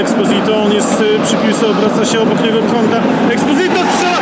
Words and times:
Exposito, 0.00 0.62
on 0.62 0.72
jest 0.72 1.00
y, 1.00 1.24
przy 1.24 1.36
piłce, 1.36 1.66
obraca 1.66 2.04
się 2.04 2.20
obok 2.20 2.42
niego 2.44 2.58
konta. 2.58 3.02
Exposito 3.32 3.74
strzela! 3.94 4.18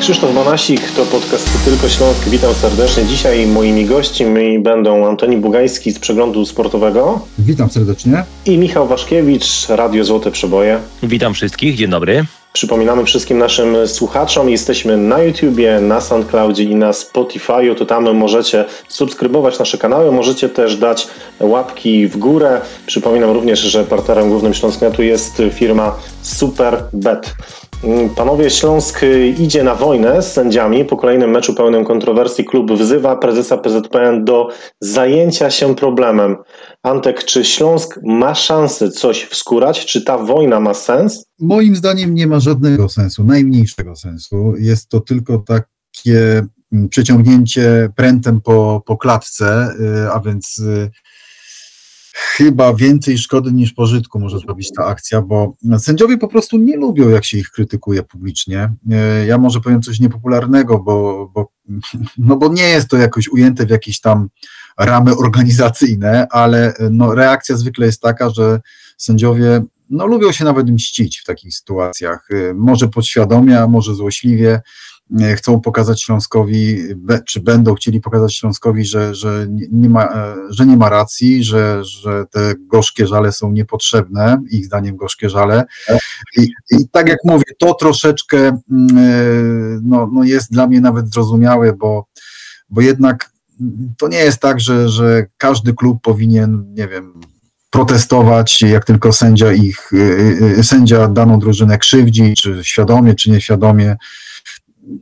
Krzysztof 0.00 0.34
Banasik, 0.34 0.90
to 0.90 1.04
podcast 1.04 1.64
Tylko 1.64 1.88
Śląsk. 1.88 2.28
Witam 2.28 2.54
serdecznie. 2.54 3.04
Dzisiaj 3.04 3.46
moimi 3.46 3.86
gośćmi 3.86 4.58
będą 4.58 5.06
Antoni 5.08 5.36
Bugajski 5.36 5.92
z 5.92 5.98
Przeglądu 5.98 6.46
Sportowego. 6.46 7.20
Witam 7.38 7.70
serdecznie. 7.70 8.24
I 8.46 8.58
Michał 8.58 8.88
Waszkiewicz, 8.88 9.68
Radio 9.68 10.04
Złote 10.04 10.30
Przeboje. 10.30 10.78
Witam 11.02 11.34
wszystkich, 11.34 11.76
dzień 11.76 11.90
dobry. 11.90 12.24
Przypominamy 12.52 13.04
wszystkim 13.04 13.38
naszym 13.38 13.88
słuchaczom, 13.88 14.50
jesteśmy 14.50 14.96
na 14.96 15.22
YouTubie, 15.22 15.80
na 15.80 16.00
SoundCloudzie 16.00 16.64
i 16.64 16.74
na 16.74 16.90
Spotify'u, 16.90 17.74
to 17.74 17.86
tam 17.86 18.14
możecie 18.14 18.64
subskrybować 18.88 19.58
nasze 19.58 19.78
kanały, 19.78 20.12
możecie 20.12 20.48
też 20.48 20.76
dać 20.76 21.08
łapki 21.40 22.06
w 22.06 22.16
górę. 22.16 22.60
Przypominam 22.86 23.30
również, 23.30 23.58
że 23.60 23.84
partnerem 23.84 24.28
głównym 24.28 24.54
Śląsknetu 24.54 25.02
jest 25.02 25.42
firma 25.52 25.96
Superbet. 26.22 27.34
Panowie, 28.16 28.50
Śląsk 28.50 29.00
idzie 29.38 29.64
na 29.64 29.74
wojnę 29.74 30.22
z 30.22 30.32
sędziami. 30.32 30.84
Po 30.84 30.96
kolejnym 30.96 31.30
meczu 31.30 31.54
pełnym 31.54 31.84
kontrowersji 31.84 32.44
klub 32.44 32.72
wzywa 32.72 33.16
prezesa 33.16 33.58
PZPN 33.58 34.24
do 34.24 34.48
zajęcia 34.80 35.50
się 35.50 35.74
problemem. 35.74 36.36
Antek, 36.82 37.24
czy 37.24 37.44
Śląsk 37.44 38.00
ma 38.04 38.34
szansę 38.34 38.90
coś 38.90 39.24
wskórać? 39.24 39.86
Czy 39.86 40.02
ta 40.02 40.18
wojna 40.18 40.60
ma 40.60 40.74
sens? 40.74 41.24
Moim 41.38 41.76
zdaniem 41.76 42.14
nie 42.14 42.26
ma 42.26 42.40
żadnego 42.40 42.88
sensu, 42.88 43.24
najmniejszego 43.24 43.96
sensu. 43.96 44.54
Jest 44.58 44.88
to 44.88 45.00
tylko 45.00 45.38
takie 45.38 46.42
mm, 46.72 46.88
przeciągnięcie 46.88 47.88
prętem 47.96 48.40
po, 48.40 48.82
po 48.86 48.96
klatce, 48.96 49.68
y, 50.06 50.12
a 50.12 50.20
więc 50.20 50.58
y, 50.58 50.90
chyba 52.20 52.74
więcej 52.74 53.18
szkody 53.18 53.52
niż 53.52 53.72
pożytku 53.72 54.20
może 54.20 54.38
zrobić 54.38 54.70
ta 54.76 54.84
akcja, 54.86 55.22
bo 55.22 55.52
sędziowie 55.78 56.18
po 56.18 56.28
prostu 56.28 56.58
nie 56.58 56.76
lubią, 56.76 57.08
jak 57.08 57.24
się 57.24 57.38
ich 57.38 57.50
krytykuje 57.50 58.02
publicznie. 58.02 58.72
Y, 59.22 59.26
ja 59.26 59.38
może 59.38 59.60
powiem 59.60 59.82
coś 59.82 60.00
niepopularnego, 60.00 60.78
bo, 60.78 61.28
bo, 61.34 61.52
no 62.18 62.36
bo 62.36 62.48
nie 62.48 62.68
jest 62.68 62.88
to 62.88 62.96
jakoś 62.96 63.28
ujęte 63.28 63.66
w 63.66 63.70
jakieś 63.70 64.00
tam 64.00 64.28
ramy 64.78 65.16
organizacyjne, 65.16 66.26
ale 66.30 66.74
no, 66.90 67.14
reakcja 67.14 67.56
zwykle 67.56 67.86
jest 67.86 68.02
taka, 68.02 68.30
że 68.30 68.60
sędziowie 68.96 69.62
no, 69.90 70.06
lubią 70.06 70.32
się 70.32 70.44
nawet 70.44 70.70
mścić 70.70 71.20
w 71.20 71.24
takich 71.24 71.54
sytuacjach. 71.54 72.30
Y, 72.30 72.54
może 72.54 72.88
podświadomie, 72.88 73.60
a 73.60 73.66
może 73.66 73.94
złośliwie 73.94 74.60
chcą 75.36 75.60
pokazać 75.60 76.02
Śląskowi, 76.02 76.78
czy 77.26 77.40
będą 77.40 77.74
chcieli 77.74 78.00
pokazać 78.00 78.36
Śląskowi, 78.36 78.84
że, 78.84 79.14
że, 79.14 79.46
nie, 79.72 79.88
ma, 79.88 80.04
e, 80.04 80.34
że 80.50 80.66
nie 80.66 80.76
ma 80.76 80.88
racji, 80.88 81.44
że, 81.44 81.84
że 81.84 82.24
te 82.30 82.54
gorzkie 82.58 83.06
żale 83.06 83.32
są 83.32 83.52
niepotrzebne, 83.52 84.42
ich 84.50 84.66
zdaniem 84.66 84.96
gorzkie 84.96 85.30
żale. 85.30 85.64
I, 86.36 86.48
i 86.70 86.88
tak 86.92 87.08
jak 87.08 87.18
mówię, 87.24 87.44
to 87.58 87.74
troszeczkę 87.74 88.38
mm, 88.38 88.98
e, 88.98 89.80
no, 89.82 90.10
no 90.12 90.24
jest 90.24 90.52
dla 90.52 90.66
mnie 90.66 90.80
nawet 90.80 91.12
zrozumiałe, 91.14 91.72
bo, 91.72 92.06
bo 92.70 92.80
jednak 92.80 93.30
to 93.98 94.08
nie 94.08 94.18
jest 94.18 94.38
tak, 94.38 94.60
że, 94.60 94.88
że 94.88 95.26
każdy 95.36 95.74
klub 95.74 96.02
powinien, 96.02 96.74
nie 96.74 96.88
wiem, 96.88 97.20
protestować, 97.70 98.62
jak 98.62 98.84
tylko 98.84 99.12
sędzia 99.12 99.52
ich, 99.52 99.90
sędzia 100.62 101.08
daną 101.08 101.38
drużynę 101.38 101.78
krzywdzi, 101.78 102.34
czy 102.34 102.60
świadomie, 102.62 103.14
czy 103.14 103.30
nieświadomie. 103.30 103.96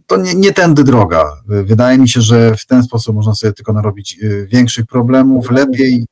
To 0.07 0.17
nie, 0.17 0.35
nie 0.35 0.53
tędy 0.53 0.85
droga. 0.85 1.33
Wydaje 1.47 1.99
mi 1.99 2.09
się, 2.09 2.21
że 2.21 2.57
w 2.57 2.67
ten 2.67 2.83
sposób 2.83 3.17
można 3.17 3.35
sobie 3.35 3.53
tylko 3.53 3.73
narobić 3.73 4.19
y, 4.23 4.49
większych 4.53 4.87
problemów. 4.87 5.51
Lepiej, 5.51 6.07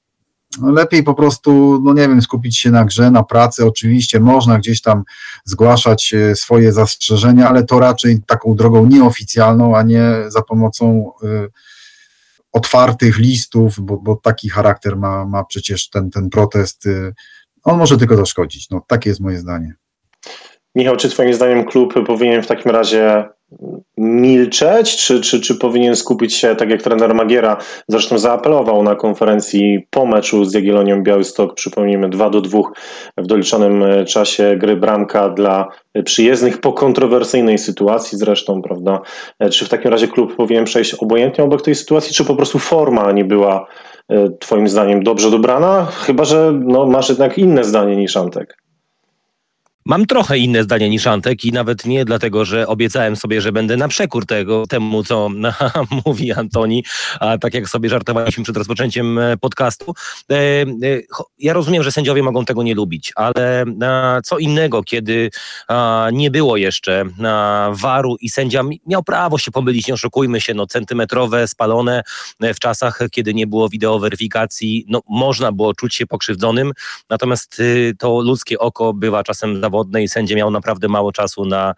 no 0.60 0.70
lepiej 0.70 1.03
po 1.03 1.14
prostu, 1.14 1.81
no 1.84 1.94
nie 1.94 2.09
wiem, 2.09 2.22
skupić 2.22 2.59
się 2.59 2.70
na 2.70 2.84
grze, 2.84 3.10
na 3.10 3.22
pracy. 3.22 3.66
Oczywiście 3.66 4.20
można 4.20 4.59
gdzieś 4.59 4.81
tam 4.81 5.03
zgłaszać 5.44 6.14
swoje 6.34 6.72
zastrzeżenia, 6.72 7.48
ale 7.48 7.64
to 7.64 7.81
raczej 7.81 8.20
taką 8.26 8.54
drogą 8.54 8.87
nieoficjalną, 8.87 9.76
a 9.76 9.82
nie 9.82 10.12
za 10.28 10.43
pomocą 10.43 11.12
otwartych 12.56 13.19
listów, 13.19 13.81
bo, 13.81 13.97
bo 13.97 14.16
taki 14.16 14.48
charakter 14.48 14.97
ma, 14.97 15.25
ma 15.25 15.44
przecież 15.44 15.91
ten, 15.91 16.10
ten 16.10 16.31
protest. 16.31 16.87
Y, 16.87 17.14
on 17.64 17.78
może 17.78 17.98
tylko 17.98 18.16
zaszkodzić. 18.16 18.70
No, 18.70 18.82
takie 18.87 19.10
jest 19.10 19.20
moje 19.20 19.38
zdanie. 19.38 19.75
Michał, 20.75 20.97
czy 20.97 21.08
Twoim 21.08 21.34
zdaniem 21.34 21.64
klub 21.64 22.06
powinien 22.06 22.43
w 22.43 22.47
takim 22.47 22.70
razie 22.70 23.28
milczeć, 23.98 24.96
czy, 24.96 25.20
czy, 25.20 25.40
czy 25.40 25.54
powinien 25.54 25.96
skupić 25.96 26.34
się, 26.34 26.56
tak 26.56 26.70
jak 26.70 26.82
trener 26.82 27.14
Magiera 27.14 27.56
zresztą 27.88 28.18
zaapelował 28.18 28.82
na 28.82 28.94
konferencji 28.94 29.86
po 29.90 30.06
meczu 30.06 30.44
z 30.44 30.54
Jagiellonią 30.54 31.02
Białystok, 31.02 31.54
przypomnijmy 31.54 32.08
2 32.08 32.30
do 32.30 32.40
2 32.40 32.58
w 33.16 33.26
doliczonym 33.26 33.82
e, 33.82 34.04
czasie 34.04 34.56
gry 34.58 34.76
bramka 34.76 35.28
dla 35.28 35.68
przyjezdnych 36.04 36.60
po 36.60 36.72
kontrowersyjnej 36.72 37.58
sytuacji 37.58 38.18
zresztą, 38.18 38.62
prawda? 38.62 39.00
E, 39.38 39.50
czy 39.50 39.64
w 39.64 39.68
takim 39.68 39.90
razie 39.90 40.08
klub 40.08 40.36
powinien 40.36 40.64
przejść 40.64 40.94
obojętnie 40.94 41.44
obok 41.44 41.62
tej 41.62 41.74
sytuacji, 41.74 42.14
czy 42.14 42.24
po 42.24 42.36
prostu 42.36 42.58
forma 42.58 43.12
nie 43.12 43.24
była 43.24 43.66
e, 44.08 44.30
Twoim 44.40 44.68
zdaniem 44.68 45.02
dobrze 45.02 45.30
dobrana? 45.30 45.86
Chyba, 45.86 46.24
że 46.24 46.52
no, 46.64 46.86
masz 46.86 47.08
jednak 47.08 47.38
inne 47.38 47.64
zdanie 47.64 47.96
niż 47.96 48.16
Antek. 48.16 48.66
Mam 49.86 50.06
trochę 50.06 50.38
inne 50.38 50.62
zdanie 50.62 50.91
niż 50.91 51.06
Antek 51.06 51.44
i 51.44 51.52
nawet 51.52 51.84
nie 51.84 52.04
dlatego, 52.04 52.44
że 52.44 52.66
obiecałem 52.66 53.16
sobie, 53.16 53.41
że 53.41 53.52
będę 53.52 53.76
na 53.76 53.88
przekór 53.88 54.26
tego, 54.26 54.66
temu, 54.66 55.04
co 55.04 55.28
mówi 56.06 56.32
Antoni, 56.32 56.84
a 57.20 57.38
tak 57.38 57.54
jak 57.54 57.69
sobie 57.69 57.88
żartowaliśmy 57.88 58.44
przed 58.44 58.56
rozpoczęciem 58.56 59.19
e, 59.19 59.36
podcastu. 59.36 59.94
E, 60.30 60.34
e, 60.34 60.66
ja 61.38 61.52
rozumiem, 61.52 61.82
że 61.82 61.92
sędziowie 61.92 62.22
mogą 62.22 62.44
tego 62.44 62.62
nie 62.62 62.75
lubić, 62.75 63.12
ale 63.16 63.64
co 64.25 64.38
innego, 64.38 64.82
kiedy 64.82 65.30
nie 66.12 66.30
było 66.30 66.56
jeszcze 66.56 67.04
waru 67.70 68.16
i 68.20 68.28
sędzia 68.28 68.62
miał 68.86 69.02
prawo 69.02 69.38
się 69.38 69.50
pomylić, 69.50 69.86
nie 69.88 69.94
oszukujmy 69.94 70.41
się, 70.41 70.54
no 70.54 70.66
centymetrowe, 70.66 71.48
spalone 71.48 72.02
w 72.41 72.58
czasach, 72.58 72.98
kiedy 73.10 73.34
nie 73.34 73.46
było 73.46 73.69
wideoweryfikacji, 73.69 74.84
no 74.88 75.00
można 75.08 75.52
było 75.52 75.75
czuć 75.75 75.94
się 75.94 76.06
pokrzywdzonym, 76.06 76.72
natomiast 77.10 77.60
y, 77.60 77.94
to 77.98 78.20
ludzkie 78.20 78.58
oko 78.58 78.94
bywa 78.94 79.22
czasem 79.22 79.60
zawodne 79.60 79.75
zawodne 79.76 80.03
i 80.03 80.09
sędzia 80.09 80.37
miał 80.37 80.50
naprawdę 80.50 80.88
mało 80.88 81.12
czasu 81.12 81.44
na 81.44 81.75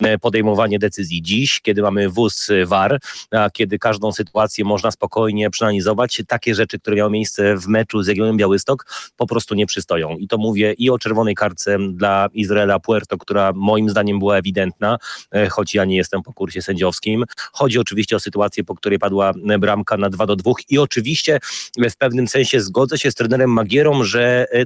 e, 0.00 0.18
podejmowanie 0.18 0.78
decyzji. 0.78 1.22
Dziś, 1.22 1.60
kiedy 1.60 1.82
mamy 1.82 2.08
wóz 2.08 2.48
VAR, 2.66 3.00
a 3.30 3.50
kiedy 3.50 3.78
każdą 3.78 4.12
sytuację 4.12 4.64
można 4.64 4.90
spokojnie 4.90 5.50
przeanalizować, 5.50 6.22
takie 6.28 6.54
rzeczy, 6.54 6.78
które 6.78 6.96
miały 6.96 7.10
miejsce 7.10 7.56
w 7.56 7.66
meczu 7.66 8.02
z 8.02 8.06
Jagiellonią 8.06 8.36
Białystok, 8.36 8.86
po 9.16 9.26
prostu 9.26 9.54
nie 9.54 9.66
przystoją. 9.66 10.16
I 10.18 10.28
to 10.28 10.38
mówię 10.38 10.72
i 10.72 10.90
o 10.90 10.98
czerwonej 10.98 11.34
kartce 11.34 11.78
dla 11.92 12.28
Izraela 12.32 12.78
Puerto, 12.78 13.18
która 13.18 13.52
moim 13.54 13.90
zdaniem 13.90 14.18
była 14.18 14.36
ewidentna, 14.36 14.98
e, 15.30 15.48
choć 15.48 15.74
ja 15.74 15.84
nie 15.84 15.96
jestem 15.96 16.22
po 16.22 16.32
kursie 16.32 16.62
sędziowskim. 16.62 17.24
Chodzi 17.52 17.78
oczywiście 17.78 18.16
o 18.16 18.20
sytuację, 18.20 18.64
po 18.64 18.74
której 18.74 18.98
padła 18.98 19.32
bramka 19.58 19.96
na 19.96 20.10
2 20.10 20.26
do 20.26 20.36
2 20.36 20.52
i 20.68 20.78
oczywiście 20.78 21.38
w 21.90 21.96
pewnym 21.96 22.28
sensie 22.28 22.60
zgodzę 22.60 22.98
się 22.98 23.10
z 23.10 23.14
trenerem 23.14 23.50
Magierą, 23.50 24.04
że 24.04 24.46
e, 24.52 24.64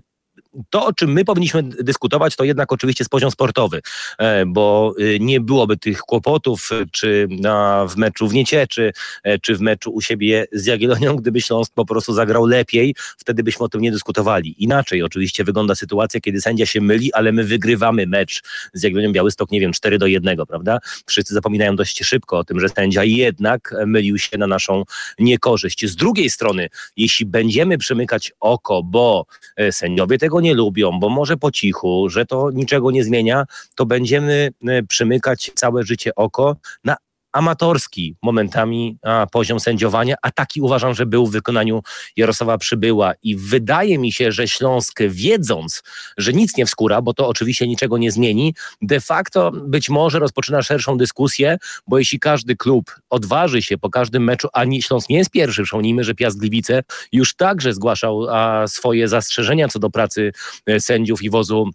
to, 0.70 0.86
o 0.86 0.92
czym 0.92 1.12
my 1.12 1.24
powinniśmy 1.24 1.62
dyskutować, 1.62 2.36
to 2.36 2.44
jednak 2.44 2.72
oczywiście 2.72 3.02
jest 3.02 3.10
poziom 3.10 3.30
sportowy, 3.30 3.80
e, 4.18 4.46
bo 4.46 4.94
y, 5.00 5.18
nie 5.20 5.40
byłoby 5.40 5.76
tych 5.76 5.98
kłopotów, 5.98 6.70
y, 6.72 6.86
czy 6.92 7.28
na, 7.30 7.86
w 7.86 7.96
meczu 7.96 8.28
w 8.28 8.34
Niecieczy, 8.34 8.92
e, 9.22 9.38
czy 9.38 9.56
w 9.56 9.60
meczu 9.60 9.90
u 9.90 10.00
siebie 10.00 10.46
z 10.52 10.66
Jagiellonią, 10.66 11.16
gdyby 11.16 11.40
Śląsk 11.40 11.72
po 11.74 11.86
prostu 11.86 12.14
zagrał 12.14 12.46
lepiej, 12.46 12.94
wtedy 13.18 13.42
byśmy 13.42 13.64
o 13.64 13.68
tym 13.68 13.80
nie 13.80 13.92
dyskutowali. 13.92 14.54
Inaczej 14.58 15.02
oczywiście 15.02 15.44
wygląda 15.44 15.74
sytuacja, 15.74 16.20
kiedy 16.20 16.40
sędzia 16.40 16.66
się 16.66 16.80
myli, 16.80 17.12
ale 17.12 17.32
my 17.32 17.44
wygrywamy 17.44 18.06
mecz 18.06 18.42
z 18.72 18.82
Jagiellonią 18.82 19.12
Białystok, 19.12 19.50
nie 19.50 19.60
wiem, 19.60 19.72
4 19.72 19.98
do 19.98 20.06
1, 20.06 20.46
prawda? 20.48 20.78
Wszyscy 21.06 21.34
zapominają 21.34 21.76
dość 21.76 22.04
szybko 22.04 22.38
o 22.38 22.44
tym, 22.44 22.60
że 22.60 22.68
sędzia 22.68 23.04
jednak 23.04 23.74
mylił 23.86 24.18
się 24.18 24.38
na 24.38 24.46
naszą 24.46 24.84
niekorzyść. 25.18 25.86
Z 25.86 25.96
drugiej 25.96 26.30
strony, 26.30 26.68
jeśli 26.96 27.26
będziemy 27.26 27.78
przymykać 27.78 28.32
oko, 28.40 28.82
bo 28.82 29.26
e, 29.56 29.72
sędziowie 29.72 30.18
tego 30.18 30.40
nie 30.40 30.45
nie 30.46 30.54
lubią, 30.54 31.00
bo 31.00 31.08
może 31.08 31.36
po 31.36 31.50
cichu, 31.50 32.08
że 32.08 32.26
to 32.26 32.50
niczego 32.50 32.90
nie 32.90 33.04
zmienia, 33.04 33.44
to 33.74 33.86
będziemy 33.86 34.50
e, 34.66 34.82
przymykać 34.82 35.50
całe 35.54 35.82
życie 35.82 36.14
oko 36.14 36.56
na 36.84 36.96
amatorski 37.36 38.16
momentami 38.22 38.98
a, 39.02 39.26
poziom 39.32 39.60
sędziowania, 39.60 40.14
a 40.22 40.30
taki 40.30 40.60
uważam, 40.60 40.94
że 40.94 41.06
był 41.06 41.26
w 41.26 41.32
wykonaniu 41.32 41.82
Jarosława 42.16 42.58
Przybyła. 42.58 43.12
I 43.22 43.36
wydaje 43.36 43.98
mi 43.98 44.12
się, 44.12 44.32
że 44.32 44.48
Śląsk 44.48 45.02
wiedząc, 45.08 45.82
że 46.18 46.32
nic 46.32 46.56
nie 46.56 46.66
wskóra, 46.66 47.02
bo 47.02 47.14
to 47.14 47.28
oczywiście 47.28 47.68
niczego 47.68 47.98
nie 47.98 48.10
zmieni, 48.10 48.54
de 48.82 49.00
facto 49.00 49.50
być 49.50 49.88
może 49.88 50.18
rozpoczyna 50.18 50.62
szerszą 50.62 50.96
dyskusję, 50.96 51.58
bo 51.86 51.98
jeśli 51.98 52.20
każdy 52.20 52.56
klub 52.56 52.94
odważy 53.10 53.62
się 53.62 53.78
po 53.78 53.90
każdym 53.90 54.24
meczu, 54.24 54.48
a 54.52 54.64
Śląsk 54.80 55.08
nie 55.08 55.18
jest 55.18 55.30
pierwszy, 55.30 55.62
przypomnijmy, 55.62 56.04
że 56.04 56.14
Piast 56.14 56.38
Gliwice 56.38 56.82
już 57.12 57.34
także 57.34 57.72
zgłaszał 57.72 58.26
a, 58.30 58.66
swoje 58.66 59.08
zastrzeżenia 59.08 59.68
co 59.68 59.78
do 59.78 59.90
pracy 59.90 60.32
e, 60.66 60.80
sędziów 60.80 61.22
i 61.22 61.30
wozu 61.30 61.70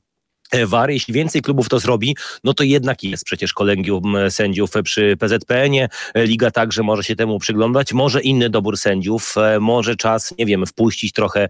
VAR. 0.68 0.92
Jeśli 0.92 1.14
więcej 1.14 1.42
klubów 1.42 1.70
to 1.70 1.80
zrobi, 1.80 2.16
no 2.44 2.54
to 2.54 2.64
jednak 2.64 3.04
jest 3.04 3.24
przecież 3.24 3.54
kolegium 3.54 4.16
sędziów 4.30 4.72
przy 4.84 5.18
PZPN-ie. 5.20 5.90
Liga 6.16 6.52
także 6.52 6.84
może 6.84 7.04
się 7.04 7.16
temu 7.16 7.40
przyglądać. 7.40 7.94
Może 7.94 8.22
inny 8.22 8.50
dobór 8.50 8.78
sędziów, 8.78 9.36
może 9.60 9.96
czas, 9.96 10.34
nie 10.40 10.46
wiem, 10.46 10.66
wpuścić 10.66 11.14
trochę 11.14 11.48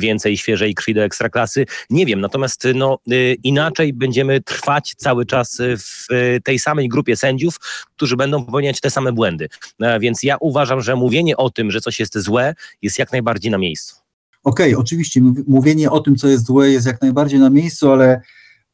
więcej 0.00 0.36
świeżej 0.36 0.74
krwi 0.74 0.94
do 0.94 1.04
ekstraklasy. 1.04 1.66
Nie 1.90 2.06
wiem, 2.06 2.20
natomiast 2.20 2.68
no, 2.74 2.98
inaczej 3.42 3.92
będziemy 3.92 4.40
trwać 4.40 4.94
cały 4.96 5.26
czas 5.26 5.58
w 5.78 6.06
tej 6.44 6.58
samej 6.58 6.88
grupie 6.88 7.16
sędziów, 7.16 7.56
którzy 7.96 8.16
będą 8.16 8.44
popełniać 8.44 8.80
te 8.80 8.90
same 8.90 9.12
błędy. 9.12 9.48
Więc 10.00 10.22
ja 10.22 10.36
uważam, 10.40 10.80
że 10.80 10.96
mówienie 10.96 11.36
o 11.36 11.50
tym, 11.50 11.70
że 11.70 11.80
coś 11.80 12.00
jest 12.00 12.18
złe, 12.18 12.54
jest 12.82 12.98
jak 12.98 13.12
najbardziej 13.12 13.50
na 13.50 13.58
miejscu. 13.58 13.96
Okej, 14.44 14.74
okay, 14.74 14.82
oczywiście 14.82 15.20
mówienie 15.46 15.90
o 15.90 16.00
tym, 16.00 16.16
co 16.16 16.28
jest 16.28 16.46
złe, 16.46 16.70
jest 16.70 16.86
jak 16.86 17.02
najbardziej 17.02 17.40
na 17.40 17.50
miejscu, 17.50 17.92
ale 17.92 18.20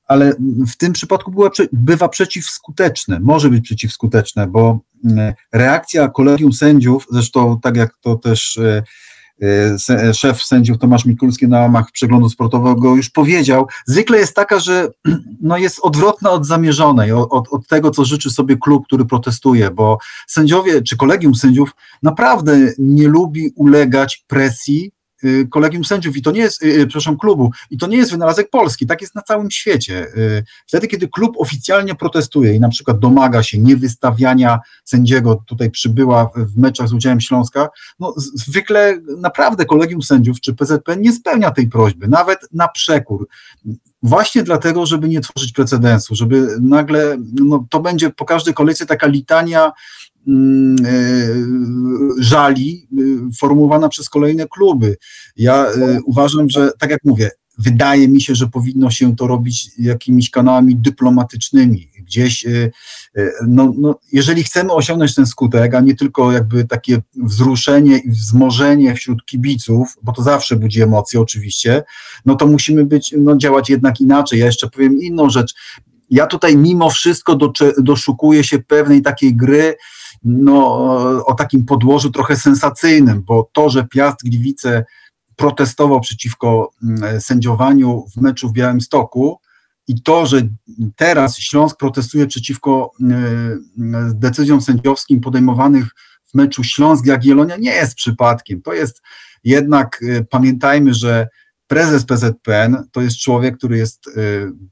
ale 0.09 0.33
w 0.69 0.77
tym 0.77 0.93
przypadku 0.93 1.31
była, 1.31 1.51
bywa 1.73 2.09
przeciwskuteczne, 2.09 3.21
może 3.21 3.51
być 3.51 3.65
przeciwskuteczne, 3.65 4.47
bo 4.47 4.81
mm, 5.05 5.35
reakcja 5.53 6.09
kolegium 6.09 6.53
sędziów, 6.53 7.07
zresztą 7.11 7.61
tak 7.61 7.77
jak 7.77 7.95
to 8.01 8.17
też 8.17 8.59
e, 8.59 8.83
e, 9.91 10.15
szef 10.15 10.43
sędziów 10.43 10.79
Tomasz 10.79 11.05
Mikulski 11.05 11.49
na 11.49 11.61
łamach 11.61 11.93
przeglądu 11.93 12.29
sportowego 12.29 12.97
już 12.97 13.11
powiedział, 13.11 13.67
zwykle 13.87 14.19
jest 14.19 14.35
taka, 14.35 14.61
że 14.61 14.89
no 15.43 15.57
jest 15.59 15.81
odwrotna 15.83 16.31
od 16.31 16.47
zamierzonej, 16.47 17.13
od, 17.13 17.49
od 17.51 17.67
tego, 17.67 17.91
co 17.91 18.05
życzy 18.05 18.31
sobie 18.31 18.57
klub, 18.57 18.87
który 18.87 19.05
protestuje, 19.05 19.71
bo 19.71 19.99
sędziowie 20.27 20.83
czy 20.83 20.97
kolegium 20.97 21.35
sędziów 21.35 21.71
naprawdę 22.03 22.73
nie 22.79 23.09
lubi 23.09 23.51
ulegać 23.57 24.25
presji 24.27 24.98
kolegium 25.51 25.85
sędziów 25.85 26.17
i 26.17 26.23
to 26.23 26.31
nie 26.31 26.41
jest, 26.41 26.63
y, 26.63 26.67
y, 26.67 26.87
przepraszam, 26.87 27.19
klubu 27.19 27.51
i 27.71 27.79
to 27.79 27.87
nie 27.87 27.97
jest 27.97 28.11
wynalazek 28.11 28.51
Polski, 28.51 28.87
tak 28.87 29.01
jest 29.01 29.15
na 29.15 29.23
całym 29.23 29.51
świecie. 29.51 30.07
Wtedy, 30.67 30.87
kiedy 30.87 31.09
klub 31.09 31.37
oficjalnie 31.39 31.95
protestuje 31.95 32.55
i 32.55 32.61
na 32.61 32.69
przykład 32.69 32.99
domaga 32.99 33.43
się 33.43 33.59
niewystawiania 33.59 34.61
sędziego, 34.85 35.43
tutaj 35.47 35.71
przybyła 35.71 36.31
w 36.37 36.57
meczach 36.57 36.89
z 36.89 36.93
udziałem 36.93 37.21
Śląska, 37.21 37.69
no 37.99 38.15
zwykle 38.35 38.99
naprawdę 39.19 39.65
kolegium 39.65 40.03
sędziów 40.03 40.41
czy 40.41 40.55
PZP 40.55 40.97
nie 40.97 41.13
spełnia 41.13 41.51
tej 41.51 41.67
prośby, 41.67 42.09
nawet 42.09 42.39
na 42.53 42.69
przekór. 42.69 43.29
Właśnie 44.03 44.43
dlatego, 44.43 44.87
żeby 44.87 45.09
nie 45.09 45.21
tworzyć 45.21 45.53
precedensu, 45.53 46.15
żeby 46.15 46.49
nagle, 46.61 47.17
no 47.35 47.67
to 47.71 47.81
będzie 47.81 48.11
po 48.11 48.25
każdej 48.25 48.55
kolejce 48.55 48.87
taka 48.87 49.07
litania 49.07 49.73
Mm, 50.29 50.77
e, 50.85 50.95
żali 52.19 52.89
e, 52.93 53.03
formułowana 53.41 53.89
przez 53.89 54.09
kolejne 54.09 54.47
kluby. 54.49 54.97
Ja 55.37 55.67
e, 55.67 55.99
uważam, 56.07 56.51
że 56.51 56.71
tak 56.79 56.91
jak 56.91 57.05
mówię, 57.05 57.31
wydaje 57.59 58.09
mi 58.09 58.23
się, 58.23 58.35
że 58.35 58.47
powinno 58.47 58.91
się 58.91 59.17
to 59.17 59.27
robić 59.27 59.71
jakimiś 59.79 60.31
kanałami 60.31 60.77
dyplomatycznymi. 60.77 61.91
Gdzieś, 61.99 62.47
no, 63.49 63.73
no, 63.79 63.99
jeżeli 64.13 64.45
chcemy 64.45 64.73
osiągnąć 64.73 65.15
ten 65.15 65.27
skutek, 65.27 65.75
a 65.75 65.81
nie 65.81 65.95
tylko 65.95 66.33
jakby 66.33 66.65
takie 66.65 67.03
wzruszenie 67.17 67.99
i 67.99 68.11
wzmożenie 68.11 68.95
wśród 68.95 69.25
kibiców, 69.27 69.97
bo 70.03 70.13
to 70.13 70.23
zawsze 70.23 70.57
budzi 70.57 70.83
emocje 70.83 71.21
oczywiście, 71.21 71.83
no 72.27 72.35
to 72.35 72.47
musimy 72.47 72.85
być, 72.85 73.15
no, 73.19 73.37
działać 73.37 73.71
jednak 73.71 74.01
inaczej. 74.01 74.39
Ja 74.39 74.47
jeszcze 74.47 74.71
powiem 74.71 75.03
inną 75.03 75.31
rzecz. 75.31 75.55
Ja 76.11 76.27
tutaj 76.27 76.57
mimo 76.57 76.91
wszystko 76.91 77.39
doszukuję 77.79 78.45
się 78.45 78.59
pewnej 78.59 79.03
takiej 79.03 79.37
gry, 79.37 79.77
no, 80.25 80.77
o 81.27 81.35
takim 81.35 81.65
podłożu 81.65 82.11
trochę 82.11 82.37
sensacyjnym, 82.37 83.23
bo 83.23 83.51
to, 83.53 83.71
że 83.71 83.85
Piast 83.85 84.25
Gliwice 84.25 84.85
protestował 85.39 86.01
przeciwko 86.01 86.71
mm, 86.83 87.21
sędziowaniu 87.21 88.05
w 88.17 88.21
meczu 88.21 88.49
w 88.49 88.53
Białymstoku 88.53 89.39
i 89.89 90.03
to, 90.03 90.27
że 90.27 90.49
teraz 90.97 91.39
Śląsk 91.39 91.77
protestuje 91.77 92.27
przeciwko 92.27 92.91
mm, 93.01 93.61
decyzjom 94.15 94.61
sędziowskim 94.61 95.21
podejmowanych 95.21 95.87
w 96.27 96.35
meczu 96.35 96.65
Śląsk-Jagiellonia 96.65 97.57
nie 97.57 97.71
jest 97.71 97.95
przypadkiem. 97.95 98.63
To 98.63 98.73
jest 98.73 99.03
jednak, 99.45 100.03
y, 100.03 100.27
pamiętajmy, 100.31 100.95
że 100.95 101.29
prezes 101.67 102.05
PZPN 102.05 102.85
to 102.93 103.01
jest 103.01 103.19
człowiek, 103.19 103.57
który 103.57 103.79
jest 103.79 104.07
y, 104.07 104.13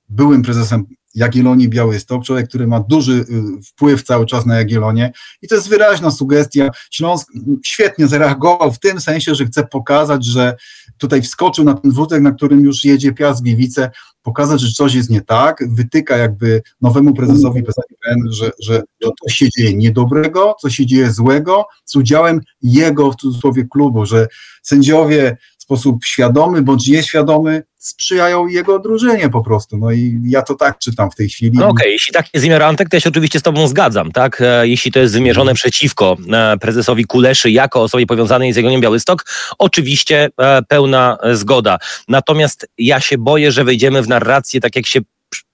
byłym 0.09 0.43
prezesem 0.43 0.87
Jagiellonii 1.17 1.69
Białystok, 1.69 2.25
człowiek, 2.25 2.49
który 2.49 2.67
ma 2.67 2.81
duży 2.81 3.13
y, 3.13 3.63
wpływ 3.63 4.03
cały 4.03 4.27
czas 4.27 4.47
na 4.47 4.57
Jagiellonię 4.57 5.13
i 5.43 5.49
to 5.49 5.55
jest 5.55 5.69
wyraźna 5.69 6.11
sugestia. 6.11 6.69
Śląsk 6.91 7.33
świetnie 7.65 8.07
zareagował 8.07 8.73
w 8.73 8.79
tym 8.79 9.01
sensie, 9.01 9.35
że 9.35 9.47
chce 9.47 9.67
pokazać, 9.67 10.25
że 10.25 10.57
tutaj 10.99 11.23
wskoczył 11.23 11.65
na 11.65 11.75
ten 11.75 11.91
wózek, 11.91 12.23
na 12.23 12.33
którym 12.33 12.61
już 12.61 12.85
jedzie 12.85 13.13
Piast 13.13 13.43
Gliwice, 13.43 13.91
pokazać, 14.23 14.61
że 14.61 14.73
coś 14.73 14.95
jest 14.95 15.11
nie 15.11 15.21
tak, 15.21 15.65
wytyka 15.69 16.17
jakby 16.17 16.63
nowemu 16.81 17.15
prezesowi 17.15 17.63
PZPN, 17.63 18.33
że, 18.33 18.51
że 18.63 18.83
się 19.29 19.51
dzieje 19.51 19.75
niedobrego, 19.75 20.55
co 20.61 20.71
się 20.71 20.87
dzieje 20.87 21.13
złego 21.13 21.65
z 21.85 21.97
udziałem 21.97 22.41
jego, 22.63 23.13
w 23.13 23.17
cudzysłowie, 23.17 23.65
klubu, 23.71 24.07
że 24.07 24.27
sędziowie 24.63 25.37
sposób 25.67 26.05
świadomy 26.05 26.63
bądź 26.63 26.89
nieświadomy 26.89 27.63
sprzyjają 27.79 28.47
jego 28.47 28.79
drużynie 28.79 29.29
po 29.29 29.43
prostu. 29.43 29.77
No 29.79 29.93
i 29.93 30.21
ja 30.25 30.43
to 30.43 30.55
tak 30.55 30.79
czytam 30.79 31.11
w 31.11 31.15
tej 31.15 31.29
chwili. 31.29 31.59
No 31.59 31.69
okej, 31.69 31.73
okay. 31.73 31.89
jeśli 31.89 32.13
tak 32.13 32.27
jest 32.35 32.47
wymiar 32.47 32.63
Antek, 32.63 32.89
to 32.89 32.97
ja 32.97 33.01
się 33.01 33.09
oczywiście 33.09 33.39
z 33.39 33.43
tobą 33.43 33.69
zgadzam, 33.69 34.13
tak? 34.13 34.41
E, 34.41 34.69
jeśli 34.69 34.93
to 34.93 35.01
jest 35.01 35.15
wymierzone 35.15 35.55
przeciwko 35.55 36.17
e, 36.33 36.57
prezesowi 36.57 37.05
Kuleszy 37.05 37.51
jako 37.51 37.83
osobie 37.83 38.07
powiązanej 38.07 38.53
z 38.53 38.57
Jagiellonią 38.57 38.81
Białystok, 38.81 39.25
oczywiście 39.59 40.31
e, 40.41 40.63
pełna 40.63 41.19
zgoda. 41.33 41.79
Natomiast 42.09 42.69
ja 42.79 43.01
się 43.01 43.19
boję, 43.19 43.53
że 43.53 43.65
wejdziemy 43.65 44.03
w 44.03 44.09
narrację 44.09 44.61
tak 44.61 44.77
jak 44.77 44.87
się 44.87 45.01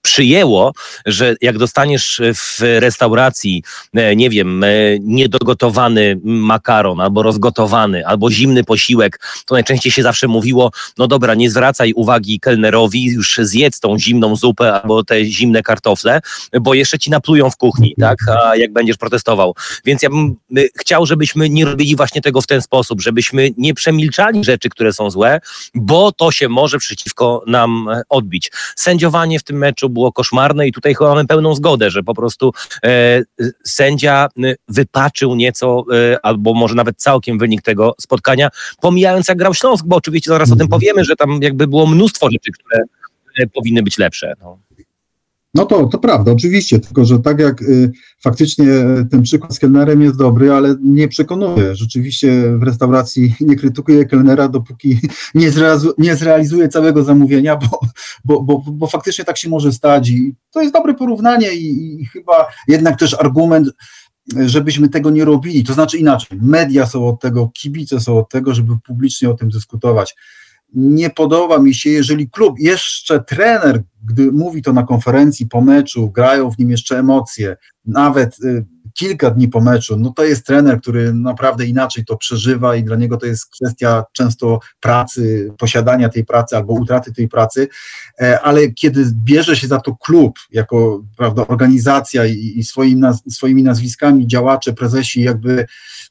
przyjęło, 0.03 0.73
że 1.05 1.35
jak 1.41 1.57
dostaniesz 1.57 2.21
w 2.35 2.57
restauracji, 2.59 3.63
e, 3.93 4.15
nie 4.15 4.29
wiem, 4.29 4.63
e, 4.63 4.67
niedogotowany 4.99 6.19
makaron, 6.23 7.01
albo 7.01 7.23
rozgotowany, 7.23 8.07
albo 8.07 8.31
zimny 8.31 8.63
posiłek, 8.63 9.19
to 9.45 9.55
najczęściej 9.55 9.91
się 9.91 10.03
zawsze 10.03 10.27
mówiło, 10.27 10.71
no 10.97 11.07
dobra, 11.07 11.35
nie 11.35 11.49
zwracaj 11.49 11.93
uwagi 11.93 12.39
kelnerowi, 12.39 13.03
już 13.03 13.39
zjedz 13.41 13.79
tą 13.79 13.99
zimną 13.99 14.35
zupę 14.35 14.73
albo 14.81 15.03
te 15.03 15.25
zimne 15.25 15.63
kartofle, 15.63 16.21
bo 16.61 16.73
jeszcze 16.73 16.99
ci 16.99 17.09
naplują 17.09 17.49
w 17.49 17.57
kuchni, 17.57 17.95
tak, 17.99 18.17
a 18.43 18.55
jak 18.55 18.73
będziesz 18.73 18.97
protestował. 18.97 19.55
Więc 19.85 20.01
ja 20.01 20.09
bym 20.09 20.35
e, 20.57 20.61
chciał, 20.79 21.05
żebyśmy 21.05 21.49
nie 21.49 21.65
robili 21.65 21.95
właśnie 21.95 22.21
tego 22.21 22.41
w 22.41 22.47
ten 22.47 22.61
sposób, 22.61 23.01
żebyśmy 23.01 23.49
nie 23.57 23.73
przemilczali 23.73 24.43
rzeczy, 24.43 24.69
które 24.69 24.93
są 24.93 25.09
złe, 25.09 25.39
bo 25.75 26.11
to 26.11 26.31
się 26.31 26.49
może 26.49 26.77
przeciwko 26.77 27.43
nam 27.47 27.89
odbić. 28.09 28.51
Sędziowanie 28.75 29.39
w 29.39 29.43
tym 29.43 29.62
meczu 29.63 29.89
było 29.89 30.11
koszmarne 30.11 30.67
i 30.67 30.71
tutaj 30.71 30.95
chyba 30.95 31.09
mamy 31.09 31.25
pełną 31.27 31.55
zgodę, 31.55 31.89
że 31.89 32.03
po 32.03 32.13
prostu 32.13 32.51
e, 32.85 33.21
sędzia 33.63 34.27
wypaczył 34.67 35.35
nieco, 35.35 35.85
e, 35.93 36.25
albo 36.25 36.53
może 36.53 36.75
nawet 36.75 36.97
całkiem 36.97 37.39
wynik 37.39 37.61
tego 37.61 37.95
spotkania, 38.01 38.49
pomijając 38.81 39.27
jak 39.27 39.37
grał 39.37 39.53
Śląsk, 39.53 39.85
bo 39.85 39.95
oczywiście 39.95 40.29
zaraz 40.31 40.51
o 40.51 40.55
tym 40.55 40.67
powiemy, 40.67 41.05
że 41.05 41.15
tam 41.15 41.39
jakby 41.41 41.67
było 41.67 41.87
mnóstwo 41.87 42.29
rzeczy, 42.31 42.51
które 42.51 42.83
e, 43.39 43.47
powinny 43.47 43.83
być 43.83 43.97
lepsze. 43.97 44.33
No. 44.41 44.57
No 45.55 45.65
to, 45.65 45.85
to 45.85 45.97
prawda, 45.97 46.31
oczywiście, 46.31 46.79
tylko 46.79 47.05
że 47.05 47.19
tak 47.19 47.39
jak 47.39 47.61
y, 47.61 47.91
faktycznie 48.19 48.65
ten 49.11 49.23
przykład 49.23 49.55
z 49.55 49.59
kelnerem 49.59 50.01
jest 50.01 50.17
dobry, 50.17 50.51
ale 50.51 50.75
nie 50.83 51.07
przekonuje. 51.07 51.75
Rzeczywiście 51.75 52.57
w 52.57 52.63
restauracji 52.63 53.35
nie 53.39 53.55
krytykuje 53.55 54.05
kelnera, 54.05 54.47
dopóki 54.47 54.99
nie, 55.35 55.51
zrealizu, 55.51 55.93
nie 55.97 56.15
zrealizuje 56.15 56.69
całego 56.69 57.03
zamówienia, 57.03 57.55
bo, 57.55 57.79
bo, 58.25 58.41
bo, 58.41 58.63
bo 58.71 58.87
faktycznie 58.87 59.25
tak 59.25 59.37
się 59.37 59.49
może 59.49 59.71
stać 59.71 60.09
i 60.09 60.35
to 60.51 60.61
jest 60.61 60.73
dobre 60.73 60.93
porównanie 60.93 61.53
i, 61.53 62.01
i 62.01 62.05
chyba 62.05 62.45
jednak 62.67 62.99
też 62.99 63.13
argument, 63.13 63.69
żebyśmy 64.45 64.89
tego 64.89 65.09
nie 65.09 65.25
robili. 65.25 65.63
To 65.63 65.73
znaczy 65.73 65.97
inaczej, 65.97 66.39
media 66.41 66.85
są 66.85 67.07
od 67.07 67.21
tego, 67.21 67.49
kibice 67.53 67.99
są 67.99 68.17
od 68.17 68.29
tego, 68.29 68.53
żeby 68.53 68.73
publicznie 68.85 69.29
o 69.29 69.33
tym 69.33 69.49
dyskutować 69.49 70.15
nie 70.73 71.09
podoba 71.09 71.59
mi 71.59 71.73
się, 71.73 71.89
jeżeli 71.89 72.29
klub, 72.29 72.59
jeszcze 72.59 73.23
trener, 73.23 73.83
gdy 74.03 74.31
mówi 74.31 74.61
to 74.61 74.73
na 74.73 74.83
konferencji 74.83 75.45
po 75.45 75.61
meczu, 75.61 76.09
grają 76.09 76.51
w 76.51 76.59
nim 76.59 76.71
jeszcze 76.71 76.99
emocje, 76.99 77.57
nawet 77.85 78.43
y, 78.43 78.65
kilka 78.93 79.29
dni 79.29 79.47
po 79.47 79.61
meczu, 79.61 79.97
no 79.99 80.13
to 80.15 80.23
jest 80.23 80.45
trener, 80.45 80.81
który 80.81 81.13
naprawdę 81.13 81.65
inaczej 81.65 82.05
to 82.05 82.17
przeżywa 82.17 82.75
i 82.75 82.83
dla 82.83 82.95
niego 82.95 83.17
to 83.17 83.25
jest 83.25 83.51
kwestia 83.51 84.03
często 84.11 84.59
pracy, 84.79 85.53
posiadania 85.57 86.09
tej 86.09 86.25
pracy 86.25 86.57
albo 86.57 86.73
utraty 86.73 87.13
tej 87.13 87.27
pracy, 87.27 87.67
ale 88.43 88.71
kiedy 88.71 89.05
bierze 89.23 89.55
się 89.55 89.67
za 89.67 89.79
to 89.79 89.95
klub, 89.95 90.39
jako 90.51 91.03
prawda, 91.17 91.47
organizacja 91.47 92.25
i, 92.25 92.53
i 92.55 92.63
swoim 92.63 92.99
naz 92.99 93.23
swoimi 93.29 93.63
nazwiskami 93.63 94.27
działacze, 94.27 94.73
prezesi 94.73 95.21
jakby 95.21 95.65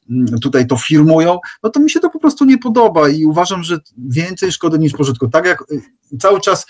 mm, 0.09 0.39
tutaj 0.39 0.67
to 0.67 0.77
firmują, 0.77 1.39
no 1.63 1.69
to 1.69 1.79
mi 1.79 1.89
się 1.89 1.99
to 1.99 2.09
po 2.09 2.19
prostu 2.19 2.45
nie 2.45 2.57
podoba 2.57 3.09
i 3.09 3.25
uważam, 3.25 3.63
że 3.63 3.79
więcej 3.97 4.51
szkody 4.51 4.79
niż 4.79 4.93
pożytku. 4.93 5.29
Tak 5.29 5.45
jak 5.45 5.63
y, 5.71 6.17
cały 6.19 6.41
czas 6.41 6.65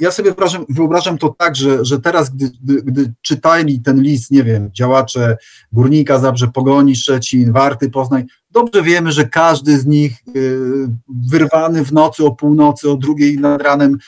ja 0.00 0.10
sobie 0.10 0.30
wyobrażam, 0.30 0.64
wyobrażam 0.68 1.18
to 1.18 1.34
tak, 1.38 1.56
że, 1.56 1.84
że 1.84 2.00
teraz, 2.00 2.30
gdy, 2.30 2.50
gdy, 2.62 2.82
gdy, 2.82 3.12
czytali 3.22 3.80
ten 3.80 4.02
list, 4.02 4.30
nie 4.30 4.44
wiem, 4.44 4.70
działacze 4.72 5.36
Górnika, 5.72 6.18
Zabrze, 6.18 6.48
Pogoni, 6.48 6.96
Szczecin, 6.96 7.52
Warty, 7.52 7.90
Poznań, 7.90 8.26
Dobrze 8.50 8.82
wiemy, 8.82 9.12
że 9.12 9.24
każdy 9.24 9.78
z 9.78 9.86
nich 9.86 10.18
y, 10.36 10.88
wyrwany 11.08 11.84
w 11.84 11.92
nocy 11.92 12.24
o 12.24 12.32
północy, 12.32 12.90
o 12.90 12.96
drugiej 12.96 13.38
nad 13.38 13.62
ranem 13.62 13.94
y, 13.94 13.98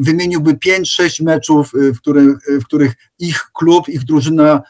wymieniłby 0.00 0.54
5-6 0.54 1.24
meczów, 1.24 1.74
y, 1.74 1.92
w 1.92 1.98
których, 1.98 2.36
w 2.60 2.64
których 2.64 2.94
ich 3.18 3.50
klub, 3.54 3.88
ich 3.88 4.04
drużyna 4.04 4.62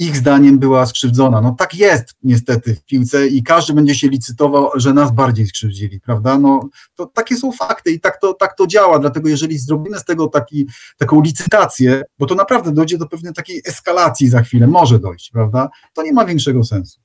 ich 0.00 0.16
zdaniem 0.16 0.58
była 0.58 0.86
skrzywdzona. 0.86 1.40
No 1.40 1.54
tak 1.58 1.74
jest 1.74 2.14
niestety 2.22 2.74
w 2.74 2.84
piłce 2.84 3.26
i 3.26 3.42
każdy 3.42 3.72
będzie 3.72 3.94
się 3.94 4.08
licytował, 4.08 4.70
że 4.74 4.94
nas 4.94 5.12
bardziej 5.12 5.46
skrzywdzili, 5.46 6.00
prawda? 6.00 6.38
No 6.38 6.68
to 6.94 7.06
takie 7.06 7.36
są 7.36 7.52
fakty 7.52 7.90
i 7.90 8.00
tak 8.00 8.20
to, 8.20 8.34
tak 8.34 8.56
to 8.56 8.66
działa, 8.66 8.98
dlatego 8.98 9.28
jeżeli 9.28 9.58
zrobimy 9.58 9.98
z 9.98 10.04
tego 10.04 10.26
taki, 10.26 10.66
taką 10.98 11.22
licytację, 11.22 12.02
bo 12.18 12.26
to 12.26 12.34
naprawdę 12.34 12.72
dojdzie 12.72 12.98
do 12.98 13.06
pewnej 13.06 13.32
takiej 13.32 13.62
eskalacji 13.66 14.28
za 14.28 14.42
chwilę, 14.42 14.66
może 14.66 14.98
dojść, 14.98 15.30
prawda? 15.30 15.68
To 15.94 16.02
nie 16.02 16.12
ma 16.12 16.24
większego 16.24 16.64
sensu. 16.64 17.00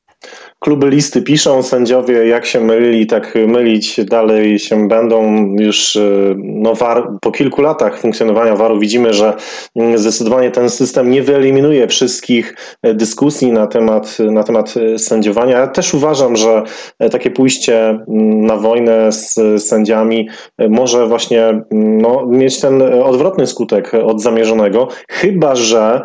Kluby 0.60 0.90
listy 0.90 1.22
piszą, 1.22 1.64
sędziowie 1.64 2.28
jak 2.28 2.46
się 2.46 2.62
mylili, 2.62 3.08
tak 3.08 3.34
mylić 3.48 4.06
dalej 4.06 4.60
się 4.60 4.88
będą. 4.88 5.46
Już 5.60 5.96
e, 5.96 6.02
no, 6.38 6.76
war, 6.76 7.10
po 7.22 7.32
kilku 7.32 7.62
latach 7.62 8.00
funkcjonowania 8.00 8.56
VAR-u 8.56 8.80
widzimy, 8.80 9.14
że 9.14 9.34
mm, 9.76 9.98
zdecydowanie 9.98 10.52
ten 10.52 10.70
system 10.70 11.12
nie 11.12 11.24
wyeliminuje 11.24 11.88
wszystkich 11.88 12.56
e, 12.84 12.94
dyskusji 12.94 13.52
na 13.52 13.68
temat, 13.68 14.18
na 14.20 14.44
temat 14.44 14.74
e, 14.78 15.00
sędziowania. 15.00 15.58
Ja 15.58 15.68
też 15.68 15.94
uważam, 15.94 16.36
że 16.36 16.64
takie 17.12 17.32
pójście 17.32 17.90
mm, 17.90 18.46
na 18.46 18.58
wojnę 18.58 19.12
z 19.12 19.36
sędziami 19.64 20.30
może 20.70 21.08
właśnie 21.08 21.46
mm, 21.48 21.66
no, 22.02 22.26
mieć 22.26 22.62
ten 22.62 22.82
odwrotny 22.82 23.48
skutek 23.48 23.92
od 23.94 24.22
zamierzonego, 24.22 24.88
chyba 25.10 25.56
że 25.56 26.02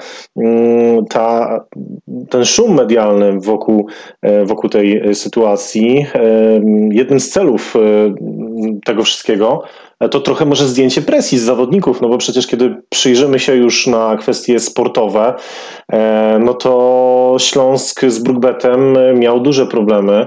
ta, 1.11 1.61
ten 2.31 2.45
szum 2.45 2.75
medialny 2.75 3.41
wokół 3.41 3.87
wokół 4.45 4.71
tej 4.71 4.97
e, 4.97 5.15
sytuacji. 5.15 6.07
E, 6.15 6.61
jednym 6.91 7.21
z 7.21 7.31
celów 7.31 7.75
tego 8.85 9.03
wszystkiego 9.03 9.63
to 10.11 10.21
trochę 10.21 10.45
może 10.45 10.69
zdjęcie 10.69 11.03
presji 11.03 11.39
z 11.39 11.43
zawodników, 11.43 12.01
no 12.01 12.09
bo 12.09 12.19
przecież 12.19 12.47
kiedy 12.47 12.83
przyjrzymy 12.89 13.39
się 13.39 13.57
już 13.57 13.87
na 13.87 14.17
kwestie 14.17 14.61
sportowe, 14.61 15.35
no 16.41 16.55
to 16.55 17.37
Śląsk 17.39 18.05
z 18.07 18.19
Brugbetem 18.19 18.95
miał 19.19 19.41
duże 19.41 19.67
problemy. 19.67 20.27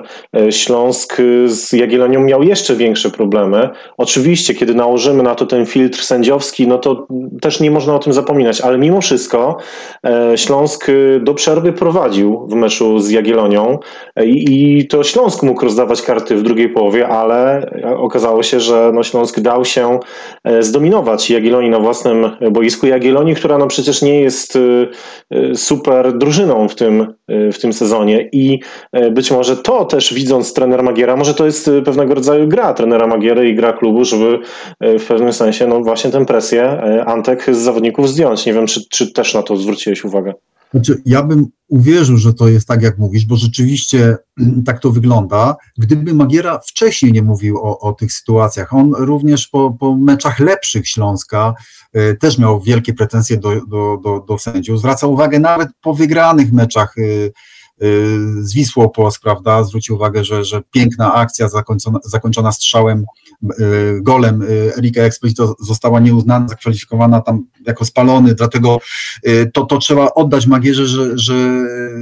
Śląsk 0.49 1.17
z 1.45 1.73
Jagiellonią 1.73 2.19
miał 2.19 2.43
jeszcze 2.43 2.75
większe 2.75 3.09
problemy. 3.09 3.69
Oczywiście, 3.97 4.53
kiedy 4.53 4.73
nałożymy 4.73 5.23
na 5.23 5.35
to 5.35 5.45
ten 5.45 5.65
filtr 5.65 6.03
sędziowski, 6.03 6.67
no 6.67 6.77
to 6.77 7.07
też 7.41 7.59
nie 7.59 7.71
można 7.71 7.95
o 7.95 7.99
tym 7.99 8.13
zapominać, 8.13 8.61
ale 8.61 8.77
mimo 8.77 9.01
wszystko 9.01 9.57
Śląsk 10.35 10.87
do 11.21 11.33
przerwy 11.33 11.73
prowadził 11.73 12.47
w 12.47 12.53
meczu 12.55 12.99
z 12.99 13.09
Jagiellonią 13.09 13.79
i 14.25 14.87
to 14.89 15.03
Śląsk 15.03 15.43
mógł 15.43 15.63
rozdawać 15.63 16.01
karty 16.01 16.35
w 16.35 16.43
drugiej 16.43 16.69
połowie, 16.69 17.07
ale 17.07 17.71
okazało 17.97 18.43
się, 18.43 18.59
że 18.59 18.91
no 18.93 19.03
Śląsk 19.03 19.39
dał 19.39 19.62
się 19.63 19.99
e, 20.43 20.63
zdominować 20.63 21.29
Jagiellonii 21.29 21.69
na 21.69 21.79
własnym 21.79 22.29
boisku. 22.51 22.87
Jagiellonii, 22.87 23.35
która 23.35 23.57
no 23.57 23.67
przecież 23.67 24.01
nie 24.01 24.21
jest 24.21 24.55
e, 24.55 24.59
e, 25.31 25.55
super 25.55 26.17
drużyną 26.17 26.67
w 26.67 26.75
tym, 26.75 27.13
w 27.27 27.59
tym 27.61 27.73
sezonie 27.73 28.29
i 28.31 28.59
być 29.11 29.31
może 29.31 29.57
to 29.57 29.85
też 29.85 30.13
widząc 30.13 30.53
trener 30.53 30.83
Magiera, 30.83 31.15
może 31.15 31.33
to 31.33 31.45
jest 31.45 31.69
pewnego 31.85 32.13
rodzaju 32.13 32.47
gra 32.47 32.73
trenera 32.73 33.07
Magiery 33.07 33.49
i 33.49 33.55
gra 33.55 33.73
klubu, 33.73 34.05
żeby 34.05 34.39
w 34.81 35.05
pewnym 35.07 35.33
sensie 35.33 35.67
no 35.67 35.79
właśnie 35.79 36.11
tę 36.11 36.25
presję 36.25 36.81
Antek 37.05 37.45
z 37.55 37.57
zawodników 37.57 38.09
zdjąć. 38.09 38.45
Nie 38.45 38.53
wiem, 38.53 38.67
czy, 38.67 38.81
czy 38.89 39.13
też 39.13 39.33
na 39.33 39.43
to 39.43 39.57
zwróciłeś 39.57 40.05
uwagę. 40.05 40.33
Znaczy, 40.73 41.01
ja 41.05 41.23
bym 41.23 41.47
uwierzył, 41.67 42.17
że 42.17 42.33
to 42.33 42.47
jest 42.47 42.67
tak, 42.67 42.81
jak 42.81 42.97
mówisz, 42.97 43.25
bo 43.25 43.35
rzeczywiście 43.35 44.17
mm, 44.39 44.63
tak 44.63 44.79
to 44.79 44.91
wygląda. 44.91 45.55
Gdyby 45.77 46.13
Magiera 46.13 46.59
wcześniej 46.59 47.11
nie 47.11 47.21
mówił 47.21 47.57
o, 47.57 47.79
o 47.79 47.93
tych 47.93 48.13
sytuacjach, 48.13 48.73
on 48.73 48.93
również 48.97 49.47
po, 49.47 49.71
po 49.79 49.95
meczach 49.95 50.39
lepszych 50.39 50.87
Śląska 50.87 51.53
y, 51.95 52.17
też 52.19 52.37
miał 52.37 52.61
wielkie 52.61 52.93
pretensje 52.93 53.37
do, 53.37 53.65
do, 53.65 53.97
do, 54.03 54.25
do 54.27 54.37
sędziów. 54.37 54.79
Zwraca 54.79 55.07
uwagę 55.07 55.39
nawet 55.39 55.69
po 55.81 55.93
wygranych 55.93 56.51
meczach 56.51 56.97
y, 56.97 57.33
z 58.39 58.53
Wisłą 58.53 58.89
Płock, 58.89 59.21
prawda, 59.21 59.63
zwrócił 59.63 59.95
uwagę, 59.95 60.23
że, 60.23 60.45
że 60.45 60.61
piękna 60.71 61.13
akcja 61.13 61.49
zakończona, 61.49 61.99
zakończona 62.03 62.51
strzałem, 62.51 63.05
y, 63.43 63.99
golem 64.01 64.41
y, 64.41 64.71
Erika 64.77 65.01
Explicito 65.01 65.55
została 65.59 65.99
nieuznana, 65.99 66.47
zakwalifikowana 66.47 67.21
tam 67.21 67.45
jako 67.65 67.85
spalony, 67.85 68.35
dlatego 68.35 68.79
to, 69.53 69.65
to 69.65 69.77
trzeba 69.77 70.13
oddać 70.13 70.47
Magierze, 70.47 70.87
że, 70.87 71.17
że 71.17 71.33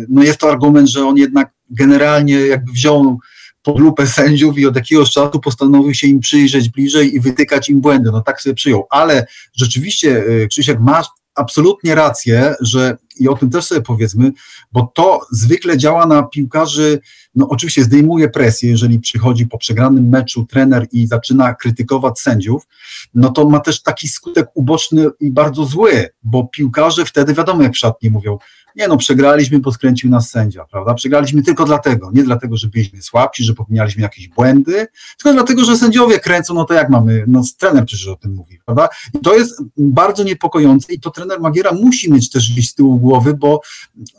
no 0.10 0.24
jest 0.24 0.40
to 0.40 0.50
argument, 0.50 0.90
że 0.90 1.06
on 1.06 1.18
jednak 1.18 1.51
generalnie 1.70 2.36
jakby 2.36 2.72
wziął 2.72 3.20
pod 3.63 3.80
lupę 3.80 4.08
sędziów 4.08 4.58
i 4.58 4.66
od 4.66 4.75
jakiegoś 4.75 5.12
czasu 5.12 5.40
postanowił 5.40 5.94
się 5.94 6.08
im 6.08 6.20
przyjrzeć 6.20 6.70
bliżej 6.70 7.16
i 7.16 7.20
wytykać 7.20 7.70
im 7.70 7.82
błędy. 7.82 8.10
No 8.12 8.22
tak 8.22 8.42
sobie 8.42 8.56
przyjął. 8.56 8.88
Ale 8.90 9.28
rzeczywiście, 9.56 10.24
Krzysiek, 10.50 10.80
masz 10.80 11.08
absolutnie 11.41 11.95
rację, 11.95 12.55
że 12.62 12.98
i 13.19 13.27
o 13.27 13.36
tym 13.36 13.50
też 13.50 13.65
sobie 13.65 13.81
powiedzmy, 13.81 14.31
bo 14.71 14.91
to 14.95 15.19
zwykle 15.31 15.77
działa 15.77 16.05
na 16.05 16.24
piłkarzy, 16.24 17.00
no 17.36 17.48
oczywiście 17.50 17.83
zdejmuje 17.83 18.29
presję, 18.29 18.69
jeżeli 18.69 19.00
przychodzi 19.00 19.48
po 19.48 19.57
przegranym 19.57 20.10
meczu 20.10 20.45
trener 20.45 20.88
i 20.91 21.07
zaczyna 21.07 21.53
krytykować 21.53 22.19
sędziów, 22.19 22.67
no 23.13 23.29
to 23.29 23.50
ma 23.50 23.60
też 23.60 23.81
taki 23.81 24.07
skutek 24.07 24.48
uboczny 24.53 25.07
i 25.19 25.31
bardzo 25.31 25.65
zły, 25.65 26.10
bo 26.24 26.48
piłkarze 26.48 27.05
wtedy 27.05 27.33
wiadomo 27.33 27.63
jak 27.63 27.74
w 27.74 27.77
szatni 27.77 28.10
mówią, 28.10 28.38
nie 28.75 28.88
no, 28.88 28.98
przegraliśmy, 28.98 29.60
bo 29.60 29.72
skręcił 29.72 30.10
nas 30.10 30.30
sędzia, 30.30 30.66
prawda? 30.72 30.94
Przegraliśmy 30.94 31.44
tylko 31.44 31.66
dlatego, 31.66 32.12
nie 32.13 32.24
dlatego, 32.24 32.58
że 32.58 32.68
byliśmy 32.68 33.01
słabsi, 33.01 33.44
że 33.44 33.54
popełnialiśmy 33.54 34.01
jakieś 34.01 34.28
błędy, 34.28 34.88
tylko 35.18 35.34
dlatego, 35.34 35.66
że 35.66 35.78
sędziowie 35.78 36.20
kręcą, 36.20 36.54
no 36.54 36.66
to 36.66 36.74
jak 36.74 36.90
mamy, 36.90 37.24
no 37.28 37.42
trener 37.58 37.86
przecież 37.86 38.08
o 38.08 38.16
tym 38.16 38.34
mówi, 38.34 38.60
prawda? 38.66 38.90
I 39.13 39.20
to 39.20 39.36
jest 39.36 39.63
bardzo 39.78 40.24
niepokojące 40.24 40.94
i 40.94 41.00
to 41.00 41.12
trener 41.12 41.40
Magiera 41.40 41.72
musi 41.72 42.12
mieć 42.12 42.30
też 42.30 42.51
gdzieś 42.51 42.70
z 42.70 42.75
tyłu 42.75 43.00
głowy, 43.00 43.34
bo, 43.34 43.62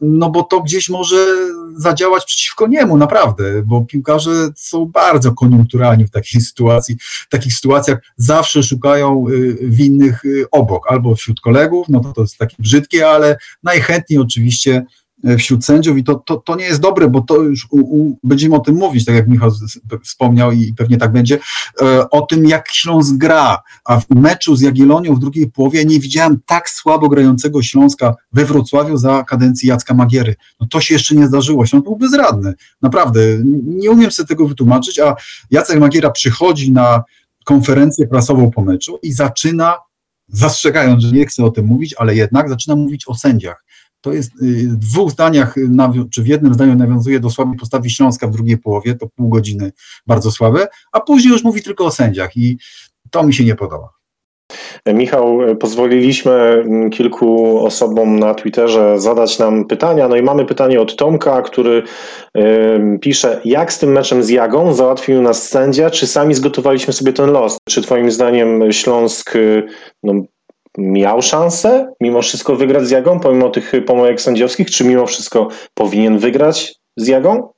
no 0.01 0.31
bo 0.31 0.43
to 0.43 0.61
gdzieś 0.61 0.89
może 0.89 1.17
zadziałać 1.77 2.25
przeciwko 2.25 2.67
niemu, 2.67 2.97
naprawdę, 2.97 3.63
bo 3.63 3.85
piłkarze 3.85 4.51
są 4.57 4.87
bardzo 4.87 5.33
koniunkturalni 5.33 6.05
w 6.07 6.11
takiej 6.11 6.41
sytuacji, 6.41 6.97
w 7.01 7.29
takich 7.29 7.55
sytuacjach 7.55 7.99
zawsze 8.17 8.63
szukają 8.63 9.29
y, 9.29 9.59
winnych 9.63 10.25
y, 10.25 10.45
obok, 10.51 10.93
albo 10.93 11.15
wśród 11.15 11.41
kolegów, 11.41 11.89
no 11.89 12.01
to 12.01 12.13
to 12.13 12.21
jest 12.21 12.39
takie 12.39 12.57
brzydkie, 12.59 13.09
ale 13.09 13.37
najchętniej 13.63 14.19
oczywiście 14.19 14.42
oczywiście 14.43 14.85
e, 15.25 15.37
wśród 15.37 15.65
sędziów 15.65 15.99
i 15.99 16.05
to, 16.05 16.15
to, 16.15 16.37
to 16.37 16.57
nie 16.57 16.65
jest 16.65 16.81
dobre, 16.81 17.09
bo 17.09 17.21
to 17.21 17.37
już 17.37 17.67
u, 17.71 17.81
u, 17.81 18.19
będziemy 18.23 18.55
o 18.55 18.61
tym 18.61 18.75
mówić, 18.75 19.05
tak 19.05 19.15
jak 19.15 19.29
Michał 19.29 19.51
wspomniał 20.05 20.53
i 20.53 20.75
pewnie 20.75 20.97
tak 20.99 21.13
będzie, 21.13 21.39
e, 21.83 22.11
o 22.11 22.23
tym 22.23 22.47
jak 22.47 22.69
Śląsk 22.73 23.17
gra, 23.17 23.63
a 23.85 24.01
w 24.01 24.11
meczu 24.11 24.57
z 24.57 24.61
Jagiellonią 24.61 25.15
w 25.15 25.19
drugiej 25.19 25.51
połowie 25.51 25.85
nie 25.85 26.01
widziałem 26.01 26.41
tak 26.47 26.71
słabo 26.71 27.09
grającego 27.09 27.63
Śląska 27.63 28.15
we 28.33 28.45
Wrocławiu 28.45 28.97
za 28.97 29.25
kadencji 29.25 29.69
Jacka 29.69 29.95
Magiery. 29.95 30.35
No 30.61 30.67
to 30.71 30.81
się 30.81 30.95
jeszcze 30.95 31.15
nie 31.15 31.27
zdarzyło, 31.27 31.67
Śląsk 31.67 31.85
był 31.85 31.97
bezradny, 31.97 32.55
naprawdę, 32.83 33.21
nie 33.65 33.91
umiem 33.91 34.11
sobie 34.11 34.27
tego 34.27 34.49
wytłumaczyć, 34.49 34.99
a 34.99 35.15
Jacek 35.51 35.81
Magiera 35.81 36.11
przychodzi 36.11 36.73
na 36.73 37.03
konferencję 37.45 38.07
prasową 38.07 38.51
po 38.51 38.63
meczu 38.63 38.99
i 39.03 39.13
zaczyna 39.13 39.75
zastrzegając, 40.29 41.03
że 41.03 41.13
nie 41.13 41.27
chcę 41.27 41.45
o 41.45 41.51
tym 41.51 41.67
mówić, 41.67 41.95
ale 41.99 42.15
jednak 42.15 42.49
zaczyna 42.49 42.77
mówić 42.77 43.09
o 43.09 43.15
sędziach 43.15 43.65
to 44.03 44.13
jest 44.13 44.31
y, 44.43 44.69
w 44.69 44.77
dwóch 44.77 45.11
zdaniach, 45.11 45.55
czy 46.11 46.23
w 46.23 46.27
jednym 46.27 46.55
zdaniu 46.55 46.75
nawiązuje 46.75 47.21
do 47.21 47.31
słabej 47.31 47.59
postawy 47.59 47.91
Śląska 47.91 48.27
w 48.27 48.31
drugiej 48.31 48.59
połowie, 48.59 48.95
to 48.95 49.07
pół 49.17 49.29
godziny 49.29 49.73
bardzo 50.07 50.31
słabe, 50.31 50.67
a 50.93 51.01
później 51.01 51.33
już 51.33 51.45
mówi 51.45 51.63
tylko 51.63 51.85
o 51.85 51.91
sędziach 51.91 52.37
i 52.37 52.59
to 53.11 53.23
mi 53.23 53.35
się 53.35 53.45
nie 53.45 53.55
podoba. 53.55 53.89
Michał, 54.87 55.39
pozwoliliśmy 55.61 56.33
mm, 56.33 56.91
kilku 56.91 57.59
osobom 57.67 58.19
na 58.19 58.35
Twitterze 58.35 59.01
zadać 59.01 59.39
nam 59.39 59.65
pytania. 59.65 60.09
No 60.09 60.17
i 60.17 60.23
mamy 60.23 60.45
pytanie 60.45 60.81
od 60.81 60.97
Tomka, 60.97 61.43
który 61.43 61.83
y, 62.37 62.99
pisze: 63.01 63.41
Jak 63.45 63.73
z 63.73 63.79
tym 63.79 63.93
meczem 63.93 64.23
z 64.23 64.29
Jagą 64.29 64.75
załatwił 64.75 65.23
nas 65.23 65.49
sędzia? 65.49 65.91
Czy 65.91 66.07
sami 66.07 66.35
zgotowaliśmy 66.35 66.93
sobie 66.93 67.13
ten 67.13 67.31
los? 67.31 67.59
Czy 67.69 67.83
Twoim 67.83 68.11
zdaniem 68.11 68.73
Śląsk 68.73 69.37
y, 69.37 69.63
no, 70.03 70.13
miał 70.79 71.23
szansę 71.23 71.93
mimo 72.01 72.23
wszystko 72.23 72.57
wygrać 72.57 72.87
z 72.87 72.91
Jagą, 72.91 73.21
pomimo 73.21 73.51
tych 73.51 73.73
pomyłek 73.87 74.21
sędziowskich, 74.21 74.71
czy 74.71 74.85
mimo 74.85 75.07
wszystko 75.07 75.49
powinien 75.75 76.19
wygrać 76.19 76.75
z 76.97 77.07
Jagą? 77.09 77.52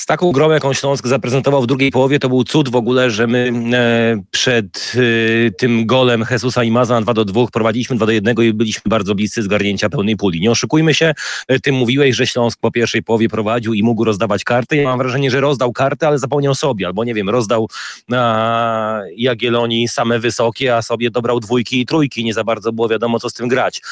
Z 0.00 0.06
taką 0.06 0.32
grą, 0.32 0.50
jaką 0.50 0.72
Śląsk 0.72 1.06
zaprezentował 1.06 1.62
w 1.62 1.66
drugiej 1.66 1.90
połowie, 1.90 2.18
to 2.18 2.28
był 2.28 2.44
cud 2.44 2.68
w 2.68 2.76
ogóle, 2.76 3.10
że 3.10 3.26
my 3.26 3.52
e, 3.72 4.22
przed 4.30 4.92
e, 4.96 5.50
tym 5.50 5.86
golem 5.86 6.24
Jesusa 6.30 6.64
i 6.64 6.70
Maza 6.70 6.94
na 6.94 7.00
2 7.00 7.14
do 7.14 7.24
2 7.24 7.46
prowadziliśmy 7.52 7.96
2 7.96 8.06
do 8.06 8.12
1 8.12 8.36
i 8.42 8.52
byliśmy 8.52 8.82
bardzo 8.88 9.14
bliscy 9.14 9.42
zgarnięcia 9.42 9.88
pełnej 9.88 10.16
puli. 10.16 10.40
Nie 10.40 10.50
oszukujmy 10.50 10.94
się, 10.94 11.14
e, 11.48 11.60
ty 11.60 11.72
mówiłeś, 11.72 12.16
że 12.16 12.26
Śląsk 12.26 12.60
po 12.60 12.70
pierwszej 12.70 13.02
połowie 13.02 13.28
prowadził 13.28 13.74
i 13.74 13.82
mógł 13.82 14.04
rozdawać 14.04 14.44
karty. 14.44 14.76
Ja 14.76 14.84
mam 14.84 14.98
wrażenie, 14.98 15.30
że 15.30 15.40
rozdał 15.40 15.72
karty, 15.72 16.06
ale 16.06 16.18
zapomniał 16.18 16.54
sobie, 16.54 16.86
albo 16.86 17.04
nie 17.04 17.14
wiem, 17.14 17.28
rozdał 17.28 17.68
na 18.08 19.02
Jagiellonii 19.16 19.88
same 19.88 20.18
wysokie, 20.18 20.76
a 20.76 20.82
sobie 20.82 21.10
dobrał 21.10 21.40
dwójki 21.40 21.80
i 21.80 21.86
trójki. 21.86 22.24
Nie 22.24 22.34
za 22.34 22.44
bardzo 22.44 22.72
było 22.72 22.88
wiadomo, 22.88 23.20
co 23.20 23.30
z 23.30 23.34
tym 23.34 23.48
grać. 23.48 23.82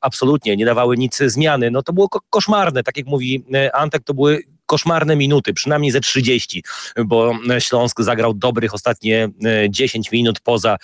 absolutnie, 0.00 0.56
nie 0.56 0.64
dawały 0.64 0.96
nic 0.96 1.18
zmiany. 1.18 1.70
No 1.70 1.82
to 1.82 1.92
było 1.92 2.08
koszmarne, 2.30 2.82
tak 2.82 2.96
jak 2.96 3.06
mówi 3.06 3.44
Antek, 3.72 4.02
to 4.04 4.14
były 4.14 4.55
koszmarne 4.66 5.16
minuty, 5.16 5.52
przynajmniej 5.52 5.92
ze 5.92 6.00
30, 6.00 6.62
bo 7.04 7.32
Śląsk 7.58 8.02
zagrał 8.02 8.34
dobrych 8.34 8.74
ostatnie 8.74 9.28
10 9.68 10.12
minut 10.12 10.40
poza 10.40 10.76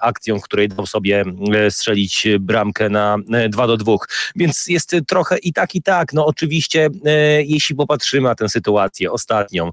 akcją, 0.00 0.38
w 0.38 0.42
której 0.42 0.68
dał 0.68 0.86
sobie 0.86 1.24
strzelić 1.70 2.26
bramkę 2.40 2.88
na 2.88 3.16
2 3.48 3.66
do 3.66 3.76
2. 3.76 3.92
Więc 4.36 4.66
jest 4.66 4.96
trochę 5.08 5.38
i 5.38 5.52
tak, 5.52 5.74
i 5.74 5.82
tak. 5.82 6.12
No 6.12 6.26
oczywiście, 6.26 6.88
jeśli 7.46 7.76
popatrzymy 7.76 8.28
na 8.28 8.34
tę 8.34 8.48
sytuację 8.48 9.12
ostatnią, 9.12 9.70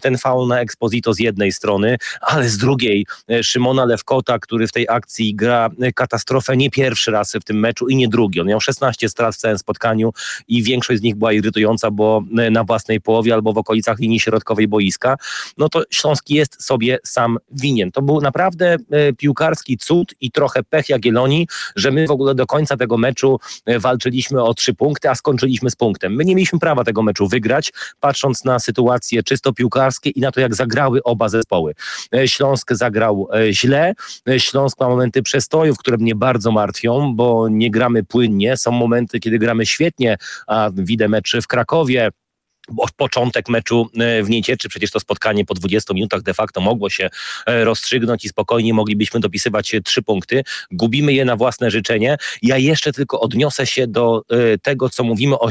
ten 0.00 0.18
faul 0.18 0.48
na 0.48 0.60
Exposito 0.60 1.14
z 1.14 1.18
jednej 1.18 1.52
strony, 1.52 1.96
ale 2.20 2.48
z 2.48 2.58
drugiej 2.58 3.06
Szymona 3.42 3.84
Lewkota, 3.84 4.38
który 4.38 4.68
w 4.68 4.72
tej 4.72 4.86
akcji 4.88 5.34
gra 5.34 5.68
katastrofę 5.94 6.56
nie 6.56 6.70
pierwszy 6.70 7.10
raz 7.10 7.32
w 7.32 7.44
tym 7.44 7.60
meczu 7.60 7.88
i 7.88 7.96
nie 7.96 8.08
drugi. 8.08 8.40
On 8.40 8.46
miał 8.46 8.60
16 8.60 9.08
strat 9.08 9.34
w 9.34 9.38
całym 9.38 9.58
spotkaniu 9.58 10.12
i 10.48 10.62
większość 10.62 11.00
z 11.00 11.02
nich 11.02 11.14
była 11.14 11.32
irytująca, 11.32 11.90
bo 11.90 12.22
na 12.50 12.64
własnej 12.86 13.00
połowie 13.00 13.34
albo 13.34 13.52
w 13.52 13.58
okolicach 13.58 13.98
linii 13.98 14.20
środkowej 14.20 14.68
boiska, 14.68 15.16
no 15.58 15.68
to 15.68 15.82
Śląski 15.90 16.34
jest 16.34 16.64
sobie 16.64 16.98
sam 17.04 17.38
winien. 17.50 17.92
To 17.92 18.02
był 18.02 18.20
naprawdę 18.20 18.76
e, 18.90 19.12
piłkarski 19.12 19.78
cud 19.78 20.14
i 20.20 20.30
trochę 20.30 20.62
pech 20.62 20.88
Jagiellonii, 20.88 21.48
że 21.76 21.90
my 21.90 22.06
w 22.06 22.10
ogóle 22.10 22.34
do 22.34 22.46
końca 22.46 22.76
tego 22.76 22.98
meczu 22.98 23.40
e, 23.66 23.78
walczyliśmy 23.78 24.42
o 24.42 24.54
trzy 24.54 24.74
punkty, 24.74 25.10
a 25.10 25.14
skończyliśmy 25.14 25.70
z 25.70 25.76
punktem. 25.76 26.14
My 26.14 26.24
nie 26.24 26.34
mieliśmy 26.34 26.58
prawa 26.58 26.84
tego 26.84 27.02
meczu 27.02 27.28
wygrać, 27.28 27.72
patrząc 28.00 28.44
na 28.44 28.58
sytuacje 28.58 29.22
czysto 29.22 29.52
piłkarskie 29.52 30.10
i 30.10 30.20
na 30.20 30.32
to, 30.32 30.40
jak 30.40 30.54
zagrały 30.54 31.02
oba 31.02 31.28
zespoły. 31.28 31.74
E, 32.14 32.28
Śląsk 32.28 32.72
zagrał 32.72 33.28
źle, 33.50 33.94
Śląsk 34.38 34.80
ma 34.80 34.88
momenty 34.88 35.22
przestojów, 35.22 35.78
które 35.78 35.96
mnie 35.96 36.14
bardzo 36.14 36.52
martwią, 36.52 37.14
bo 37.16 37.48
nie 37.48 37.70
gramy 37.70 38.04
płynnie. 38.04 38.56
Są 38.56 38.70
momenty, 38.70 39.20
kiedy 39.20 39.38
gramy 39.38 39.66
świetnie, 39.66 40.16
a 40.46 40.70
widzę 40.74 41.08
mecz 41.08 41.36
w 41.42 41.46
Krakowie, 41.46 42.10
początek 42.96 43.48
meczu 43.48 43.90
e, 43.98 44.22
w 44.22 44.30
Niecieczy, 44.30 44.68
przecież 44.68 44.90
to 44.90 45.00
spotkanie 45.00 45.44
po 45.44 45.54
20 45.54 45.94
minutach 45.94 46.22
de 46.22 46.34
facto 46.34 46.60
mogło 46.60 46.90
się 46.90 47.10
e, 47.46 47.64
rozstrzygnąć 47.64 48.24
i 48.24 48.28
spokojnie 48.28 48.74
moglibyśmy 48.74 49.20
dopisywać 49.20 49.72
trzy 49.84 50.02
punkty. 50.02 50.42
Gubimy 50.70 51.12
je 51.12 51.24
na 51.24 51.36
własne 51.36 51.70
życzenie. 51.70 52.16
Ja 52.42 52.58
jeszcze 52.58 52.92
tylko 52.92 53.20
odniosę 53.20 53.66
się 53.66 53.86
do 53.86 54.22
e, 54.30 54.58
tego, 54.58 54.90
co 54.90 55.04
mówimy 55.04 55.38
o, 55.38 55.48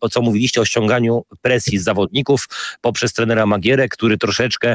o 0.00 0.08
co 0.08 0.22
mówiliście 0.22 0.60
o 0.60 0.64
ściąganiu 0.64 1.24
presji 1.42 1.78
z 1.78 1.84
zawodników 1.84 2.48
poprzez 2.80 3.12
trenera 3.12 3.46
Magierę, 3.46 3.88
który 3.88 4.18
troszeczkę 4.18 4.74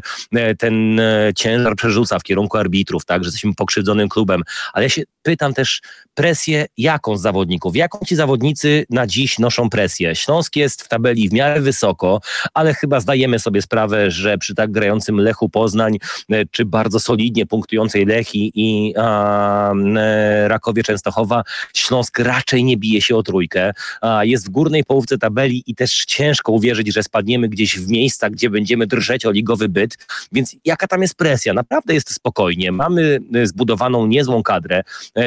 ten 0.60 1.02
ciężar 1.36 1.76
przerzuca 1.76 2.20
w 2.20 2.24
kierunku 2.24 2.58
arbitrów, 2.58 3.06
tak, 3.06 3.24
że 3.24 3.28
jesteśmy 3.28 3.56
pokrzywdzonym 3.56 4.10
klubem. 4.10 4.44
Ale 4.74 4.86
ja 4.86 4.90
się 4.90 5.04
pytam 5.24 5.54
też 5.54 5.82
presję 6.14 6.66
jaką 6.78 7.18
z 7.18 7.22
zawodników? 7.22 7.76
Jaką 7.76 8.00
ci 8.06 8.16
zawodnicy 8.16 8.86
na 8.90 9.08
dziś 9.08 9.40
noszą 9.40 9.70
presję? 9.70 10.16
Śląsk 10.16 10.56
jest 10.56 10.82
w 10.82 10.88
tabeli 10.88 11.30
w 11.30 11.34
miarę 11.34 11.62
wysoko, 11.62 11.83
wysoko, 11.84 12.22
ale 12.54 12.74
chyba 12.74 13.00
zdajemy 13.00 13.40
sobie 13.40 13.62
sprawę, 13.62 14.12
że 14.12 14.38
przy 14.38 14.56
tak 14.56 14.72
grającym 14.72 15.18
Lechu 15.18 15.50
Poznań, 15.50 15.98
e, 16.32 16.46
czy 16.52 16.66
bardzo 16.66 17.00
solidnie 17.00 17.46
punktującej 17.46 18.06
Lechi 18.06 18.52
i 18.56 18.94
a, 18.98 19.74
e, 19.74 20.48
Rakowie 20.48 20.84
Częstochowa, 20.84 21.44
Śląsk 21.74 22.20
raczej 22.20 22.64
nie 22.64 22.78
bije 22.78 23.02
się 23.02 23.16
o 23.16 23.24
trójkę. 23.24 23.72
A, 24.02 24.26
jest 24.26 24.48
w 24.48 24.50
górnej 24.50 24.84
połówce 24.84 25.18
tabeli 25.18 25.64
i 25.68 25.76
też 25.76 26.06
ciężko 26.06 26.52
uwierzyć, 26.52 26.94
że 26.94 27.04
spadniemy 27.04 27.50
gdzieś 27.50 27.80
w 27.80 27.90
miejsca, 27.90 28.30
gdzie 28.30 28.50
będziemy 28.50 28.88
drżeć 28.88 29.26
o 29.26 29.32
ligowy 29.32 29.70
byt. 29.70 29.98
Więc 30.32 30.56
jaka 30.66 30.88
tam 30.88 31.02
jest 31.02 31.16
presja? 31.16 31.54
Naprawdę 31.54 31.94
jest 31.94 32.14
spokojnie. 32.14 32.72
Mamy 32.72 33.20
e, 33.36 33.48
zbudowaną 33.48 34.08
niezłą 34.08 34.44
kadrę, 34.44 34.84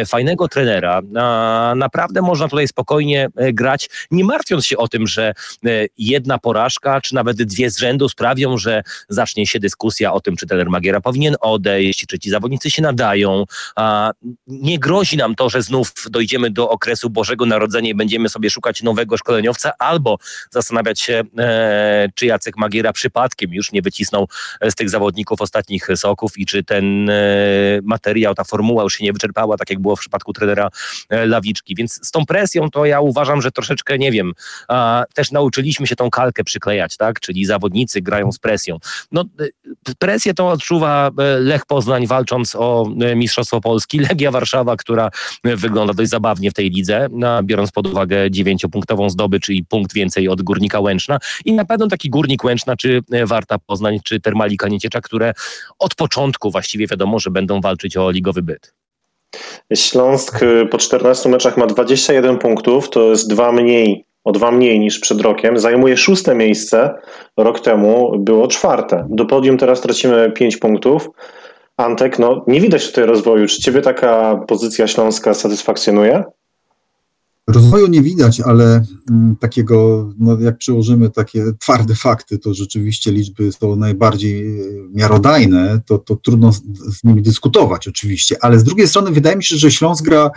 fajnego 0.06 0.48
trenera. 0.48 1.02
A, 1.16 1.74
naprawdę 1.76 2.22
można 2.22 2.48
tutaj 2.48 2.68
spokojnie 2.68 3.28
grać, 3.52 3.88
nie 4.10 4.24
martwiąc 4.24 4.66
się 4.66 4.76
o 4.76 4.88
tym, 4.88 5.06
że 5.06 5.34
jedna 5.98 6.38
porażka, 6.46 7.00
czy 7.00 7.14
nawet 7.14 7.42
dwie 7.42 7.70
z 7.70 7.78
rzędu 7.78 8.08
sprawią, 8.08 8.58
że 8.58 8.82
zacznie 9.08 9.46
się 9.46 9.60
dyskusja 9.60 10.12
o 10.12 10.20
tym, 10.20 10.36
czy 10.36 10.46
trener 10.46 10.70
Magiera 10.70 11.00
powinien 11.00 11.36
odejść, 11.40 12.06
czy 12.06 12.18
ci 12.18 12.30
zawodnicy 12.30 12.70
się 12.70 12.82
nadają. 12.82 13.44
Nie 14.46 14.78
grozi 14.78 15.16
nam 15.16 15.34
to, 15.34 15.50
że 15.50 15.62
znów 15.62 15.92
dojdziemy 16.10 16.50
do 16.50 16.70
okresu 16.70 17.10
Bożego 17.10 17.46
Narodzenia 17.46 17.90
i 17.90 17.94
będziemy 17.94 18.28
sobie 18.28 18.50
szukać 18.50 18.82
nowego 18.82 19.16
szkoleniowca, 19.16 19.72
albo 19.78 20.18
zastanawiać 20.50 21.00
się, 21.00 21.22
e, 21.38 22.08
czy 22.14 22.26
Jacek 22.26 22.56
Magiera 22.56 22.92
przypadkiem 22.92 23.54
już 23.54 23.72
nie 23.72 23.82
wycisnął 23.82 24.28
z 24.62 24.74
tych 24.74 24.90
zawodników 24.90 25.40
ostatnich 25.40 25.88
soków 25.94 26.38
i 26.38 26.46
czy 26.46 26.64
ten 26.64 27.10
e, 27.10 27.14
materiał, 27.82 28.34
ta 28.34 28.44
formuła 28.44 28.82
już 28.82 28.94
się 28.94 29.04
nie 29.04 29.12
wyczerpała, 29.12 29.56
tak 29.56 29.70
jak 29.70 29.78
było 29.78 29.96
w 29.96 30.00
przypadku 30.00 30.32
trenera 30.32 30.68
e, 31.08 31.26
Lawiczki. 31.26 31.74
Więc 31.74 32.06
z 32.06 32.10
tą 32.10 32.26
presją 32.26 32.70
to 32.70 32.84
ja 32.84 33.00
uważam, 33.00 33.42
że 33.42 33.50
troszeczkę, 33.50 33.98
nie 33.98 34.12
wiem, 34.12 34.32
też 35.14 35.30
nauczyliśmy 35.30 35.86
się 35.86 35.96
tą 35.96 36.10
kalkę 36.10 36.35
przyklejać, 36.44 36.96
tak? 36.96 37.20
Czyli 37.20 37.44
zawodnicy 37.44 38.02
grają 38.02 38.32
z 38.32 38.38
presją. 38.38 38.78
No, 39.12 39.24
y, 39.40 39.94
presję 39.98 40.34
to 40.34 40.48
odczuwa 40.48 41.08
y, 41.08 41.40
Lech 41.40 41.66
Poznań 41.66 42.06
walcząc 42.06 42.54
o 42.54 42.88
y, 43.12 43.16
Mistrzostwo 43.16 43.60
Polski, 43.60 43.98
Legia 43.98 44.30
Warszawa, 44.30 44.76
która 44.76 45.10
wygląda 45.44 45.94
dość 45.94 46.10
zabawnie 46.10 46.50
w 46.50 46.54
tej 46.54 46.70
lidze, 46.70 47.08
biorąc 47.44 47.72
pod 47.72 47.86
uwagę 47.86 48.30
dziewięciopunktową 48.30 49.10
zdobycz 49.10 49.48
i 49.48 49.64
punkt 49.64 49.94
więcej 49.94 50.28
od 50.28 50.42
Górnika 50.42 50.80
Łęczna 50.80 51.18
i 51.44 51.52
na 51.52 51.64
pewno 51.64 51.88
taki 51.88 52.10
Górnik 52.10 52.44
Łęczna, 52.44 52.76
czy 52.76 53.00
Warta 53.26 53.58
Poznań, 53.58 53.98
czy 54.04 54.20
Termalika 54.20 54.68
Nieciecza, 54.68 55.00
które 55.00 55.32
od 55.78 55.94
początku 55.94 56.50
właściwie 56.50 56.86
wiadomo, 56.86 57.18
że 57.18 57.30
będą 57.30 57.60
walczyć 57.60 57.96
o 57.96 58.10
ligowy 58.10 58.42
byt. 58.42 58.74
Śląsk 59.74 60.40
po 60.70 60.78
14 60.78 61.28
meczach 61.28 61.56
ma 61.56 61.66
21 61.66 62.38
punktów, 62.38 62.90
to 62.90 63.10
jest 63.10 63.30
dwa 63.30 63.52
mniej 63.52 64.06
o 64.26 64.32
dwa 64.32 64.50
mniej 64.50 64.80
niż 64.80 64.98
przed 64.98 65.20
rokiem, 65.20 65.58
zajmuje 65.58 65.96
szóste 65.96 66.34
miejsce. 66.34 66.94
Rok 67.36 67.60
temu 67.60 68.18
było 68.18 68.48
czwarte. 68.48 69.06
Do 69.10 69.24
podium 69.24 69.58
teraz 69.58 69.80
tracimy 69.80 70.32
pięć 70.32 70.56
punktów. 70.56 71.10
Antek, 71.76 72.18
no 72.18 72.44
nie 72.46 72.60
widać 72.60 72.86
tutaj 72.86 73.06
rozwoju. 73.06 73.46
Czy 73.46 73.62
ciebie 73.62 73.82
taka 73.82 74.40
pozycja 74.48 74.86
śląska 74.86 75.34
satysfakcjonuje? 75.34 76.24
Rozwoju 77.48 77.86
nie 77.86 78.02
widać, 78.02 78.40
ale 78.40 78.84
mm, 79.10 79.36
takiego, 79.36 80.08
no 80.18 80.40
jak 80.40 80.58
przyłożymy 80.58 81.10
takie 81.10 81.44
twarde 81.58 81.94
fakty, 81.94 82.38
to 82.38 82.54
rzeczywiście 82.54 83.12
liczby 83.12 83.52
są 83.52 83.76
najbardziej 83.76 84.60
e, 84.60 84.64
miarodajne, 84.94 85.80
to, 85.86 85.98
to 85.98 86.16
trudno 86.16 86.52
z, 86.52 86.62
z, 86.98 87.04
nimi 87.04 87.22
dyskutować 87.22 87.88
oczywiście, 87.88 88.36
ale 88.40 88.58
z 88.58 88.64
drugiej 88.64 88.88
strony 88.88 89.10
wydaje 89.10 89.36
mi 89.36 89.44
się, 89.44 89.56
że 89.56 89.70
Śląsk 89.70 90.04
gra 90.04 90.30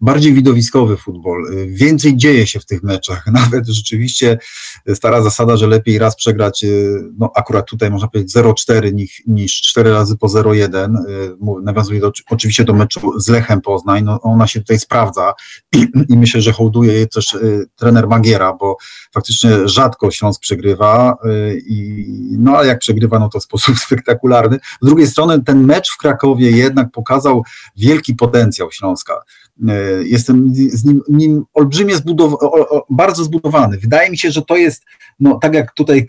bardziej 0.00 0.34
widowiskowy 0.34 0.96
futbol, 0.96 1.46
e, 1.46 1.66
więcej 1.66 2.16
dzieje 2.16 2.46
się 2.46 2.60
w 2.60 2.66
tych 2.66 2.82
meczach, 2.82 3.26
nawet 3.42 3.68
rzeczywiście 3.68 4.38
stara 4.94 5.22
zasada, 5.22 5.56
że 5.56 5.66
lepiej 5.66 5.98
raz 5.98 6.16
przegrać, 6.16 6.64
e, 6.64 6.68
no 7.18 7.30
akurat 7.36 7.66
tutaj 7.66 7.90
można 7.90 8.08
powiedzieć 8.08 8.36
0-4 8.36 8.94
niż, 8.94 9.22
niż 9.26 9.60
4 9.60 9.90
razy 9.90 10.16
po 10.16 10.26
0-1, 10.26 10.96
nawiązuje 11.62 12.00
do, 12.00 12.12
oczywiście 12.30 12.64
do 12.64 12.72
meczu 12.72 13.20
z 13.20 13.28
Lechem 13.28 13.60
Poznań, 13.60 14.04
no 14.04 14.20
ona 14.22 14.46
się 14.46 14.60
tutaj 14.60 14.78
sprawdza 14.78 15.34
i, 15.72 15.86
i 16.12 16.16
myślę, 16.16 16.40
że 16.40 16.55
hołduje 16.56 17.06
też 17.06 17.32
y, 17.32 17.66
trener 17.76 18.08
Magiera, 18.08 18.52
bo 18.52 18.76
faktycznie 19.14 19.68
rzadko 19.68 20.10
Śląsk 20.10 20.40
przegrywa 20.40 21.16
y, 21.24 21.62
i 21.66 22.06
no 22.38 22.58
a 22.58 22.64
jak 22.64 22.78
przegrywa, 22.78 23.18
no 23.18 23.28
to 23.28 23.40
w 23.40 23.42
sposób 23.42 23.78
spektakularny. 23.86 24.58
Z 24.82 24.86
drugiej 24.86 25.06
strony 25.06 25.44
ten 25.44 25.64
mecz 25.64 25.90
w 25.90 25.96
Krakowie 25.96 26.50
jednak 26.50 26.90
pokazał 26.90 27.42
wielki 27.76 28.14
potencjał 28.14 28.72
Śląska. 28.72 29.22
Y, 29.62 30.08
jestem 30.08 30.54
z 30.54 30.84
nim, 30.84 31.02
nim 31.08 31.44
olbrzymie 31.54 31.96
zbudow 31.96 32.32
bardzo 32.90 33.24
zbudowany. 33.24 33.78
Wydaje 33.78 34.10
mi 34.10 34.18
się, 34.18 34.30
że 34.30 34.42
to 34.42 34.56
jest, 34.56 34.84
no 35.20 35.38
tak 35.42 35.54
jak 35.54 35.74
tutaj 35.74 36.06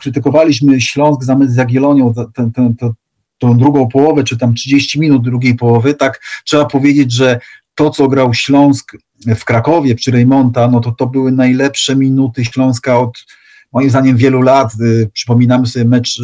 krytykowaliśmy 0.00 0.80
Śląsk 0.80 1.24
zamiast 1.24 1.52
z 1.52 1.56
Jagiellonią, 1.56 2.14
ten, 2.34 2.52
ten, 2.52 2.74
ten, 2.74 2.92
tą 3.38 3.58
drugą 3.58 3.88
połowę, 3.88 4.24
czy 4.24 4.38
tam 4.38 4.54
30 4.54 5.00
minut 5.00 5.22
drugiej 5.22 5.54
połowy, 5.54 5.94
tak 5.94 6.20
trzeba 6.44 6.64
powiedzieć, 6.64 7.12
że 7.12 7.40
to, 7.74 7.90
co 7.90 8.08
grał 8.08 8.34
Śląsk 8.34 8.96
w 9.26 9.44
Krakowie 9.44 9.94
przy 9.94 10.10
Reymonta, 10.10 10.68
no 10.68 10.80
to 10.80 10.92
to 10.92 11.06
były 11.06 11.32
najlepsze 11.32 11.96
minuty 11.96 12.44
Śląska 12.44 12.98
od 12.98 13.24
moim 13.72 13.90
zdaniem 13.90 14.16
wielu 14.16 14.42
lat. 14.42 14.72
Y, 14.80 15.10
przypominamy 15.12 15.66
sobie 15.66 15.84
mecz 15.84 16.18
y, 16.18 16.22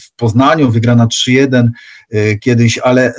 w 0.00 0.16
Poznaniu, 0.16 0.70
wygrana 0.70 1.06
3-1 1.06 1.68
y, 2.14 2.38
kiedyś, 2.40 2.78
ale 2.78 3.14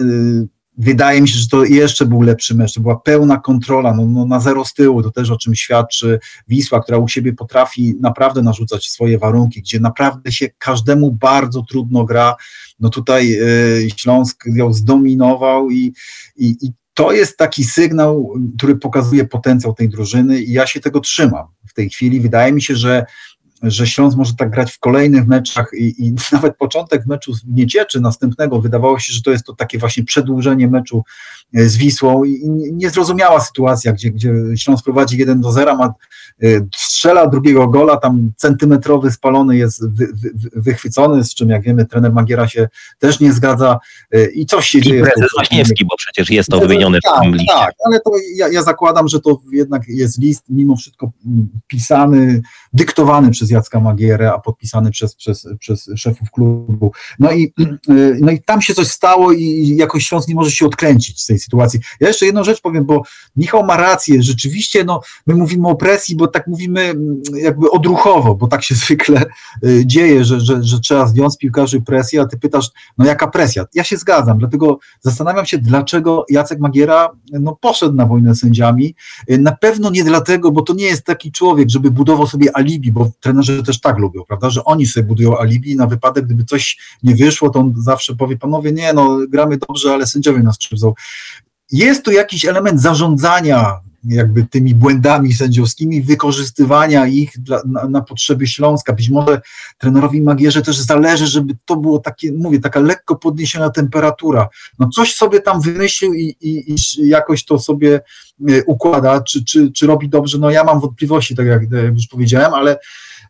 wydaje 0.78 1.22
mi 1.22 1.28
się, 1.28 1.40
że 1.40 1.48
to 1.48 1.64
jeszcze 1.64 2.06
był 2.06 2.22
lepszy 2.22 2.56
mecz, 2.56 2.74
to 2.74 2.82
była 2.82 3.00
pełna 3.00 3.38
kontrola, 3.38 3.94
no, 3.94 4.06
no, 4.06 4.26
na 4.26 4.40
zero 4.40 4.66
z 4.66 4.74
tyłu, 4.74 5.04
to 5.04 5.12
też 5.12 5.30
o 5.30 5.38
czym 5.38 5.56
świadczy 5.56 6.20
Wisła, 6.48 6.84
która 6.84 6.98
u 6.98 7.08
siebie 7.08 7.34
potrafi 7.34 7.96
naprawdę 8.00 8.42
narzucać 8.42 8.90
swoje 8.90 9.18
warunki, 9.18 9.62
gdzie 9.62 9.80
naprawdę 9.80 10.32
się 10.32 10.50
każdemu 10.58 11.12
bardzo 11.12 11.64
trudno 11.70 12.04
gra, 12.04 12.36
no 12.80 12.90
tutaj 12.90 13.40
Śląsk 13.98 14.44
ją 14.46 14.74
zdominował 14.74 15.70
i, 15.70 15.94
i, 16.38 16.56
i 16.62 16.72
to 16.94 17.12
jest 17.12 17.38
taki 17.38 17.64
sygnał, 17.64 18.34
który 18.58 18.76
pokazuje 18.76 19.26
potencjał 19.26 19.74
tej 19.74 19.90
drużyny 19.90 20.42
i 20.42 20.52
ja 20.52 20.68
się 20.68 20.80
tego 20.80 21.00
trzymam. 21.00 21.48
W 21.68 21.74
tej 21.74 21.90
chwili 21.90 22.22
wydaje 22.22 22.54
mi 22.54 22.62
się, 22.62 22.76
że 22.76 23.06
że 23.64 23.88
Śląsk 23.88 24.18
może 24.18 24.34
tak 24.34 24.50
grać 24.50 24.72
w 24.72 24.80
kolejnych 24.80 25.28
meczach 25.28 25.72
i, 25.74 26.06
i 26.06 26.14
nawet 26.32 26.58
początek 26.58 27.06
meczu 27.06 27.34
nie 27.48 27.68
cieczy 27.68 28.02
następnego, 28.02 28.62
wydawało 28.62 29.00
się, 29.00 29.14
że 29.14 29.22
to 29.22 29.32
jest 29.32 29.46
to 29.46 29.56
takie 29.56 29.78
właśnie 29.78 30.04
przedłużenie 30.04 30.68
meczu 30.68 31.04
e, 31.56 31.70
z 31.70 31.78
Wisłą 31.78 32.24
i 32.24 32.50
niezrozumiała 32.74 33.40
sytuacja, 33.40 33.92
gdzie, 33.92 34.12
gdzie 34.12 34.34
Śląsk 34.56 34.86
prowadzi 34.86 35.18
1 35.18 35.42
do 35.42 35.52
0, 35.52 35.78
ma, 35.78 35.94
e, 36.44 36.48
strzela 36.76 37.28
drugiego 37.28 37.68
gola, 37.68 37.98
tam 37.98 38.32
centymetrowy 38.38 39.12
spalony 39.12 39.58
jest 39.58 39.90
wy, 39.90 40.08
wy, 40.14 40.50
wychwycony, 40.56 41.24
z 41.24 41.36
czym 41.36 41.50
jak 41.50 41.64
wiemy 41.64 41.86
trener 41.86 42.14
Magiera 42.14 42.48
się 42.48 42.70
też 43.00 43.20
nie 43.20 43.34
zgadza 43.34 43.80
e, 44.12 44.26
i 44.26 44.46
coś 44.46 44.68
się 44.68 44.80
I 44.80 44.82
dzieje. 44.82 45.04
prezes 45.04 45.30
Waśniewski, 45.38 45.86
bo 45.86 45.96
przecież 45.98 46.30
jest 46.30 46.50
to 46.50 46.60
wymienione 46.60 46.98
w 46.98 47.02
tak, 47.02 47.22
tym 47.22 47.36
liście. 47.36 47.54
Tak, 47.54 47.74
ale 47.86 48.00
to 48.00 48.12
ja, 48.36 48.48
ja 48.48 48.64
zakładam, 48.64 49.08
że 49.08 49.20
to 49.20 49.42
jednak 49.52 49.88
jest 49.88 50.20
list 50.20 50.44
mimo 50.50 50.76
wszystko 50.76 51.12
mm, 51.26 51.50
pisany, 51.68 52.42
dyktowany 52.74 53.32
przez 53.32 53.51
Jacka 53.52 53.80
Magierę, 53.80 54.34
a 54.34 54.40
podpisany 54.40 54.92
przez, 54.92 55.16
przez, 55.16 55.48
przez 55.60 55.90
szefów 55.96 56.32
klubu. 56.32 56.92
No 57.20 57.32
i, 57.32 57.54
no 58.22 58.32
i 58.32 58.42
tam 58.42 58.62
się 58.62 58.74
coś 58.74 58.88
stało 58.88 59.32
i 59.32 59.76
jakoś 59.78 60.04
Śląsk 60.04 60.28
nie 60.28 60.36
może 60.36 60.52
się 60.52 60.66
odkręcić 60.66 61.22
z 61.22 61.26
tej 61.26 61.40
sytuacji. 61.40 61.80
Ja 62.00 62.08
jeszcze 62.08 62.26
jedną 62.26 62.44
rzecz 62.44 62.62
powiem, 62.62 62.86
bo 62.86 63.04
Michał 63.36 63.66
ma 63.66 63.78
rację, 63.78 64.24
rzeczywiście 64.24 64.84
no, 64.84 65.02
my 65.28 65.36
mówimy 65.36 65.68
o 65.68 65.76
presji, 65.76 66.16
bo 66.16 66.28
tak 66.28 66.48
mówimy 66.48 66.82
mm, 66.82 67.22
jakby 67.34 67.72
odruchowo, 67.72 68.36
bo 68.36 68.48
tak 68.48 68.64
się 68.64 68.76
zwykle 68.86 69.26
y, 69.66 69.86
dzieje, 69.86 70.26
że, 70.26 70.40
że, 70.40 70.64
że 70.64 70.80
trzeba 70.80 71.08
zdjąć 71.08 71.34
z 71.34 71.38
piłkarzy 71.38 71.82
presję, 71.82 72.22
a 72.22 72.26
ty 72.26 72.38
pytasz, 72.38 72.70
no 72.98 73.06
jaka 73.06 73.28
presja? 73.28 73.66
Ja 73.74 73.84
się 73.84 73.98
zgadzam, 73.98 74.40
dlatego 74.40 74.80
zastanawiam 75.00 75.46
się, 75.46 75.58
dlaczego 75.58 76.26
Jacek 76.30 76.60
Magiera 76.60 77.10
no, 77.32 77.58
poszedł 77.62 77.96
na 77.96 78.06
wojnę 78.06 78.36
sędziami. 78.36 78.96
Y, 79.32 79.38
Na 79.38 79.52
pewno 79.52 79.90
nie 79.90 80.04
dlatego, 80.04 80.52
bo 80.52 80.62
to 80.62 80.74
nie 80.74 80.86
jest 80.86 81.06
taki 81.06 81.32
człowiek, 81.32 81.70
żeby 81.70 81.92
budował 81.92 82.28
sobie 82.28 82.58
alibi, 82.58 82.92
bo 82.92 83.12
trenerzy 83.46 83.64
też 83.64 83.80
tak 83.80 83.98
lubią, 83.98 84.24
prawda, 84.28 84.50
że 84.50 84.64
oni 84.64 84.86
sobie 84.86 85.04
budują 85.04 85.38
alibi 85.38 85.76
na 85.76 85.88
wypadek, 85.88 86.26
gdyby 86.26 86.46
coś 86.46 86.78
nie 87.04 87.16
wyszło, 87.16 87.50
to 87.50 87.60
on 87.60 87.74
zawsze 87.78 88.16
powie, 88.16 88.38
panowie, 88.38 88.72
nie, 88.72 88.94
no 88.94 89.20
gramy 89.30 89.58
dobrze, 89.68 89.94
ale 89.94 90.08
sędziowie 90.08 90.40
nas 90.40 90.58
krzywdzą. 90.58 90.94
Jest 91.72 92.06
tu 92.06 92.12
jakiś 92.12 92.46
element 92.46 92.82
zarządzania 92.82 93.80
jakby 94.04 94.44
tymi 94.44 94.76
błędami 94.76 95.34
sędziowskimi, 95.34 96.02
wykorzystywania 96.02 97.08
ich 97.08 97.32
dla, 97.40 97.62
na, 97.66 97.88
na 97.88 98.02
potrzeby 98.02 98.48
Śląska. 98.48 98.94
Być 98.94 99.10
może 99.10 99.42
trenerowi 99.78 100.22
Magierze 100.22 100.62
też 100.62 100.80
zależy, 100.80 101.28
żeby 101.28 101.54
to 101.66 101.76
było 101.76 102.00
takie, 102.00 102.32
mówię, 102.32 102.60
taka 102.60 102.80
lekko 102.80 103.16
podniesiona 103.16 103.70
temperatura. 103.70 104.50
No 104.80 104.90
coś 104.90 105.16
sobie 105.16 105.42
tam 105.42 105.62
wymyślił 105.62 106.14
i, 106.14 106.36
i, 106.42 106.76
i 106.76 107.08
jakoś 107.10 107.46
to 107.46 107.60
sobie 107.60 108.02
y, 108.50 108.64
układa, 108.68 109.22
czy, 109.22 109.46
czy, 109.46 109.72
czy 109.72 109.88
robi 109.88 110.10
dobrze. 110.10 110.38
No 110.38 110.52
ja 110.52 110.64
mam 110.64 110.80
wątpliwości, 110.80 111.36
tak 111.36 111.46
jak, 111.46 111.62
jak 111.72 111.94
już 111.94 112.08
powiedziałem, 112.08 112.54
ale 112.54 112.80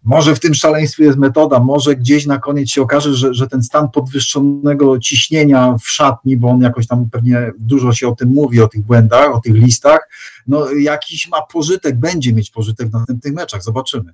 może 0.03 0.35
w 0.35 0.39
tym 0.39 0.53
szaleństwie 0.53 1.03
jest 1.03 1.17
metoda, 1.17 1.59
może 1.59 1.95
gdzieś 1.95 2.25
na 2.25 2.37
koniec 2.39 2.69
się 2.69 2.81
okaże, 2.81 3.13
że, 3.13 3.33
że 3.33 3.47
ten 3.47 3.63
stan 3.63 3.89
podwyższonego 3.89 4.99
ciśnienia 4.99 5.75
w 5.81 5.89
szatni, 5.89 6.37
bo 6.37 6.49
on 6.49 6.61
jakoś 6.61 6.87
tam 6.87 7.09
pewnie 7.09 7.51
dużo 7.59 7.93
się 7.93 8.07
o 8.07 8.15
tym 8.15 8.29
mówi, 8.29 8.61
o 8.61 8.67
tych 8.67 8.81
błędach, 8.81 9.35
o 9.35 9.39
tych 9.39 9.53
listach, 9.53 10.09
no 10.47 10.71
jakiś 10.71 11.27
ma 11.27 11.41
pożytek, 11.41 11.99
będzie 11.99 12.33
mieć 12.33 12.51
pożytek 12.51 12.89
w 12.89 12.93
następnych 12.93 13.33
meczach, 13.33 13.63
zobaczymy. 13.63 14.13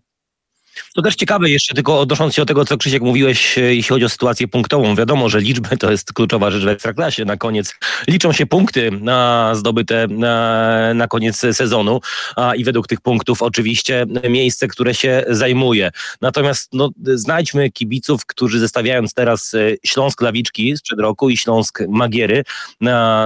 To 0.96 1.02
też 1.02 1.16
ciekawe 1.16 1.50
jeszcze, 1.50 1.76
tylko 1.76 2.00
odnosząc 2.00 2.36
się 2.36 2.42
do 2.42 2.46
tego, 2.46 2.66
co 2.66 2.78
Krzysiek 2.78 3.02
mówiłeś, 3.02 3.58
e, 3.58 3.62
jeśli 3.62 3.90
chodzi 3.90 4.06
o 4.06 4.10
sytuację 4.10 4.48
punktową. 4.48 4.96
Wiadomo, 4.96 5.30
że 5.30 5.40
liczby 5.40 5.78
to 5.78 5.92
jest 5.92 6.14
kluczowa 6.14 6.52
rzecz 6.52 6.64
w 6.64 6.68
Ekstraklasie. 6.68 7.26
Na 7.26 7.38
koniec 7.38 7.74
liczą 8.08 8.34
się 8.34 8.46
punkty 8.46 8.92
na 8.92 9.52
zdobyte 9.56 10.08
na, 10.08 10.94
na 10.94 11.08
koniec 11.08 11.38
sezonu 11.38 12.02
a, 12.36 12.56
i 12.56 12.64
według 12.64 12.88
tych 12.88 13.02
punktów 13.02 13.42
oczywiście 13.42 14.06
miejsce, 14.30 14.68
które 14.68 14.94
się 14.94 15.24
zajmuje. 15.28 15.92
Natomiast 16.22 16.70
no, 16.74 16.90
znajdźmy 17.04 17.72
kibiców, 17.72 18.26
którzy 18.26 18.60
zestawiając 18.60 19.14
teraz 19.14 19.54
e, 19.54 19.60
Śląsk 19.86 20.22
Lawiczki 20.22 20.78
sprzed 20.78 21.00
roku 21.00 21.30
i 21.30 21.38
Śląsk 21.38 21.80
Magiery 21.90 22.44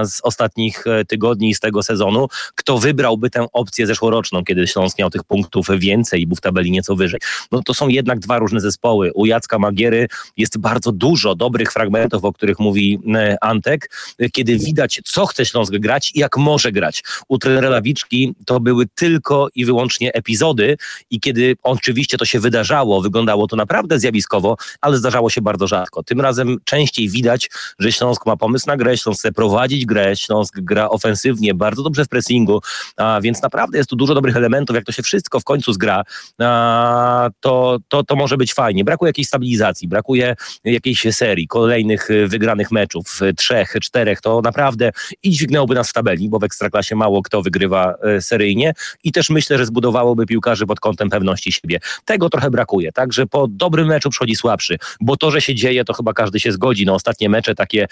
z 0.04 0.20
ostatnich 0.22 0.86
e, 0.86 1.04
tygodni 1.04 1.50
i 1.50 1.54
z 1.54 1.60
tego 1.60 1.82
sezonu, 1.82 2.28
kto 2.54 2.78
wybrałby 2.78 3.30
tę 3.30 3.46
opcję 3.52 3.86
zeszłoroczną, 3.86 4.44
kiedy 4.44 4.66
Śląsk 4.66 4.98
miał 4.98 5.10
tych 5.10 5.24
punktów 5.24 5.66
więcej 5.78 6.20
i 6.20 6.26
był 6.26 6.36
w 6.36 6.40
tabeli 6.40 6.70
nieco 6.70 6.96
wyżej 6.96 7.20
no 7.52 7.62
to 7.62 7.74
są 7.74 7.88
jednak 7.88 8.18
dwa 8.18 8.38
różne 8.38 8.60
zespoły. 8.60 9.10
U 9.14 9.26
Jacka 9.26 9.58
Magiery 9.58 10.08
jest 10.36 10.58
bardzo 10.58 10.92
dużo 10.92 11.34
dobrych 11.34 11.72
fragmentów, 11.72 12.24
o 12.24 12.32
których 12.32 12.58
mówi 12.58 13.00
e, 13.14 13.36
Antek, 13.40 13.90
kiedy 14.32 14.58
widać, 14.58 15.00
co 15.04 15.26
chce 15.26 15.46
Śląsk 15.46 15.72
grać 15.72 16.12
i 16.14 16.18
jak 16.18 16.36
może 16.36 16.72
grać. 16.72 17.02
U 17.28 17.38
trenera 17.38 17.68
Lawiczki 17.68 18.34
to 18.46 18.60
były 18.60 18.86
tylko 18.94 19.48
i 19.54 19.64
wyłącznie 19.64 20.12
epizody 20.12 20.76
i 21.10 21.20
kiedy 21.20 21.56
oczywiście 21.62 22.18
to 22.18 22.24
się 22.24 22.40
wydarzało, 22.40 23.00
wyglądało 23.00 23.46
to 23.46 23.56
naprawdę 23.56 23.98
zjawiskowo, 23.98 24.56
ale 24.80 24.96
zdarzało 24.96 25.30
się 25.30 25.40
bardzo 25.40 25.66
rzadko. 25.66 26.02
Tym 26.02 26.20
razem 26.20 26.58
częściej 26.64 27.08
widać, 27.08 27.50
że 27.78 27.92
Śląsk 27.92 28.26
ma 28.26 28.36
pomysł 28.36 28.66
na 28.66 28.76
grę, 28.76 28.96
Śląsk 28.96 29.20
chce 29.20 29.32
prowadzić 29.32 29.86
grę, 29.86 30.16
Śląsk 30.16 30.60
gra 30.60 30.88
ofensywnie, 30.88 31.54
bardzo 31.54 31.82
dobrze 31.82 32.04
w 32.04 32.08
pressingu, 32.08 32.60
a 32.96 33.20
więc 33.20 33.42
naprawdę 33.42 33.78
jest 33.78 33.90
tu 33.90 33.96
dużo 33.96 34.14
dobrych 34.14 34.36
elementów, 34.36 34.76
jak 34.76 34.84
to 34.84 34.92
się 34.92 35.02
wszystko 35.02 35.40
w 35.40 35.44
końcu 35.44 35.72
zgra, 35.72 36.02
a, 36.40 37.30
to, 37.40 37.78
to, 37.88 38.04
to 38.04 38.16
może 38.16 38.36
być 38.36 38.54
fajnie. 38.54 38.84
Brakuje 38.84 39.08
jakiejś 39.08 39.28
stabilizacji, 39.28 39.88
brakuje 39.88 40.36
jakiejś 40.64 41.06
serii, 41.10 41.46
kolejnych 41.46 42.10
y, 42.10 42.28
wygranych 42.28 42.70
meczów, 42.70 43.22
y, 43.22 43.34
trzech, 43.34 43.74
czterech, 43.82 44.20
to 44.20 44.40
naprawdę 44.40 44.90
i 45.22 45.30
dźwignęłoby 45.30 45.74
nas 45.74 45.90
w 45.90 45.92
tabeli, 45.92 46.28
bo 46.28 46.38
w 46.38 46.44
Ekstraklasie 46.44 46.96
mało 46.96 47.22
kto 47.22 47.42
wygrywa 47.42 47.94
y, 48.16 48.22
seryjnie 48.22 48.72
i 49.04 49.12
też 49.12 49.30
myślę, 49.30 49.58
że 49.58 49.66
zbudowałoby 49.66 50.26
piłkarzy 50.26 50.66
pod 50.66 50.80
kątem 50.80 51.10
pewności 51.10 51.52
siebie. 51.52 51.78
Tego 52.04 52.30
trochę 52.30 52.50
brakuje, 52.50 52.92
także 52.92 53.26
po 53.26 53.48
dobrym 53.48 53.88
meczu 53.88 54.10
przychodzi 54.10 54.36
słabszy, 54.36 54.78
bo 55.00 55.16
to, 55.16 55.30
że 55.30 55.40
się 55.40 55.54
dzieje, 55.54 55.84
to 55.84 55.92
chyba 55.92 56.12
każdy 56.12 56.40
się 56.40 56.52
zgodzi. 56.52 56.86
No 56.86 56.94
ostatnie 56.94 57.28
mecze 57.28 57.54
takie, 57.54 57.86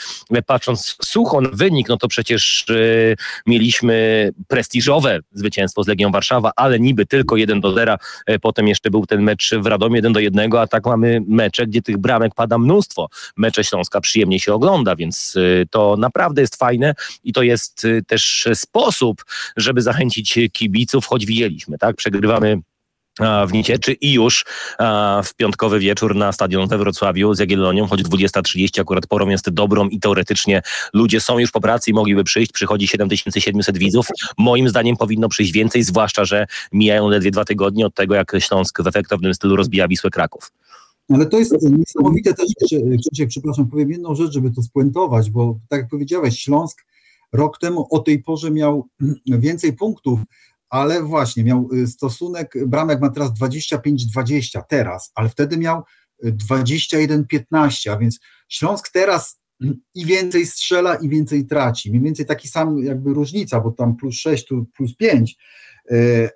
patrząc 0.46 0.96
sucho 1.04 1.40
na 1.40 1.50
wynik, 1.52 1.88
no 1.88 1.96
to 1.96 2.08
przecież 2.08 2.64
y, 2.70 3.16
mieliśmy 3.46 4.30
prestiżowe 4.48 5.18
zwycięstwo 5.32 5.84
z 5.84 5.88
Legią 5.88 6.10
Warszawa, 6.10 6.50
ale 6.56 6.80
niby 6.80 7.06
tylko 7.06 7.36
1 7.36 7.60
do 7.60 7.72
0, 7.72 7.96
potem 8.42 8.68
jeszcze 8.68 8.90
był 8.90 9.06
ten 9.06 9.22
mecz 9.22 9.29
w 9.60 9.66
Radomiu 9.66 9.96
1 9.96 10.12
do 10.12 10.20
1, 10.20 10.56
a 10.56 10.66
tak 10.66 10.86
mamy 10.86 11.20
mecze, 11.26 11.66
gdzie 11.66 11.82
tych 11.82 11.98
bramek 11.98 12.34
pada 12.34 12.58
mnóstwo. 12.58 13.08
Mecze 13.36 13.64
Śląska 13.64 14.00
przyjemnie 14.00 14.40
się 14.40 14.54
ogląda, 14.54 14.96
więc 14.96 15.36
y, 15.36 15.66
to 15.70 15.96
naprawdę 15.98 16.40
jest 16.40 16.56
fajne 16.56 16.94
i 17.24 17.32
to 17.32 17.42
jest 17.42 17.84
y, 17.84 18.02
też 18.06 18.48
sposób, 18.54 19.24
żeby 19.56 19.82
zachęcić 19.82 20.38
kibiców, 20.52 21.06
choć 21.06 21.26
widzieliśmy, 21.26 21.78
tak? 21.78 21.96
Przegrywamy 21.96 22.60
w 23.48 23.52
Nicieczy 23.52 23.92
i 23.92 24.12
już 24.12 24.44
w 25.24 25.34
piątkowy 25.34 25.78
wieczór 25.78 26.16
na 26.16 26.32
stadion 26.32 26.68
we 26.68 26.78
Wrocławiu 26.78 27.34
z 27.34 27.38
Jagiellonią, 27.38 27.86
choć 27.86 28.02
20.30 28.02 28.80
akurat 28.80 29.06
porą 29.06 29.28
jest 29.28 29.50
dobrą 29.50 29.88
i 29.88 30.00
teoretycznie 30.00 30.62
ludzie 30.92 31.20
są 31.20 31.38
już 31.38 31.50
po 31.50 31.60
pracy 31.60 31.90
i 31.90 31.94
mogliby 31.94 32.24
przyjść, 32.24 32.52
przychodzi 32.52 32.88
7700 32.88 33.78
widzów. 33.78 34.06
Moim 34.38 34.68
zdaniem 34.68 34.96
powinno 34.96 35.28
przyjść 35.28 35.52
więcej, 35.52 35.82
zwłaszcza, 35.82 36.24
że 36.24 36.46
mijają 36.72 37.08
ledwie 37.08 37.30
dwa 37.30 37.44
tygodnie 37.44 37.86
od 37.86 37.94
tego, 37.94 38.14
jak 38.14 38.32
Śląsk 38.38 38.82
w 38.82 38.86
efektownym 38.86 39.34
stylu 39.34 39.56
rozbija 39.56 39.88
Wisłę 39.88 40.10
Kraków. 40.10 40.52
Ale 41.14 41.26
to 41.26 41.38
jest 41.38 41.56
niesamowite 41.62 42.34
też, 42.34 42.46
Krzysiek, 43.00 43.28
przepraszam, 43.28 43.68
powiem 43.68 43.90
jedną 43.90 44.14
rzecz, 44.14 44.32
żeby 44.32 44.50
to 44.50 44.62
spuentować, 44.62 45.30
bo 45.30 45.58
tak 45.68 45.80
jak 45.80 45.90
powiedziałeś, 45.90 46.38
Śląsk 46.38 46.84
rok 47.32 47.58
temu 47.58 47.86
o 47.90 47.98
tej 47.98 48.22
porze 48.22 48.50
miał 48.50 48.88
więcej 49.26 49.72
punktów, 49.72 50.20
ale 50.70 51.02
właśnie 51.02 51.44
miał 51.44 51.68
y, 51.72 51.86
stosunek, 51.86 52.54
bramek 52.66 53.00
ma 53.00 53.10
teraz 53.10 53.30
25-20 53.30 54.62
teraz, 54.68 55.12
ale 55.14 55.28
wtedy 55.28 55.56
miał 55.56 55.82
21-15, 56.24 57.90
a 57.90 57.96
więc 57.96 58.20
Śląsk 58.48 58.88
teraz 58.92 59.40
i 59.94 60.06
więcej 60.06 60.46
strzela 60.46 60.94
i 60.94 61.08
więcej 61.08 61.46
traci. 61.46 61.90
Mniej 61.90 62.02
więcej 62.02 62.26
taki 62.26 62.48
sam 62.48 62.78
jakby 62.78 63.14
różnica, 63.14 63.60
bo 63.60 63.70
tam 63.70 63.96
plus 63.96 64.14
6, 64.14 64.46
tu 64.46 64.66
plus 64.76 64.96
5, 64.96 65.36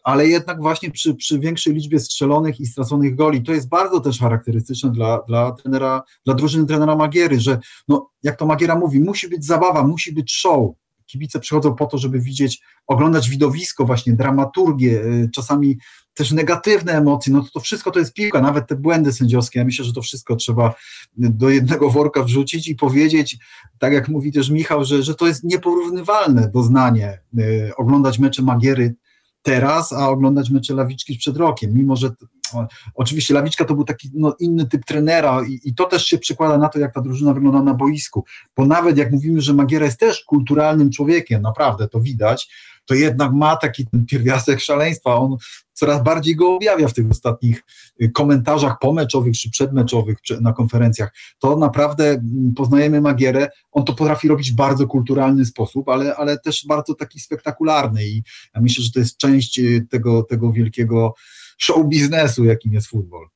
ale 0.04 0.28
jednak 0.28 0.60
właśnie 0.60 0.90
przy, 0.90 1.14
przy 1.14 1.38
większej 1.38 1.74
liczbie 1.74 1.98
strzelonych 1.98 2.60
i 2.60 2.66
straconych 2.66 3.14
goli, 3.14 3.42
to 3.42 3.52
jest 3.52 3.68
bardzo 3.68 4.00
też 4.00 4.20
charakterystyczne 4.20 4.92
dla, 4.92 5.22
dla 5.28 5.52
trenera, 5.52 6.02
dla 6.24 6.34
drużyny 6.34 6.66
trenera 6.66 6.96
Magiery, 6.96 7.40
że 7.40 7.58
no, 7.88 8.10
jak 8.22 8.36
to 8.36 8.46
Magiera 8.46 8.76
mówi, 8.76 9.00
musi 9.00 9.28
być 9.28 9.46
zabawa, 9.46 9.86
musi 9.86 10.12
być 10.12 10.32
show, 10.32 10.74
kibice 11.06 11.40
przychodzą 11.40 11.74
po 11.74 11.86
to, 11.86 11.98
żeby 11.98 12.20
widzieć, 12.20 12.62
oglądać 12.86 13.30
widowisko, 13.30 13.84
właśnie 13.84 14.12
dramaturgię, 14.12 15.02
czasami 15.34 15.78
też 16.14 16.32
negatywne 16.32 16.92
emocje, 16.92 17.32
no 17.32 17.42
to, 17.42 17.50
to 17.50 17.60
wszystko 17.60 17.90
to 17.90 17.98
jest 17.98 18.12
piłka, 18.12 18.40
nawet 18.40 18.66
te 18.66 18.76
błędy 18.76 19.12
sędziowskie, 19.12 19.58
ja 19.58 19.64
myślę, 19.64 19.84
że 19.84 19.92
to 19.92 20.02
wszystko 20.02 20.36
trzeba 20.36 20.74
do 21.16 21.48
jednego 21.50 21.90
worka 21.90 22.22
wrzucić 22.22 22.68
i 22.68 22.74
powiedzieć, 22.74 23.38
tak 23.78 23.92
jak 23.92 24.08
mówi 24.08 24.32
też 24.32 24.50
Michał, 24.50 24.84
że, 24.84 25.02
że 25.02 25.14
to 25.14 25.26
jest 25.26 25.44
nieporównywalne 25.44 26.50
doznanie, 26.54 27.18
y, 27.38 27.72
oglądać 27.76 28.18
mecze 28.18 28.42
Magiery 28.42 28.94
teraz, 29.42 29.92
a 29.92 30.08
oglądać 30.08 30.50
mecze 30.50 30.74
Lawiczki 30.74 31.18
przed 31.18 31.36
rokiem, 31.36 31.74
mimo 31.74 31.96
że 31.96 32.10
Oczywiście 32.94 33.34
Lawiczka 33.34 33.64
to 33.64 33.74
był 33.74 33.84
taki 33.84 34.10
no, 34.14 34.36
inny 34.40 34.66
typ 34.66 34.84
trenera 34.84 35.42
i, 35.48 35.60
i, 35.64 35.74
to 35.74 35.84
też 35.84 36.06
się 36.06 36.18
przekłada 36.18 36.58
na 36.58 36.68
to, 36.68 36.78
jak 36.78 36.94
ta 36.94 37.00
drużyna 37.00 37.34
wygląda 37.34 37.62
na 37.62 37.74
boisku, 37.74 38.24
bo 38.56 38.66
nawet 38.66 38.98
jak 38.98 39.12
mówimy, 39.12 39.40
że 39.40 39.54
Magiera 39.54 39.86
jest 39.86 40.00
też 40.00 40.24
kulturalnym 40.24 40.90
człowiekiem, 40.90 41.42
naprawdę 41.42 41.88
to 41.88 42.00
widać, 42.00 42.48
to 42.86 42.94
jednak 42.94 43.32
ma 43.32 43.56
taki 43.56 43.86
ten 43.86 44.06
pierwiastek 44.06 44.60
szaleństwa. 44.60 45.16
On 45.16 45.36
coraz 45.72 46.02
bardziej 46.02 46.36
go 46.36 46.54
objawia 46.54 46.88
w 46.88 46.94
tych 46.94 47.10
ostatnich 47.10 47.64
y, 48.02 48.10
komentarzach 48.10 48.78
pomeczowych 48.80 49.38
czy 49.38 49.50
przedmeczowych 49.50 50.18
na 50.40 50.52
konferencjach. 50.52 51.14
To 51.38 51.56
naprawdę 51.56 52.08
mm, 52.10 52.54
poznajemy 52.56 53.00
Magierę. 53.00 53.48
On 53.72 53.84
to 53.84 53.92
potrafi 53.92 54.28
robić 54.28 54.52
w 54.52 54.54
bardzo 54.54 54.86
kulturalny 54.86 55.44
sposób, 55.44 55.88
ale, 55.88 56.16
ale 56.16 56.38
też 56.38 56.66
bardzo 56.68 56.94
taki 56.94 57.20
spektakularny 57.20 58.04
i 58.04 58.22
ja 58.54 58.60
myślę, 58.60 58.84
że 58.84 58.90
to 58.90 58.98
jest 58.98 59.16
część 59.16 59.58
y, 59.58 59.86
tego, 59.90 60.22
tego 60.22 60.52
wielkiego 60.52 61.14
show 61.58 61.88
biznesu, 61.88 62.44
jakim 62.44 62.72
jest 62.72 62.88
futbol. 62.88 63.28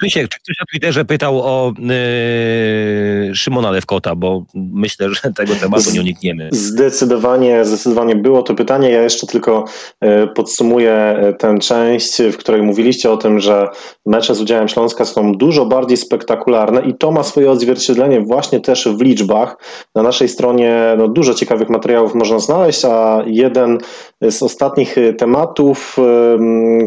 Krzysiek, 0.00 0.28
czy 0.28 0.38
ktoś 0.40 0.56
na 0.60 0.66
Twitterze 0.72 1.04
pytał 1.04 1.42
o 1.42 1.72
yy, 1.78 3.34
Szymona 3.34 3.70
Lewkota, 3.70 4.14
bo 4.14 4.44
myślę, 4.54 5.08
że 5.10 5.32
tego 5.32 5.54
tematu 5.54 5.90
nie 5.94 6.00
unikniemy. 6.00 6.48
Zdecydowanie, 6.52 7.64
zdecydowanie 7.64 8.16
było 8.16 8.42
to 8.42 8.54
pytanie. 8.54 8.90
Ja 8.90 9.02
jeszcze 9.02 9.26
tylko 9.26 9.64
yy, 10.02 10.28
podsumuję 10.34 11.18
yy, 11.22 11.34
tę 11.34 11.58
część, 11.58 12.22
w 12.32 12.36
której 12.36 12.62
mówiliście 12.62 13.10
o 13.10 13.16
tym, 13.16 13.40
że 13.40 13.68
mecze 14.06 14.34
z 14.34 14.40
udziałem 14.40 14.68
Śląska 14.68 15.04
są 15.04 15.32
dużo 15.32 15.66
bardziej 15.66 15.96
spektakularne 15.96 16.80
i 16.80 16.94
to 16.94 17.12
ma 17.12 17.22
swoje 17.22 17.50
odzwierciedlenie 17.50 18.20
właśnie 18.20 18.60
też 18.60 18.88
w 18.88 19.00
liczbach. 19.00 19.56
Na 19.94 20.02
naszej 20.02 20.28
stronie 20.28 20.94
no, 20.98 21.08
dużo 21.08 21.34
ciekawych 21.34 21.68
materiałów 21.68 22.14
można 22.14 22.38
znaleźć, 22.38 22.84
a 22.84 23.22
jeden 23.26 23.78
z 24.22 24.42
ostatnich 24.42 24.96
tematów, 25.18 25.96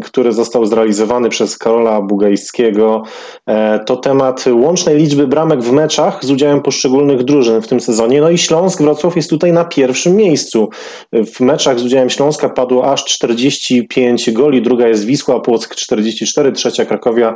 który 0.04 0.32
został 0.32 0.66
zrealizowany 0.66 1.28
przez 1.28 1.58
Karola 1.58 2.02
Bugajskiego, 2.02 2.99
E, 3.46 3.78
to 3.78 3.96
temat 3.96 4.44
łącznej 4.52 4.96
liczby 4.96 5.26
bramek 5.26 5.62
w 5.62 5.72
meczach 5.72 6.24
z 6.24 6.30
udziałem 6.30 6.62
poszczególnych 6.62 7.24
drużyn 7.24 7.62
w 7.62 7.68
tym 7.68 7.80
sezonie. 7.80 8.20
No 8.20 8.30
i 8.30 8.38
Śląsk 8.38 8.82
Wrocław 8.82 9.16
jest 9.16 9.30
tutaj 9.30 9.52
na 9.52 9.64
pierwszym 9.64 10.16
miejscu. 10.16 10.68
W 11.12 11.40
meczach 11.40 11.78
z 11.78 11.84
udziałem 11.84 12.10
Śląska 12.10 12.48
padło 12.48 12.92
aż 12.92 13.04
45 13.04 14.30
goli, 14.30 14.62
druga 14.62 14.88
jest 14.88 15.04
Wisła 15.04 15.40
Płock 15.40 15.74
44, 15.74 16.52
trzecia 16.52 16.84
Krakowia 16.84 17.34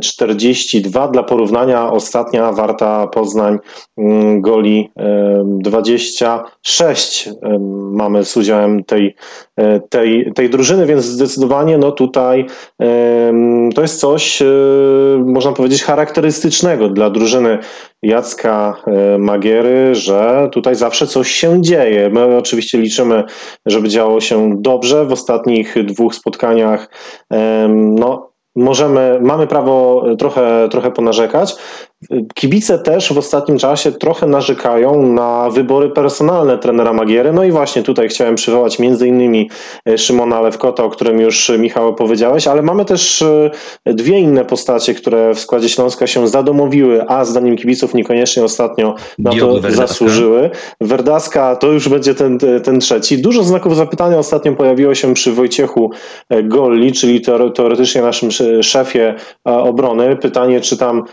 42. 0.00 1.08
Dla 1.08 1.22
porównania 1.22 1.92
ostatnia 1.92 2.52
Warta 2.52 3.06
Poznań 3.06 3.58
mm, 3.98 4.40
goli 4.40 4.90
26 5.44 7.28
mamy 7.92 8.24
z 8.24 8.36
udziałem 8.36 8.84
tej, 8.84 9.14
e, 9.56 9.80
tej, 9.80 10.32
tej 10.34 10.50
drużyny, 10.50 10.86
więc 10.86 11.04
zdecydowanie 11.04 11.78
no 11.78 11.92
tutaj 11.92 12.46
to 13.74 13.82
jest 13.82 14.00
coś 14.00 14.42
e, 14.42 14.46
można 15.26 15.52
powiedzieć, 15.52 15.82
charakterystycznego 15.82 16.88
dla 16.88 17.10
drużyny 17.10 17.58
Jacka 18.02 18.76
e, 18.86 19.18
Magiery, 19.18 19.94
że 19.94 20.48
tutaj 20.52 20.74
zawsze 20.74 21.06
coś 21.06 21.30
się 21.30 21.62
dzieje. 21.62 22.10
My 22.10 22.36
oczywiście 22.36 22.78
liczymy, 22.78 23.24
żeby 23.66 23.88
działo 23.88 24.20
się 24.20 24.54
dobrze. 24.56 25.04
W 25.04 25.12
ostatnich 25.12 25.74
dwóch 25.84 26.14
spotkaniach 26.14 26.90
no, 27.68 28.32
możemy, 28.56 29.18
mamy 29.22 29.46
prawo 29.46 30.04
trochę, 30.18 30.68
trochę 30.70 30.90
ponarzekać, 30.90 31.56
Kibice 32.34 32.78
też 32.78 33.12
w 33.12 33.18
ostatnim 33.18 33.58
czasie 33.58 33.92
trochę 33.92 34.26
narzekają 34.26 35.12
na 35.12 35.50
wybory 35.50 35.90
personalne 35.90 36.58
trenera 36.58 36.92
Magiery. 36.92 37.32
No 37.32 37.44
i 37.44 37.50
właśnie 37.50 37.82
tutaj 37.82 38.08
chciałem 38.08 38.34
przywołać 38.34 38.78
między 38.78 39.08
innymi 39.08 39.50
e, 39.88 39.98
Szymona 39.98 40.40
Lewkota, 40.40 40.84
o 40.84 40.90
którym 40.90 41.20
już 41.20 41.50
e, 41.50 41.58
Michał 41.58 41.94
powiedziałeś, 41.94 42.46
ale 42.46 42.62
mamy 42.62 42.84
też 42.84 43.22
e, 43.22 43.50
dwie 43.94 44.18
inne 44.18 44.44
postacie, 44.44 44.94
które 44.94 45.34
w 45.34 45.40
składzie 45.40 45.68
Śląska 45.68 46.06
się 46.06 46.28
zadomowiły, 46.28 47.08
a 47.08 47.24
zdaniem 47.24 47.56
kibiców 47.56 47.94
niekoniecznie 47.94 48.44
ostatnio 48.44 48.94
na 49.18 49.30
to 49.30 49.52
Werdaska. 49.60 49.86
zasłużyły. 49.86 50.50
Werdaska 50.80 51.56
to 51.56 51.72
już 51.72 51.88
będzie 51.88 52.14
ten, 52.14 52.38
ten 52.64 52.80
trzeci. 52.80 53.22
Dużo 53.22 53.44
znaków 53.44 53.76
zapytania 53.76 54.18
ostatnio 54.18 54.52
pojawiło 54.52 54.94
się 54.94 55.14
przy 55.14 55.32
Wojciechu 55.32 55.90
Golli, 56.44 56.92
czyli 56.92 57.20
teoretycznie 57.54 58.02
naszym 58.02 58.30
szefie 58.62 59.14
obrony. 59.44 60.16
Pytanie, 60.16 60.60
czy 60.60 60.76
tam 60.76 61.04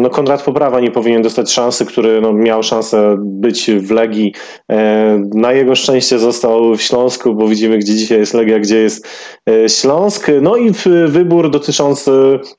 no 0.00 0.10
Konrad 0.10 0.42
Poprawa 0.42 0.80
nie 0.80 0.90
powinien 0.90 1.22
dostać 1.22 1.52
szansy, 1.52 1.86
który 1.86 2.20
no, 2.20 2.32
miał 2.32 2.62
szansę 2.62 3.16
być 3.18 3.70
w 3.70 3.90
Legii. 3.90 4.34
E, 4.70 5.22
na 5.34 5.52
jego 5.52 5.74
szczęście 5.74 6.18
został 6.18 6.74
w 6.74 6.82
Śląsku, 6.82 7.34
bo 7.34 7.48
widzimy, 7.48 7.78
gdzie 7.78 7.94
dzisiaj 7.94 8.18
jest 8.18 8.34
Legia, 8.34 8.58
gdzie 8.58 8.76
jest 8.76 9.08
e, 9.48 9.68
Śląsk. 9.68 10.26
No 10.42 10.56
i 10.56 10.72
wybór 11.06 11.50
dotyczący 11.50 12.10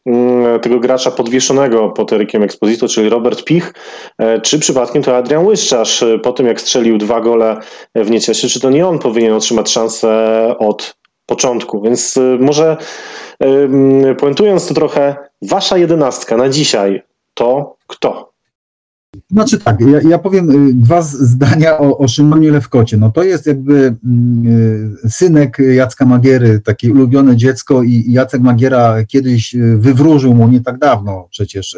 mm, 0.05 0.59
tego 0.59 0.79
gracza 0.79 1.11
podwieszonego 1.11 1.89
pod 1.89 2.13
Erykiem 2.13 2.43
Exposito, 2.43 2.87
czyli 2.87 3.09
Robert 3.09 3.43
Pich, 3.43 3.73
e, 4.17 4.41
czy 4.41 4.59
przypadkiem 4.59 5.03
to 5.03 5.17
Adrian 5.17 5.45
Łyszczarz, 5.45 6.03
po 6.23 6.31
tym 6.31 6.47
jak 6.47 6.61
strzelił 6.61 6.97
dwa 6.97 7.21
gole 7.21 7.57
w 7.95 8.11
Niecieszy, 8.11 8.49
czy 8.49 8.59
to 8.59 8.69
nie 8.69 8.87
on 8.87 8.99
powinien 8.99 9.33
otrzymać 9.33 9.71
szansę 9.71 10.09
od 10.59 10.95
początku. 11.25 11.81
Więc 11.81 12.19
może 12.39 12.77
puentując 14.17 14.67
to 14.67 14.73
trochę, 14.73 15.15
wasza 15.41 15.77
jedenastka 15.77 16.37
na 16.37 16.49
dzisiaj 16.49 17.01
to 17.33 17.75
kto? 17.87 18.30
Znaczy 19.31 19.59
tak, 19.59 19.81
ja, 19.81 20.09
ja 20.09 20.17
powiem 20.17 20.51
y, 20.69 20.73
dwa 20.73 21.01
zdania 21.01 21.77
o, 21.77 21.97
o 21.97 22.07
Szymonie 22.07 22.51
Lewkocie. 22.51 22.97
No 22.97 23.11
to 23.11 23.23
jest 23.23 23.47
jakby 23.47 23.95
mm, 24.05 24.47
y, 25.05 25.09
synek 25.09 25.57
Jacka 25.59 26.05
Magiery, 26.05 26.59
takie 26.59 26.91
ulubione 26.91 27.37
dziecko 27.37 27.83
i 27.83 28.03
Jacek 28.07 28.41
Magiera 28.41 29.05
kiedyś 29.05 29.55
y, 29.55 29.77
wywróżył 29.77 30.33
mu 30.33 30.47
nie 30.47 30.61
tak 30.61 30.77
dawno 30.77 31.27
przecież 31.31 31.77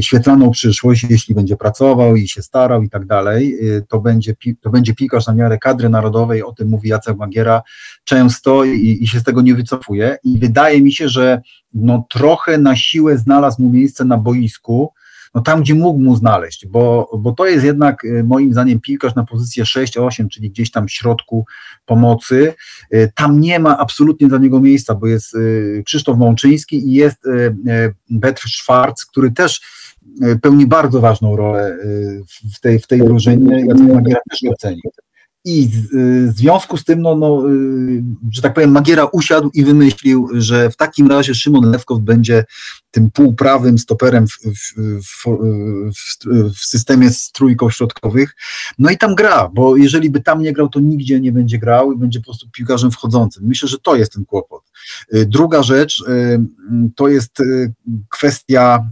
świetlaną 0.00 0.50
przyszłość, 0.50 1.06
jeśli 1.10 1.34
będzie 1.34 1.56
pracował 1.56 2.16
i 2.16 2.28
się 2.28 2.42
starał 2.42 2.82
i 2.82 2.90
tak 2.90 3.06
dalej, 3.06 3.58
to 3.88 4.00
będzie, 4.00 4.34
to 4.60 4.70
będzie 4.70 4.94
piłkarz 4.94 5.26
na 5.26 5.34
miarę 5.34 5.58
kadry 5.58 5.88
narodowej, 5.88 6.42
o 6.42 6.52
tym 6.52 6.68
mówi 6.68 6.88
Jacek 6.88 7.16
Magiera 7.16 7.62
często 8.04 8.64
i, 8.64 8.98
i 9.00 9.06
się 9.06 9.20
z 9.20 9.24
tego 9.24 9.42
nie 9.42 9.54
wycofuje 9.54 10.18
i 10.24 10.38
wydaje 10.38 10.82
mi 10.82 10.92
się, 10.92 11.08
że 11.08 11.40
no 11.74 12.06
trochę 12.10 12.58
na 12.58 12.76
siłę 12.76 13.18
znalazł 13.18 13.62
mu 13.62 13.70
miejsce 13.70 14.04
na 14.04 14.16
boisku, 14.16 14.92
no 15.34 15.40
tam, 15.40 15.60
gdzie 15.60 15.74
mógł 15.74 15.98
mu 15.98 16.16
znaleźć, 16.16 16.66
bo, 16.66 17.10
bo 17.18 17.32
to 17.32 17.46
jest 17.46 17.64
jednak 17.64 18.04
y, 18.04 18.24
moim 18.24 18.52
zdaniem 18.52 18.80
piłkarz 18.80 19.14
na 19.14 19.24
pozycję 19.24 19.64
6-8, 19.64 20.28
czyli 20.28 20.50
gdzieś 20.50 20.70
tam 20.70 20.88
w 20.88 20.92
środku 20.92 21.44
pomocy. 21.86 22.54
Y, 22.94 23.12
tam 23.14 23.40
nie 23.40 23.58
ma 23.58 23.78
absolutnie 23.78 24.28
dla 24.28 24.38
niego 24.38 24.60
miejsca, 24.60 24.94
bo 24.94 25.06
jest 25.06 25.34
y, 25.34 25.82
Krzysztof 25.86 26.18
Mączyński 26.18 26.88
i 26.88 26.92
jest 26.92 27.18
Betr 28.10 28.48
Schwarz, 28.48 29.06
który 29.10 29.30
też 29.30 29.60
pełni 30.42 30.66
bardzo 30.66 31.00
ważną 31.00 31.36
rolę 31.36 31.78
w 32.56 32.60
tej, 32.60 32.78
w 32.78 32.86
tej 32.86 33.00
drużynie. 33.00 33.66
Jacek 33.66 33.94
Magiera 33.94 34.20
też 34.30 34.40
go 34.50 34.56
ceni. 34.58 34.80
I 35.44 35.68
w 35.68 36.32
związku 36.36 36.76
z 36.76 36.84
tym, 36.84 37.02
no, 37.02 37.16
no, 37.16 37.42
że 38.32 38.42
tak 38.42 38.54
powiem, 38.54 38.70
Magiera 38.70 39.04
usiadł 39.04 39.50
i 39.54 39.64
wymyślił, 39.64 40.28
że 40.32 40.70
w 40.70 40.76
takim 40.76 41.08
razie 41.08 41.34
Szymon 41.34 41.70
Lewkow 41.70 42.00
będzie 42.00 42.44
tym 42.90 43.10
półprawym 43.10 43.78
stoperem 43.78 44.26
w, 44.28 44.32
w, 44.32 44.74
w, 45.14 45.26
w, 46.54 46.64
systemie 46.64 47.10
z 47.10 47.32
trójką 47.32 47.70
środkowych. 47.70 48.36
No 48.78 48.90
i 48.90 48.98
tam 48.98 49.14
gra, 49.14 49.50
bo 49.54 49.76
jeżeli 49.76 50.10
by 50.10 50.20
tam 50.20 50.42
nie 50.42 50.52
grał, 50.52 50.68
to 50.68 50.80
nigdzie 50.80 51.20
nie 51.20 51.32
będzie 51.32 51.58
grał 51.58 51.92
i 51.92 51.98
będzie 51.98 52.20
po 52.20 52.24
prostu 52.24 52.50
piłkarzem 52.52 52.90
wchodzącym. 52.90 53.44
Myślę, 53.46 53.68
że 53.68 53.78
to 53.78 53.96
jest 53.96 54.12
ten 54.12 54.24
kłopot. 54.24 54.62
Druga 55.12 55.62
rzecz 55.62 56.04
to 56.96 57.08
jest 57.08 57.38
kwestia 58.08 58.90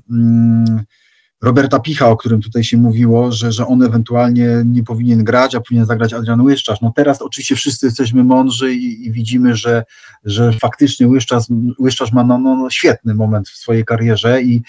Roberta 1.42 1.80
Picha, 1.80 2.08
o 2.08 2.16
którym 2.16 2.42
tutaj 2.42 2.64
się 2.64 2.76
mówiło, 2.76 3.32
że, 3.32 3.52
że 3.52 3.66
on 3.66 3.82
ewentualnie 3.82 4.48
nie 4.64 4.82
powinien 4.82 5.24
grać, 5.24 5.54
a 5.54 5.60
powinien 5.60 5.86
zagrać 5.86 6.12
Adrian 6.12 6.40
Łyszczarz. 6.40 6.80
No 6.80 6.92
teraz 6.96 7.22
oczywiście 7.22 7.56
wszyscy 7.56 7.86
jesteśmy 7.86 8.24
mądrzy 8.24 8.74
i, 8.74 9.06
i 9.06 9.12
widzimy, 9.12 9.56
że, 9.56 9.84
że 10.24 10.52
faktycznie 10.52 11.08
Łyszczarz, 11.08 11.44
Łyszczarz 11.80 12.12
ma 12.12 12.24
no, 12.24 12.38
no, 12.38 12.56
no 12.56 12.70
świetny 12.70 13.14
moment 13.14 13.48
w 13.48 13.56
swojej 13.56 13.84
karierze 13.84 14.42
i 14.42 14.62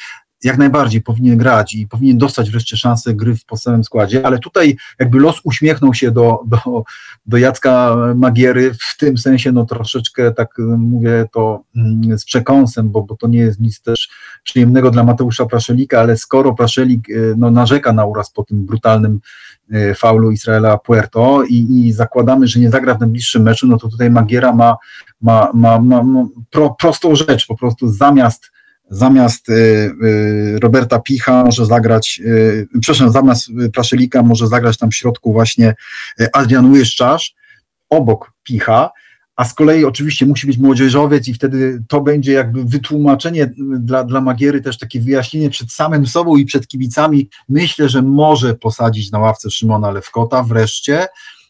jak 0.44 0.58
najbardziej 0.58 1.02
powinien 1.02 1.38
grać 1.38 1.76
i 1.76 1.88
powinien 1.88 2.18
dostać 2.18 2.52
wreszcie 2.52 2.78
szansę 2.78 3.14
gry 3.14 3.36
w 3.36 3.46
podstawowym 3.46 3.84
składzie, 3.84 4.26
ale 4.26 4.40
tutaj 4.40 4.78
jakby 5.00 5.20
los 5.20 5.42
uśmiechnął 5.44 5.94
się 5.94 6.12
do, 6.12 6.40
do, 6.48 6.84
do 7.26 7.38
Jacka 7.38 7.96
Magiery 8.16 8.74
w 8.74 8.98
tym 8.98 9.18
sensie, 9.18 9.52
no 9.52 9.66
troszeczkę 9.66 10.32
tak 10.32 10.58
mówię 10.78 11.26
to 11.34 11.64
mm, 11.76 12.20
z 12.20 12.26
przekąsem, 12.26 12.90
bo, 12.90 13.02
bo 13.02 13.16
to 13.16 13.28
nie 13.28 13.40
jest 13.40 13.60
nic 13.60 13.82
też 13.82 14.10
przyjemnego 14.44 14.92
dla 14.92 15.04
Mateusza 15.04 15.46
Praszelika, 15.46 16.00
ale 16.00 16.18
skoro 16.18 16.54
Praszelik 16.54 17.10
y, 17.10 17.34
no, 17.38 17.52
narzeka 17.52 17.94
na 17.94 18.06
uraz 18.06 18.32
po 18.32 18.44
tym 18.44 18.66
brutalnym 18.66 19.20
y, 19.74 19.96
faulu 19.96 20.32
Izraela 20.32 20.78
Puerto 20.78 21.44
i, 21.44 21.56
i 21.56 21.92
zakładamy, 21.92 22.48
że 22.48 22.60
nie 22.60 22.70
zagra 22.70 22.96
w 22.96 23.00
najbliższym 23.00 23.44
meczu, 23.44 23.68
no 23.68 23.78
to 23.78 23.90
tutaj 23.90 24.12
Magiera 24.12 24.54
ma, 24.54 24.78
ma, 25.22 25.52
ma, 25.54 25.80
ma, 25.80 26.04
ma 26.04 26.26
pro, 26.50 26.70
prostą 26.80 27.16
rzecz, 27.16 27.48
po 27.48 27.58
prostu 27.58 27.88
zamiast 27.88 28.52
zamiast 28.90 29.50
y, 29.50 29.54
y, 29.54 30.60
Roberta 30.62 31.00
Picha 31.00 31.44
może 31.44 31.66
zagrać, 31.66 32.22
y, 32.26 32.68
przepraszam, 32.82 33.12
zamiast 33.12 33.50
Praszelika 33.74 34.24
może 34.24 34.48
zagrać 34.48 34.78
tam 34.78 34.92
w 34.92 34.96
środku 34.96 35.34
właśnie 35.34 35.76
Adrian 36.34 36.72
Łyszczarz 36.72 37.36
obok 37.90 38.32
Picha, 38.44 38.92
a 39.36 39.46
z 39.46 39.54
kolei 39.54 39.86
oczywiście 39.86 40.26
musi 40.26 40.48
być 40.48 40.58
młodzieżowiec 40.58 41.28
i 41.28 41.34
wtedy 41.34 41.84
to 41.88 42.02
będzie 42.02 42.32
jakby 42.32 42.66
wytłumaczenie 42.66 43.54
dla, 43.80 44.04
dla 44.04 44.22
Magiery, 44.22 44.62
też 44.62 44.78
takie 44.78 45.00
wyjaśnienie 45.00 45.50
przed 45.50 45.72
samym 45.72 46.08
sobą 46.08 46.36
i 46.36 46.46
przed 46.46 46.68
kibicami. 46.68 47.30
Myślę, 47.50 47.90
że 47.90 48.02
może 48.02 48.56
posadzić 48.56 49.12
na 49.12 49.20
ławce 49.20 49.52
Szymona 49.52 49.92
Lewkota 49.92 50.44
wreszcie, 50.44 51.08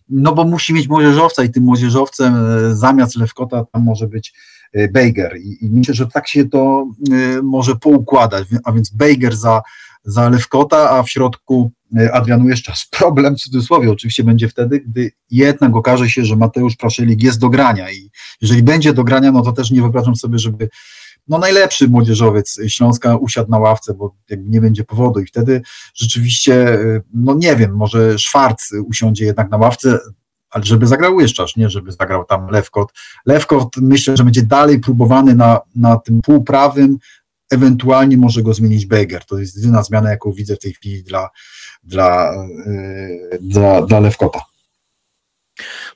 no 0.10 0.36
bo 0.36 0.46
musi 0.46 0.74
mieć 0.74 0.88
młodzieżowca 0.88 1.44
i 1.44 1.50
tym 1.50 1.64
młodzieżowcem 1.64 2.34
zamiast 2.76 3.16
Lewkota 3.16 3.66
tam 3.72 3.84
może 3.84 4.08
być 4.08 4.34
Bejger 4.92 5.38
I, 5.38 5.66
i 5.66 5.70
myślę, 5.70 5.94
że 5.94 6.08
tak 6.08 6.28
się 6.28 6.50
to 6.50 6.88
e, 7.12 7.42
może 7.42 7.76
poukładać, 7.76 8.48
a 8.64 8.72
więc 8.72 8.90
Bejger 8.90 9.36
za, 9.36 9.62
za 10.04 10.30
Lewkota, 10.30 10.90
a 10.90 11.04
w 11.04 11.10
środku 11.10 11.72
Adrian 12.14 12.46
Łyszczas. 12.46 12.88
Problem 12.92 13.36
w 13.36 13.40
cudzysłowie. 13.40 13.92
Oczywiście 13.92 14.24
będzie 14.24 14.50
wtedy, 14.50 14.80
gdy 14.80 15.12
jednak 15.32 15.76
okaże 15.76 16.10
się, 16.10 16.26
że 16.26 16.36
Mateusz 16.36 16.76
Praszelik 16.76 17.24
jest 17.24 17.40
do 17.40 17.50
grania. 17.50 17.92
I 17.92 18.12
jeżeli 18.42 18.64
będzie 18.64 18.94
do 18.94 19.04
grania, 19.04 19.32
no 19.32 19.42
to 19.42 19.52
też 19.52 19.72
nie 19.72 19.82
wyobrażam 19.82 20.16
sobie, 20.16 20.40
żeby 20.40 20.70
no 21.28 21.38
najlepszy 21.38 21.88
młodzieżowiec 21.88 22.60
Śląska 22.68 23.18
usiadł 23.18 23.52
na 23.52 23.60
ławce, 23.60 23.94
bo 23.94 24.16
nie 24.38 24.62
będzie 24.62 24.84
powodu. 24.84 25.20
I 25.20 25.26
wtedy 25.26 25.62
rzeczywiście, 25.96 26.80
no 27.14 27.36
nie 27.36 27.56
wiem, 27.56 27.76
może 27.76 28.20
Szwarc 28.20 28.72
usiądzie 28.88 29.26
jednak 29.26 29.52
na 29.52 29.58
ławce, 29.58 30.00
ale 30.50 30.66
żeby 30.66 30.88
zagrał 30.88 31.16
Łyszczarz, 31.16 31.56
nie 31.56 31.70
żeby 31.70 31.92
zagrał 31.92 32.26
tam 32.26 32.50
Lewkot. 32.50 32.94
Lewkot 33.26 33.78
myślę, 33.78 34.18
że 34.18 34.24
będzie 34.24 34.44
dalej 34.44 34.80
próbowany 34.80 35.36
na, 35.36 35.60
na 35.76 35.98
tym 35.98 36.22
półprawym, 36.22 36.98
ewentualnie 37.52 38.18
może 38.18 38.42
go 38.42 38.54
zmienić 38.54 38.86
Beger. 38.86 39.26
To 39.26 39.38
jest 39.38 39.56
jedyna 39.56 39.84
zmiana, 39.84 40.10
jaką 40.10 40.32
widzę 40.32 40.56
w 40.56 40.60
tej 40.60 40.74
chwili 40.74 41.04
dla, 41.04 41.30
dla, 41.84 42.34
yy, 42.66 43.40
dla, 43.42 43.82
dla 43.82 44.00
Lewkota. 44.00 44.42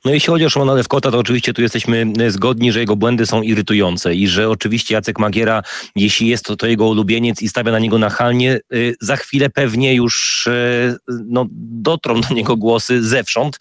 No 0.04 0.12
jeśli 0.12 0.30
chodzi 0.30 0.44
o 0.44 0.50
Szymona 0.50 0.74
Lewkota, 0.74 1.10
to 1.10 1.18
oczywiście 1.18 1.52
tu 1.52 1.62
jesteśmy 1.62 2.06
e, 2.20 2.30
zgodni, 2.30 2.72
że 2.72 2.80
jego 2.80 2.96
błędy 2.96 3.26
są 3.26 3.42
irytujące 3.42 4.14
i 4.14 4.28
że 4.28 4.48
oczywiście 4.48 4.94
Jacek 4.94 5.18
Magiera, 5.18 5.62
jeśli 5.96 6.28
jest 6.28 6.44
to, 6.44 6.56
to 6.56 6.66
jego 6.66 6.86
ulubieniec 6.86 7.42
i 7.42 7.48
stawia 7.48 7.72
na 7.72 7.78
niego 7.78 7.98
nachalnie, 7.98 8.52
e, 8.54 8.60
za 9.00 9.16
chwilę 9.16 9.50
pewnie 9.50 9.94
już 9.94 10.46
e, 10.46 10.96
no, 11.28 11.46
dotrą 11.50 12.20
do 12.20 12.34
niego 12.34 12.56
głosy 12.56 13.02
zewsząd, 13.02 13.58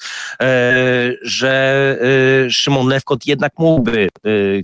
że 1.21 1.97
Szymon 2.49 2.87
Lewkot 2.87 3.25
jednak 3.25 3.53
mógłby 3.57 4.09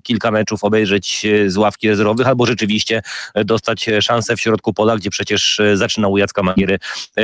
kilka 0.03 0.31
meczów 0.31 0.63
obejrzeć 0.63 1.25
z 1.47 1.57
ławki 1.57 1.89
rezerwowych 1.89 2.27
albo 2.27 2.45
rzeczywiście 2.45 3.01
dostać 3.45 3.89
szansę 4.01 4.35
w 4.35 4.41
środku 4.41 4.73
pola, 4.73 4.97
gdzie 4.97 5.09
przecież 5.09 5.61
zaczynał 5.73 6.11
u 6.11 6.17
Jacka 6.17 6.43
Magiery 6.43 6.79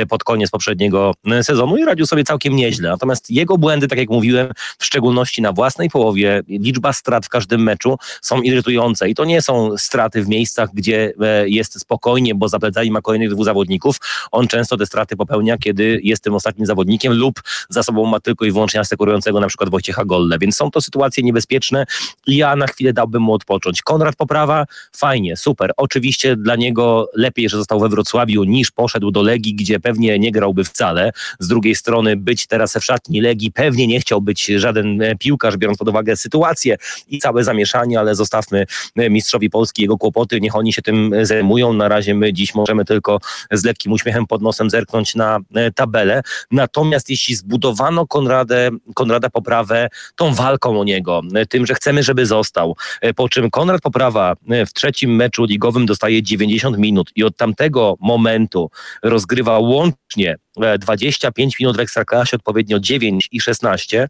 pod 0.08 0.24
koniec 0.24 0.50
poprzedniego 0.50 1.14
sezonu 1.42 1.76
i 1.76 1.84
radził 1.84 2.06
sobie 2.06 2.24
całkiem 2.24 2.56
nieźle. 2.56 2.88
Natomiast 2.88 3.30
jego 3.30 3.58
błędy, 3.58 3.88
tak 3.88 3.98
jak 3.98 4.08
mówiłem, 4.08 4.45
w 4.78 4.84
szczególności 4.84 5.42
na 5.42 5.52
własnej 5.52 5.90
połowie, 5.90 6.42
liczba 6.48 6.92
strat 6.92 7.26
w 7.26 7.28
każdym 7.28 7.62
meczu 7.62 7.98
są 8.22 8.40
irytujące 8.40 9.08
i 9.08 9.14
to 9.14 9.24
nie 9.24 9.42
są 9.42 9.76
straty 9.76 10.24
w 10.24 10.28
miejscach, 10.28 10.68
gdzie 10.74 11.12
e, 11.20 11.48
jest 11.48 11.80
spokojnie, 11.80 12.34
bo 12.34 12.48
za 12.48 12.58
plecami 12.58 12.90
ma 12.90 13.00
kolejnych 13.00 13.30
dwóch 13.30 13.44
zawodników. 13.44 13.96
On 14.32 14.48
często 14.48 14.76
te 14.76 14.86
straty 14.86 15.16
popełnia, 15.16 15.58
kiedy 15.58 16.00
jest 16.02 16.24
tym 16.24 16.34
ostatnim 16.34 16.66
zawodnikiem 16.66 17.12
lub 17.12 17.42
za 17.68 17.82
sobą 17.82 18.06
ma 18.06 18.20
tylko 18.20 18.44
i 18.44 18.52
wyłącznie 18.52 18.80
asekurującego 18.80 19.40
na 19.40 19.46
przykład 19.46 19.70
Wojciecha 19.70 20.04
Golle, 20.04 20.38
więc 20.38 20.56
są 20.56 20.70
to 20.70 20.80
sytuacje 20.80 21.22
niebezpieczne 21.22 21.86
i 22.26 22.36
ja 22.36 22.56
na 22.56 22.66
chwilę 22.66 22.92
dałbym 22.92 23.22
mu 23.22 23.32
odpocząć. 23.34 23.82
Konrad 23.82 24.16
Poprawa, 24.16 24.66
fajnie, 24.92 25.36
super. 25.36 25.72
Oczywiście 25.76 26.36
dla 26.36 26.56
niego 26.56 27.10
lepiej, 27.14 27.48
że 27.48 27.56
został 27.56 27.80
we 27.80 27.88
Wrocławiu 27.88 28.44
niż 28.44 28.70
poszedł 28.70 29.10
do 29.10 29.22
Legii, 29.22 29.54
gdzie 29.54 29.80
pewnie 29.80 30.18
nie 30.18 30.32
grałby 30.32 30.64
wcale. 30.64 31.12
Z 31.38 31.48
drugiej 31.48 31.74
strony 31.74 32.16
być 32.16 32.46
teraz 32.46 32.76
w 32.76 32.84
szatni 32.84 33.20
Legii 33.20 33.52
pewnie 33.52 33.86
nie 33.86 34.00
chciał 34.00 34.20
być 34.36 34.60
żaden 34.60 35.02
e, 35.02 35.16
piłkarz, 35.16 35.56
biorąc 35.56 35.78
pod 35.78 35.88
uwagę 35.88 36.16
sytuację 36.16 36.76
i 37.08 37.18
całe 37.18 37.44
zamieszanie, 37.44 38.00
ale 38.00 38.14
zostawmy 38.14 38.66
e, 38.96 39.10
mistrzowi 39.10 39.50
Polski 39.50 39.82
jego 39.82 39.98
kłopoty, 39.98 40.40
niech 40.40 40.56
oni 40.56 40.72
się 40.72 40.82
tym 40.82 41.14
e, 41.14 41.26
zajmują. 41.26 41.72
Na 41.72 41.88
razie 41.88 42.14
my 42.14 42.32
dziś 42.32 42.54
możemy 42.54 42.84
tylko 42.84 43.18
z 43.50 43.64
lekkim 43.64 43.92
uśmiechem 43.92 44.26
pod 44.26 44.42
nosem 44.42 44.70
zerknąć 44.70 45.14
na 45.14 45.38
tabelę. 45.74 46.22
Natomiast 46.50 47.10
jeśli 47.10 47.34
zbudowano 47.34 48.06
Konradę, 48.06 48.70
Konrada 48.94 49.30
Poprawę 49.30 49.88
tą 50.16 50.34
walką 50.34 50.80
o 50.80 50.84
niego, 50.84 51.22
tym, 51.48 51.66
że 51.66 51.74
chcemy, 51.74 52.02
żeby 52.02 52.26
został, 52.26 52.76
po 53.16 53.28
czym 53.28 53.50
Konrad 53.50 53.82
Poprawa 53.82 54.34
w 54.66 54.72
trzecim 54.72 55.16
meczu 55.16 55.44
ligowym 55.44 55.86
dostaje 55.86 56.22
90 56.22 56.78
minut 56.78 57.10
i 57.16 57.24
od 57.24 57.36
tamtego 57.36 57.94
momentu 58.00 58.70
rozgrywa 59.02 59.58
łącznie 59.58 60.36
25 60.78 61.60
minut 61.60 61.76
w 61.76 61.80
Ekstraklasie, 61.80 62.36
odpowiednio 62.36 62.80
9 62.80 63.28
i 63.32 63.40
16, 63.40 64.08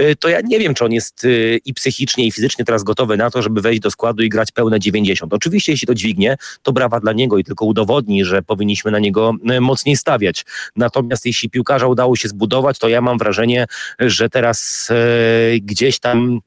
y, 0.00 0.16
to 0.16 0.28
ja 0.28 0.40
nie 0.44 0.58
wiem, 0.58 0.74
czy 0.74 0.84
on 0.84 0.92
jest 0.92 1.24
y, 1.24 1.60
i 1.64 1.74
psychicznie, 1.74 2.26
i 2.26 2.32
fizycznie 2.32 2.64
teraz 2.64 2.82
gotowy 2.82 3.16
na 3.16 3.30
to, 3.30 3.42
żeby 3.42 3.60
wejść 3.60 3.80
do 3.80 3.90
składu 3.90 4.22
i 4.22 4.28
grać 4.28 4.52
pełne 4.52 4.80
90. 4.80 5.34
Oczywiście, 5.34 5.72
jeśli 5.72 5.86
to 5.86 5.94
dźwignie, 5.94 6.36
to 6.62 6.72
brawa 6.72 7.00
dla 7.00 7.12
niego 7.12 7.38
i 7.38 7.44
tylko 7.44 7.64
udowodni, 7.64 8.24
że 8.24 8.42
powinniśmy 8.42 8.90
na 8.90 8.98
niego 8.98 9.32
mocniej 9.60 9.96
stawiać. 9.96 10.44
Natomiast 10.76 11.26
jeśli 11.26 11.50
piłkarza 11.50 11.86
udało 11.86 12.16
się 12.16 12.28
zbudować, 12.28 12.78
to 12.78 12.88
ja 12.88 13.00
mam 13.00 13.18
wrażenie, 13.18 13.66
że 13.98 14.30
teraz 14.30 14.88
gdzieś 15.62 15.98
tam 15.98 16.40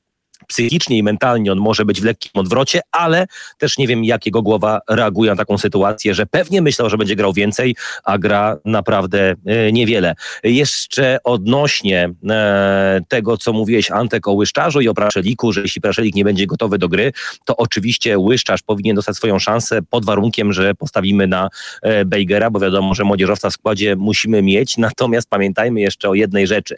psychicznie 0.48 0.98
i 0.98 1.04
mentalnie 1.04 1.52
on 1.52 1.58
może 1.58 1.86
być 1.86 2.02
w 2.02 2.04
lekkim 2.04 2.32
odwrocie, 2.34 2.82
ale 2.92 3.28
też 3.58 3.78
nie 3.78 3.88
wiem, 3.88 4.04
jak 4.04 4.26
jego 4.26 4.42
głowa 4.42 4.80
reaguje 4.90 5.32
na 5.32 5.38
taką 5.38 5.58
sytuację, 5.58 6.14
że 6.14 6.26
pewnie 6.26 6.62
myślał, 6.62 6.90
że 6.90 6.98
będzie 6.98 7.16
grał 7.16 7.34
więcej, 7.34 7.76
a 8.04 8.18
gra 8.18 8.58
naprawdę 8.66 9.36
e, 9.46 9.72
niewiele. 9.72 10.16
Jeszcze 10.44 11.18
odnośnie 11.24 12.14
e, 12.30 13.02
tego, 13.08 13.38
co 13.38 13.54
mówiłeś 13.54 13.92
Antek 13.92 14.28
o 14.28 14.32
Łyszczarzu 14.32 14.82
i 14.82 14.88
o 14.88 14.94
Praszeliku, 14.94 15.54
że 15.54 15.62
jeśli 15.62 15.82
Praszelik 15.82 16.16
nie 16.16 16.24
będzie 16.24 16.48
gotowy 16.48 16.78
do 16.78 16.90
gry, 16.90 17.12
to 17.46 17.58
oczywiście 17.58 18.20
Łyszczarz 18.20 18.62
powinien 18.62 18.96
dostać 18.96 19.16
swoją 19.16 19.40
szansę 19.40 19.82
pod 19.82 20.06
warunkiem, 20.06 20.54
że 20.54 20.76
postawimy 20.76 21.28
na 21.28 21.50
e, 21.82 22.06
Bejgera, 22.06 22.50
bo 22.50 22.60
wiadomo, 22.60 22.94
że 22.94 23.04
młodzieżowca 23.04 23.50
w 23.50 23.54
składzie 23.54 23.96
musimy 23.96 24.42
mieć, 24.42 24.78
natomiast 24.90 25.30
pamiętajmy 25.30 25.82
jeszcze 25.82 26.10
o 26.10 26.14
jednej 26.14 26.48
rzeczy, 26.48 26.76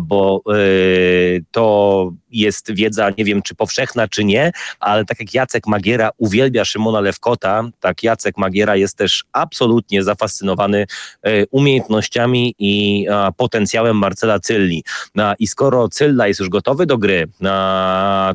bo 0.00 0.42
to 1.50 2.12
jest 2.32 2.74
wiedza, 2.74 3.10
nie 3.18 3.24
wiem 3.24 3.42
czy 3.42 3.54
powszechna, 3.54 4.08
czy 4.08 4.24
nie, 4.24 4.52
ale 4.80 5.04
tak 5.04 5.20
jak 5.20 5.34
Jacek 5.34 5.66
Magiera 5.66 6.10
uwielbia 6.16 6.64
Szymona 6.64 7.00
Lewkota, 7.00 7.62
tak 7.80 8.02
Jacek 8.02 8.38
Magiera 8.38 8.76
jest 8.76 8.96
też 8.96 9.24
absolutnie 9.32 10.02
zafascynowany 10.02 10.86
e, 11.22 11.46
umiejętnościami 11.46 12.54
i 12.58 13.06
potencjałem 13.36 13.96
Marcela 13.96 14.40
Cylli. 14.40 14.84
I 15.38 15.46
skoro 15.46 15.88
Cylla 15.88 16.28
jest 16.28 16.40
już 16.40 16.48
gotowy 16.48 16.86
do 16.86 16.98
gry, 16.98 17.28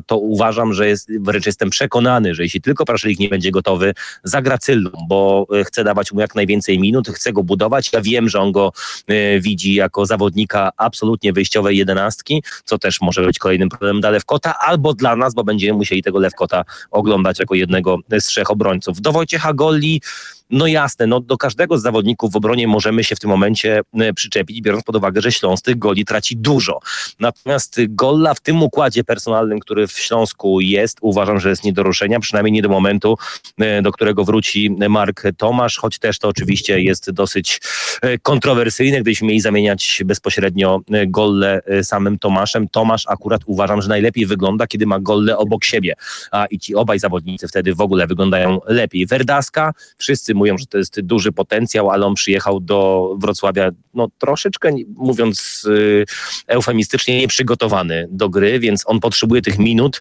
to 0.06 0.18
uważam, 0.18 0.72
że 0.72 0.88
jest, 0.88 1.08
wręcz 1.20 1.46
jestem 1.46 1.70
przekonany, 1.70 2.34
że 2.34 2.42
jeśli 2.42 2.60
tylko 2.60 2.84
Praszelik 2.84 3.18
nie 3.18 3.28
będzie 3.28 3.50
gotowy, 3.50 3.94
zagra 4.24 4.58
Cyllą, 4.58 4.90
bo 5.08 5.46
e, 5.60 5.64
chce 5.64 5.84
dawać 5.84 6.12
mu 6.12 6.20
jak 6.20 6.34
najwięcej 6.34 6.78
minut, 6.78 7.08
chce 7.08 7.32
go 7.32 7.42
budować. 7.42 7.92
Ja 7.92 8.00
wiem, 8.00 8.28
że 8.28 8.40
on 8.40 8.52
go 8.52 8.72
e, 9.06 9.40
widzi 9.40 9.74
jako 9.74 10.06
zawodnika 10.06 10.70
absolutnie 10.76 11.32
wyjściowej 11.32 11.76
jedenastki, 11.76 12.42
co 12.64 12.78
też 12.78 13.00
może 13.00 13.26
być 13.26 13.38
kolejnym 13.38 13.68
problemem 13.68 13.87
dla 14.00 14.10
Lewkota, 14.10 14.58
albo 14.58 14.94
dla 14.94 15.16
nas, 15.16 15.34
bo 15.34 15.44
będziemy 15.44 15.78
musieli 15.78 16.02
tego 16.02 16.18
Lewkota 16.18 16.64
oglądać 16.90 17.38
jako 17.38 17.54
jednego 17.54 17.98
z 18.20 18.24
trzech 18.24 18.50
obrońców. 18.50 19.00
Do 19.00 19.12
Wojciecha 19.12 19.52
Golli 19.52 20.00
no 20.50 20.66
jasne, 20.66 21.06
no 21.06 21.20
do 21.20 21.36
każdego 21.36 21.78
z 21.78 21.82
zawodników 21.82 22.32
w 22.32 22.36
obronie 22.36 22.68
możemy 22.68 23.04
się 23.04 23.16
w 23.16 23.20
tym 23.20 23.30
momencie 23.30 23.80
e, 23.94 24.12
przyczepić, 24.14 24.60
biorąc 24.60 24.84
pod 24.84 24.96
uwagę, 24.96 25.20
że 25.20 25.32
Śląsk 25.32 25.64
tych 25.64 25.78
goli 25.78 26.04
traci 26.04 26.36
dużo. 26.36 26.80
Natomiast 27.20 27.80
Golla 27.88 28.34
w 28.34 28.40
tym 28.40 28.62
układzie 28.62 29.04
personalnym, 29.04 29.58
który 29.60 29.86
w 29.86 29.98
Śląsku 29.98 30.60
jest, 30.60 30.98
uważam, 31.00 31.40
że 31.40 31.48
jest 31.48 31.64
nie 31.64 31.72
do 31.72 31.82
ruszenia, 31.82 32.20
przynajmniej 32.20 32.52
nie 32.52 32.62
do 32.62 32.68
momentu, 32.68 33.18
e, 33.58 33.82
do 33.82 33.92
którego 33.92 34.24
wróci 34.24 34.70
Mark 34.88 35.22
Tomasz, 35.36 35.76
choć 35.76 35.98
też 35.98 36.18
to 36.18 36.28
oczywiście 36.28 36.80
jest 36.80 37.10
dosyć 37.10 37.60
e, 38.02 38.18
kontrowersyjne, 38.18 38.96
gdybyśmy 38.96 39.28
mieli 39.28 39.40
zamieniać 39.40 40.02
bezpośrednio 40.04 40.80
Golle 41.06 41.60
samym 41.82 42.18
Tomaszem. 42.18 42.68
Tomasz 42.68 43.04
akurat 43.08 43.40
uważam, 43.46 43.82
że 43.82 43.88
najlepiej 43.88 44.26
wygląda, 44.26 44.66
kiedy 44.66 44.86
ma 44.86 45.00
Golle 45.00 45.38
obok 45.38 45.64
siebie, 45.64 45.94
a 46.30 46.46
i 46.46 46.58
ci 46.58 46.74
obaj 46.74 46.98
zawodnicy 46.98 47.48
wtedy 47.48 47.74
w 47.74 47.80
ogóle 47.80 48.06
wyglądają 48.06 48.60
lepiej. 48.66 49.06
Werdaska, 49.06 49.72
wszyscy 49.98 50.34
mówią, 50.38 50.58
że 50.58 50.66
to 50.66 50.78
jest 50.78 51.00
duży 51.00 51.32
potencjał, 51.32 51.90
ale 51.90 52.06
on 52.06 52.14
przyjechał 52.14 52.60
do 52.60 53.10
Wrocławia 53.18 53.70
no, 53.94 54.08
troszeczkę, 54.18 54.74
mówiąc 54.96 55.64
y, 55.68 56.04
eufemistycznie, 56.46 57.18
nieprzygotowany 57.18 58.06
do 58.10 58.28
gry, 58.28 58.60
więc 58.60 58.82
on 58.86 59.00
potrzebuje 59.00 59.42
tych 59.42 59.58
minut, 59.58 60.00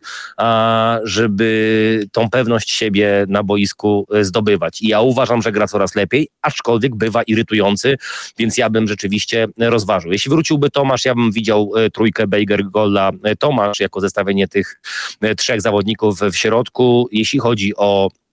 żeby 1.03 2.07
tą 2.11 2.29
pewność 2.29 2.71
siebie 2.71 3.25
na 3.27 3.43
boisku 3.43 4.07
y, 4.15 4.25
zdobywać. 4.25 4.81
I 4.81 4.87
ja 4.87 5.01
uważam, 5.01 5.41
że 5.41 5.51
gra 5.51 5.67
coraz 5.67 5.95
lepiej, 5.95 6.27
aczkolwiek 6.41 6.95
bywa 6.95 7.23
irytujący, 7.23 7.97
więc 8.37 8.57
ja 8.57 8.69
bym 8.69 8.87
rzeczywiście 8.87 9.47
rozważył. 9.57 10.11
Jeśli 10.11 10.29
wróciłby 10.29 10.69
Tomasz, 10.69 11.05
ja 11.05 11.15
bym 11.15 11.31
widział 11.31 11.71
y, 11.77 11.91
trójkę 11.91 12.27
Bejger 12.27 12.69
Golla 12.69 13.11
Tomasz 13.39 13.79
jako 13.79 14.01
zestawienie 14.01 14.47
tych 14.47 14.81
trzech 15.37 15.61
zawodników 15.61 16.19
w 16.19 16.35
środku. 16.35 17.07
Jeśli 17.11 17.39
chodzi 17.39 17.73
o 17.75 18.07
e, 18.07 18.26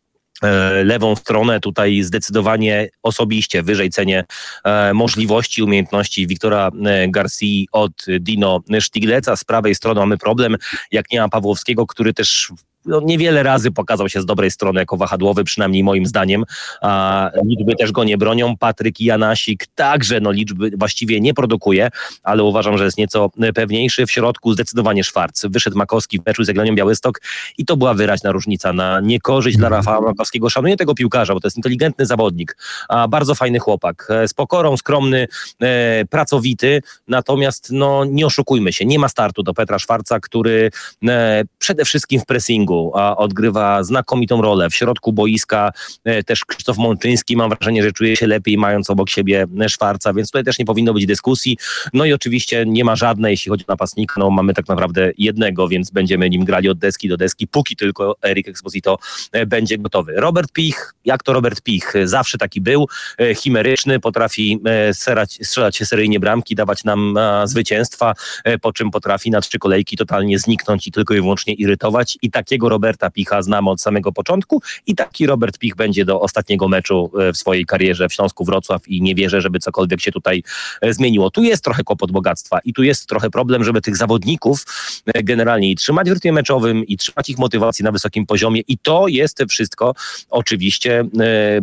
lewą 0.85 1.16
stronę. 1.16 1.61
Tutaj 1.61 2.03
zdecydowanie 2.03 2.89
osobiście 3.03 3.62
wyżej 3.62 3.91
cenię 3.91 4.24
e, 4.64 4.95
możliwości, 4.95 5.62
umiejętności 5.62 6.26
Wiktora 6.26 6.70
e, 6.85 7.09
Garcia 7.09 7.47
od 7.72 7.93
Dino 8.20 8.61
Sztigleca. 8.80 9.37
Z 9.37 9.45
prawej 9.45 9.74
strony 9.74 10.01
mamy 10.01 10.18
problem, 10.18 10.57
jak 10.93 11.11
nie 11.11 11.20
ma 11.20 11.28
Pawłowskiego, 11.28 11.87
który 11.87 12.14
też 12.14 12.53
no, 12.87 13.01
niewiele 13.05 13.43
razy 13.43 13.70
pokazał 13.70 14.09
się 14.09 14.20
z 14.20 14.26
dobrej 14.26 14.51
strony 14.51 14.80
jako 14.80 14.97
wahadłowy, 14.97 15.45
przynajmniej 15.45 15.85
moim 15.85 16.07
zdaniem. 16.07 16.45
A, 16.82 17.30
liczby 17.45 17.76
też 17.76 17.93
go 17.93 18.05
nie 18.05 18.18
bronią. 18.18 18.57
Patryk 18.57 19.01
Janasik 19.01 19.66
także 19.74 20.20
no, 20.20 20.30
liczby 20.30 20.70
właściwie 20.78 21.20
nie 21.20 21.35
produkuje, 21.35 21.89
ale 22.22 22.43
uważam, 22.43 22.78
że 22.78 22.85
jest 22.85 22.99
nieco 22.99 23.30
pewniejszy. 23.55 24.07
W 24.07 24.11
środku 24.11 24.53
zdecydowanie 24.53 25.05
Szwarc. 25.05 25.47
Wyszedł 25.51 25.78
Makowski 25.78 26.20
w 26.20 26.26
meczu 26.26 26.45
z 26.45 26.49
Jagiellonią 26.49 26.74
Białystok 26.74 27.20
i 27.59 27.64
to 27.64 27.76
była 27.76 27.95
wyraźna 27.95 28.32
różnica 28.32 28.72
na 28.72 29.01
niekorzyść 29.01 29.57
dla 29.57 29.68
Rafała 29.68 30.01
Makowskiego. 30.01 30.51
Szanuję 30.51 30.76
tego 30.76 30.95
piłkarza, 30.95 31.35
bo 31.35 31.41
to 31.41 31.47
jest 31.47 31.57
inteligentny 31.57 32.07
zawodnik, 32.07 32.57
a 32.89 33.09
bardzo 33.09 33.35
fajny 33.35 33.59
chłopak. 33.59 34.07
E, 34.11 34.28
z 34.28 34.35
pokorą, 34.35 34.76
skromny, 34.76 35.28
e, 35.62 36.05
pracowity, 36.05 36.82
natomiast 37.09 37.68
no, 37.72 38.05
nie 38.05 38.26
oszukujmy 38.26 38.72
się, 38.72 38.85
nie 38.85 38.99
ma 38.99 39.09
startu 39.09 39.43
do 39.43 39.55
Petra 39.55 39.78
Szwarca, 39.78 40.20
który 40.20 40.70
e, 41.09 41.43
przede 41.59 41.85
wszystkim 41.85 42.20
w 42.20 42.26
pressingu 42.26 42.74
a 42.95 43.16
odgrywa 43.16 43.83
znakomitą 43.85 44.43
rolę. 44.43 44.70
W 44.70 44.75
środku 44.75 45.12
boiska 45.12 45.72
e, 46.05 46.22
też 46.22 46.45
Krzysztof 46.45 46.79
Mączyński, 46.79 47.37
mam 47.37 47.51
wrażenie, 47.51 47.83
że 47.83 47.93
czuje 47.93 48.16
się 48.16 48.27
lepiej 48.27 48.59
mając 48.59 48.91
obok 48.91 49.11
siebie 49.11 49.47
Szwarca, 49.68 50.12
więc 50.12 50.29
tutaj 50.29 50.45
też 50.45 50.59
nie 50.59 50.64
powinno 50.64 50.95
być 50.95 51.07
dyskusji. 51.07 51.59
No 51.93 52.05
i 52.05 52.12
oczywiście 52.12 52.64
nie 52.66 52.85
ma 52.85 52.97
żadnej, 52.97 53.31
jeśli 53.31 53.51
chodzi 53.51 53.64
o 53.68 53.72
napastnika, 53.72 54.20
no 54.20 54.31
mamy 54.31 54.55
tak 54.55 54.68
naprawdę 54.68 55.12
jednego, 55.18 55.68
więc 55.68 55.91
będziemy 55.91 56.31
nim 56.31 56.45
grali 56.45 56.68
od 56.68 56.79
deski 56.79 57.09
do 57.09 57.16
deski, 57.16 57.47
póki 57.47 57.77
tylko 57.77 58.16
Erik 58.25 58.49
Exposito 58.49 58.99
e, 59.33 59.47
będzie 59.47 59.79
gotowy. 59.79 60.12
Robert 60.16 60.53
Pich, 60.53 60.95
jak 61.05 61.22
to 61.22 61.33
Robert 61.33 61.61
Pich? 61.61 61.93
Zawsze 62.05 62.39
taki 62.39 62.61
był, 62.61 62.89
e, 63.18 63.35
chimeryczny, 63.35 64.01
potrafi 64.01 64.61
strzelać, 64.93 65.39
strzelać 65.43 65.77
się 65.77 65.87
seryjnie 65.87 66.20
bramki, 66.20 66.55
dawać 66.55 66.85
nam 66.85 67.18
zwycięstwa, 67.45 68.14
po 68.61 68.72
czym 68.72 68.91
potrafi 68.91 69.31
na 69.31 69.41
trzy 69.41 69.59
kolejki 69.59 69.97
totalnie 69.97 70.39
zniknąć 70.39 70.87
i 70.87 70.93
tylko 70.93 71.14
i 71.14 71.20
wyłącznie 71.20 71.55
irytować 71.55 72.18
i 72.22 72.31
takiego 72.31 72.64
takiego 72.65 72.69
Roberta 72.69 73.11
Picha 73.11 73.43
znamy 73.43 73.71
od 73.71 73.81
samego 73.81 74.12
początku 74.12 74.62
i 74.87 74.95
taki 74.95 75.27
Robert 75.27 75.59
Pich 75.59 75.77
będzie 75.77 76.05
do 76.05 76.21
ostatniego 76.21 76.69
meczu 76.69 77.11
e, 77.21 77.33
w 77.33 77.37
swojej 77.37 77.67
karierze 77.67 78.09
w 78.09 78.12
Śląsku 78.12 78.45
Wrocław 78.45 78.89
i 78.89 79.03
nie 79.03 79.15
wierzę, 79.15 79.41
żeby 79.41 79.59
cokolwiek 79.59 80.01
się 80.01 80.12
tutaj 80.12 80.43
e, 80.81 80.95
zmieniło. 80.95 81.31
Tu 81.31 81.43
jest 81.43 81.65
trochę 81.65 81.85
kłopot 81.85 82.12
bogactwa 82.12 82.59
i 82.65 82.73
tu 82.73 82.83
jest 82.83 83.07
trochę 83.07 83.31
problem, 83.31 83.65
żeby 83.65 83.81
tych 83.81 83.97
zawodników 83.97 84.65
e, 85.07 85.23
generalnie 85.23 85.71
i 85.71 85.77
trzymać 85.77 86.11
w 86.11 86.12
rytmie 86.12 86.33
meczowym 86.33 86.85
i 86.85 86.97
trzymać 86.97 87.29
ich 87.29 87.39
motywacji 87.39 87.85
na 87.85 87.93
wysokim 87.93 88.27
poziomie 88.27 88.61
i 88.69 88.79
to 88.79 89.09
jest 89.09 89.43
wszystko 89.49 89.95
oczywiście 90.31 91.05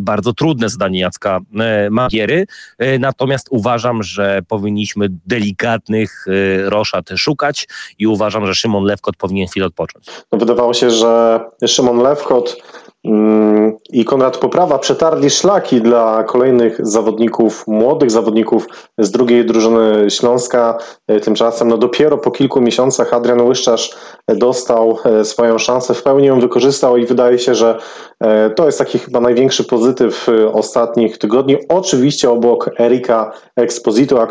bardzo 0.00 0.32
trudne 0.32 0.68
zadanie 0.68 1.00
Jacka 1.00 1.40
Magiery, 1.90 2.46
natomiast 2.98 3.46
uważam, 3.50 4.02
że 4.02 4.42
powinniśmy 4.48 5.08
delikatnych 5.26 6.26
roszad 6.64 7.08
szukać 7.16 7.68
i 7.98 8.06
uważam, 8.06 8.46
że 8.46 8.54
Szymon 8.54 8.84
Lewkot 8.84 9.16
powinien 9.16 9.48
chwilę 9.48 9.66
odpocząć. 9.66 10.06
No 10.32 10.38
wydawało 10.38 10.74
się, 10.74 10.90
że 10.92 11.40
Szymon 11.66 12.02
Lewkot 12.02 12.56
mm, 13.04 13.51
i 13.90 14.04
Konrad 14.04 14.38
Poprawa 14.38 14.78
przetarli 14.78 15.30
szlaki 15.30 15.80
dla 15.80 16.24
kolejnych 16.24 16.86
zawodników, 16.86 17.64
młodych 17.66 18.10
zawodników 18.10 18.66
z 18.98 19.10
drugiej 19.10 19.46
drużyny 19.46 20.10
Śląska. 20.10 20.78
E, 21.08 21.20
tymczasem 21.20 21.68
no 21.68 21.78
dopiero 21.78 22.18
po 22.18 22.30
kilku 22.30 22.60
miesiącach 22.60 23.14
Adrian 23.14 23.40
Łyszczarz 23.40 23.96
dostał 24.28 24.98
e, 25.04 25.24
swoją 25.24 25.58
szansę, 25.58 25.94
w 25.94 26.02
pełni 26.02 26.26
ją 26.26 26.40
wykorzystał 26.40 26.96
i 26.96 27.06
wydaje 27.06 27.38
się, 27.38 27.54
że 27.54 27.78
e, 28.20 28.50
to 28.50 28.66
jest 28.66 28.78
taki 28.78 28.98
chyba 28.98 29.20
największy 29.20 29.64
pozytyw 29.64 30.26
ostatnich 30.52 31.18
tygodni. 31.18 31.56
Oczywiście 31.68 32.30
obok 32.30 32.70
Erika 32.80 33.32
Exposito, 33.56 34.26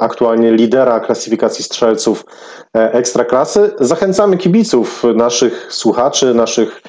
aktualnie 0.00 0.52
lidera 0.52 1.00
klasyfikacji 1.00 1.64
strzelców 1.64 2.24
ekstraklasy. 2.72 3.70
Zachęcamy 3.80 4.36
kibiców, 4.36 5.02
naszych 5.14 5.66
słuchaczy, 5.70 6.34
naszych 6.34 6.82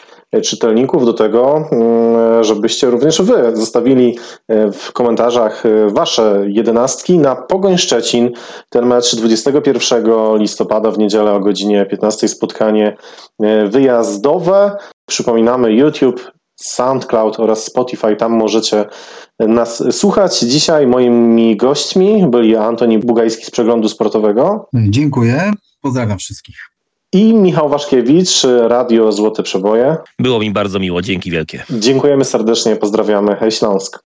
czytelników 0.43 1.05
do 1.05 1.13
tego, 1.13 1.69
mm, 1.71 2.43
żebyście 2.43 2.89
również 2.89 3.21
wy 3.21 3.51
zostawili 3.53 4.17
e, 4.47 4.71
w 4.71 4.91
komentarzach 4.91 5.65
e, 5.65 5.89
wasze 5.89 6.45
jedenastki 6.47 7.17
na 7.17 7.36
Pogoń 7.36 7.78
Szczecin. 7.78 8.32
Ten 8.69 8.86
mecz 8.86 9.15
21 9.15 10.38
listopada 10.38 10.91
w 10.91 10.97
niedzielę 10.97 11.34
o 11.34 11.39
godzinie 11.39 11.86
15 11.86 12.28
spotkanie 12.28 12.97
e, 13.39 13.67
wyjazdowe. 13.67 14.78
Przypominamy 15.05 15.73
YouTube, 15.73 16.32
SoundCloud 16.55 17.39
oraz 17.39 17.65
Spotify, 17.65 18.15
tam 18.15 18.32
możecie 18.32 18.86
nas 19.39 19.84
słuchać. 19.91 20.39
Dzisiaj 20.39 20.88
moimi 20.88 21.57
gośćmi 21.57 22.28
byli 22.30 22.55
Antoni 22.55 22.99
Bugajski 22.99 23.45
z 23.45 23.51
Przeglądu 23.51 23.89
Sportowego. 23.89 24.69
Dziękuję, 24.73 25.51
pozdrawiam 25.82 26.17
wszystkich 26.17 26.74
i 27.16 27.34
Michał 27.34 27.70
Waszkiewicz, 27.70 28.43
Radio 28.68 29.11
Złote 29.11 29.43
Przeboje. 29.43 29.97
Było 30.20 30.39
mi 30.39 30.51
bardzo 30.51 30.80
miło, 30.80 31.01
dzięki 31.01 31.32
wielkie. 31.32 31.63
Dziękujemy 31.70 32.26
serdecznie, 32.26 32.76
pozdrawiamy, 32.76 33.36
hej 33.36 33.51
Śląsk. 33.51 34.03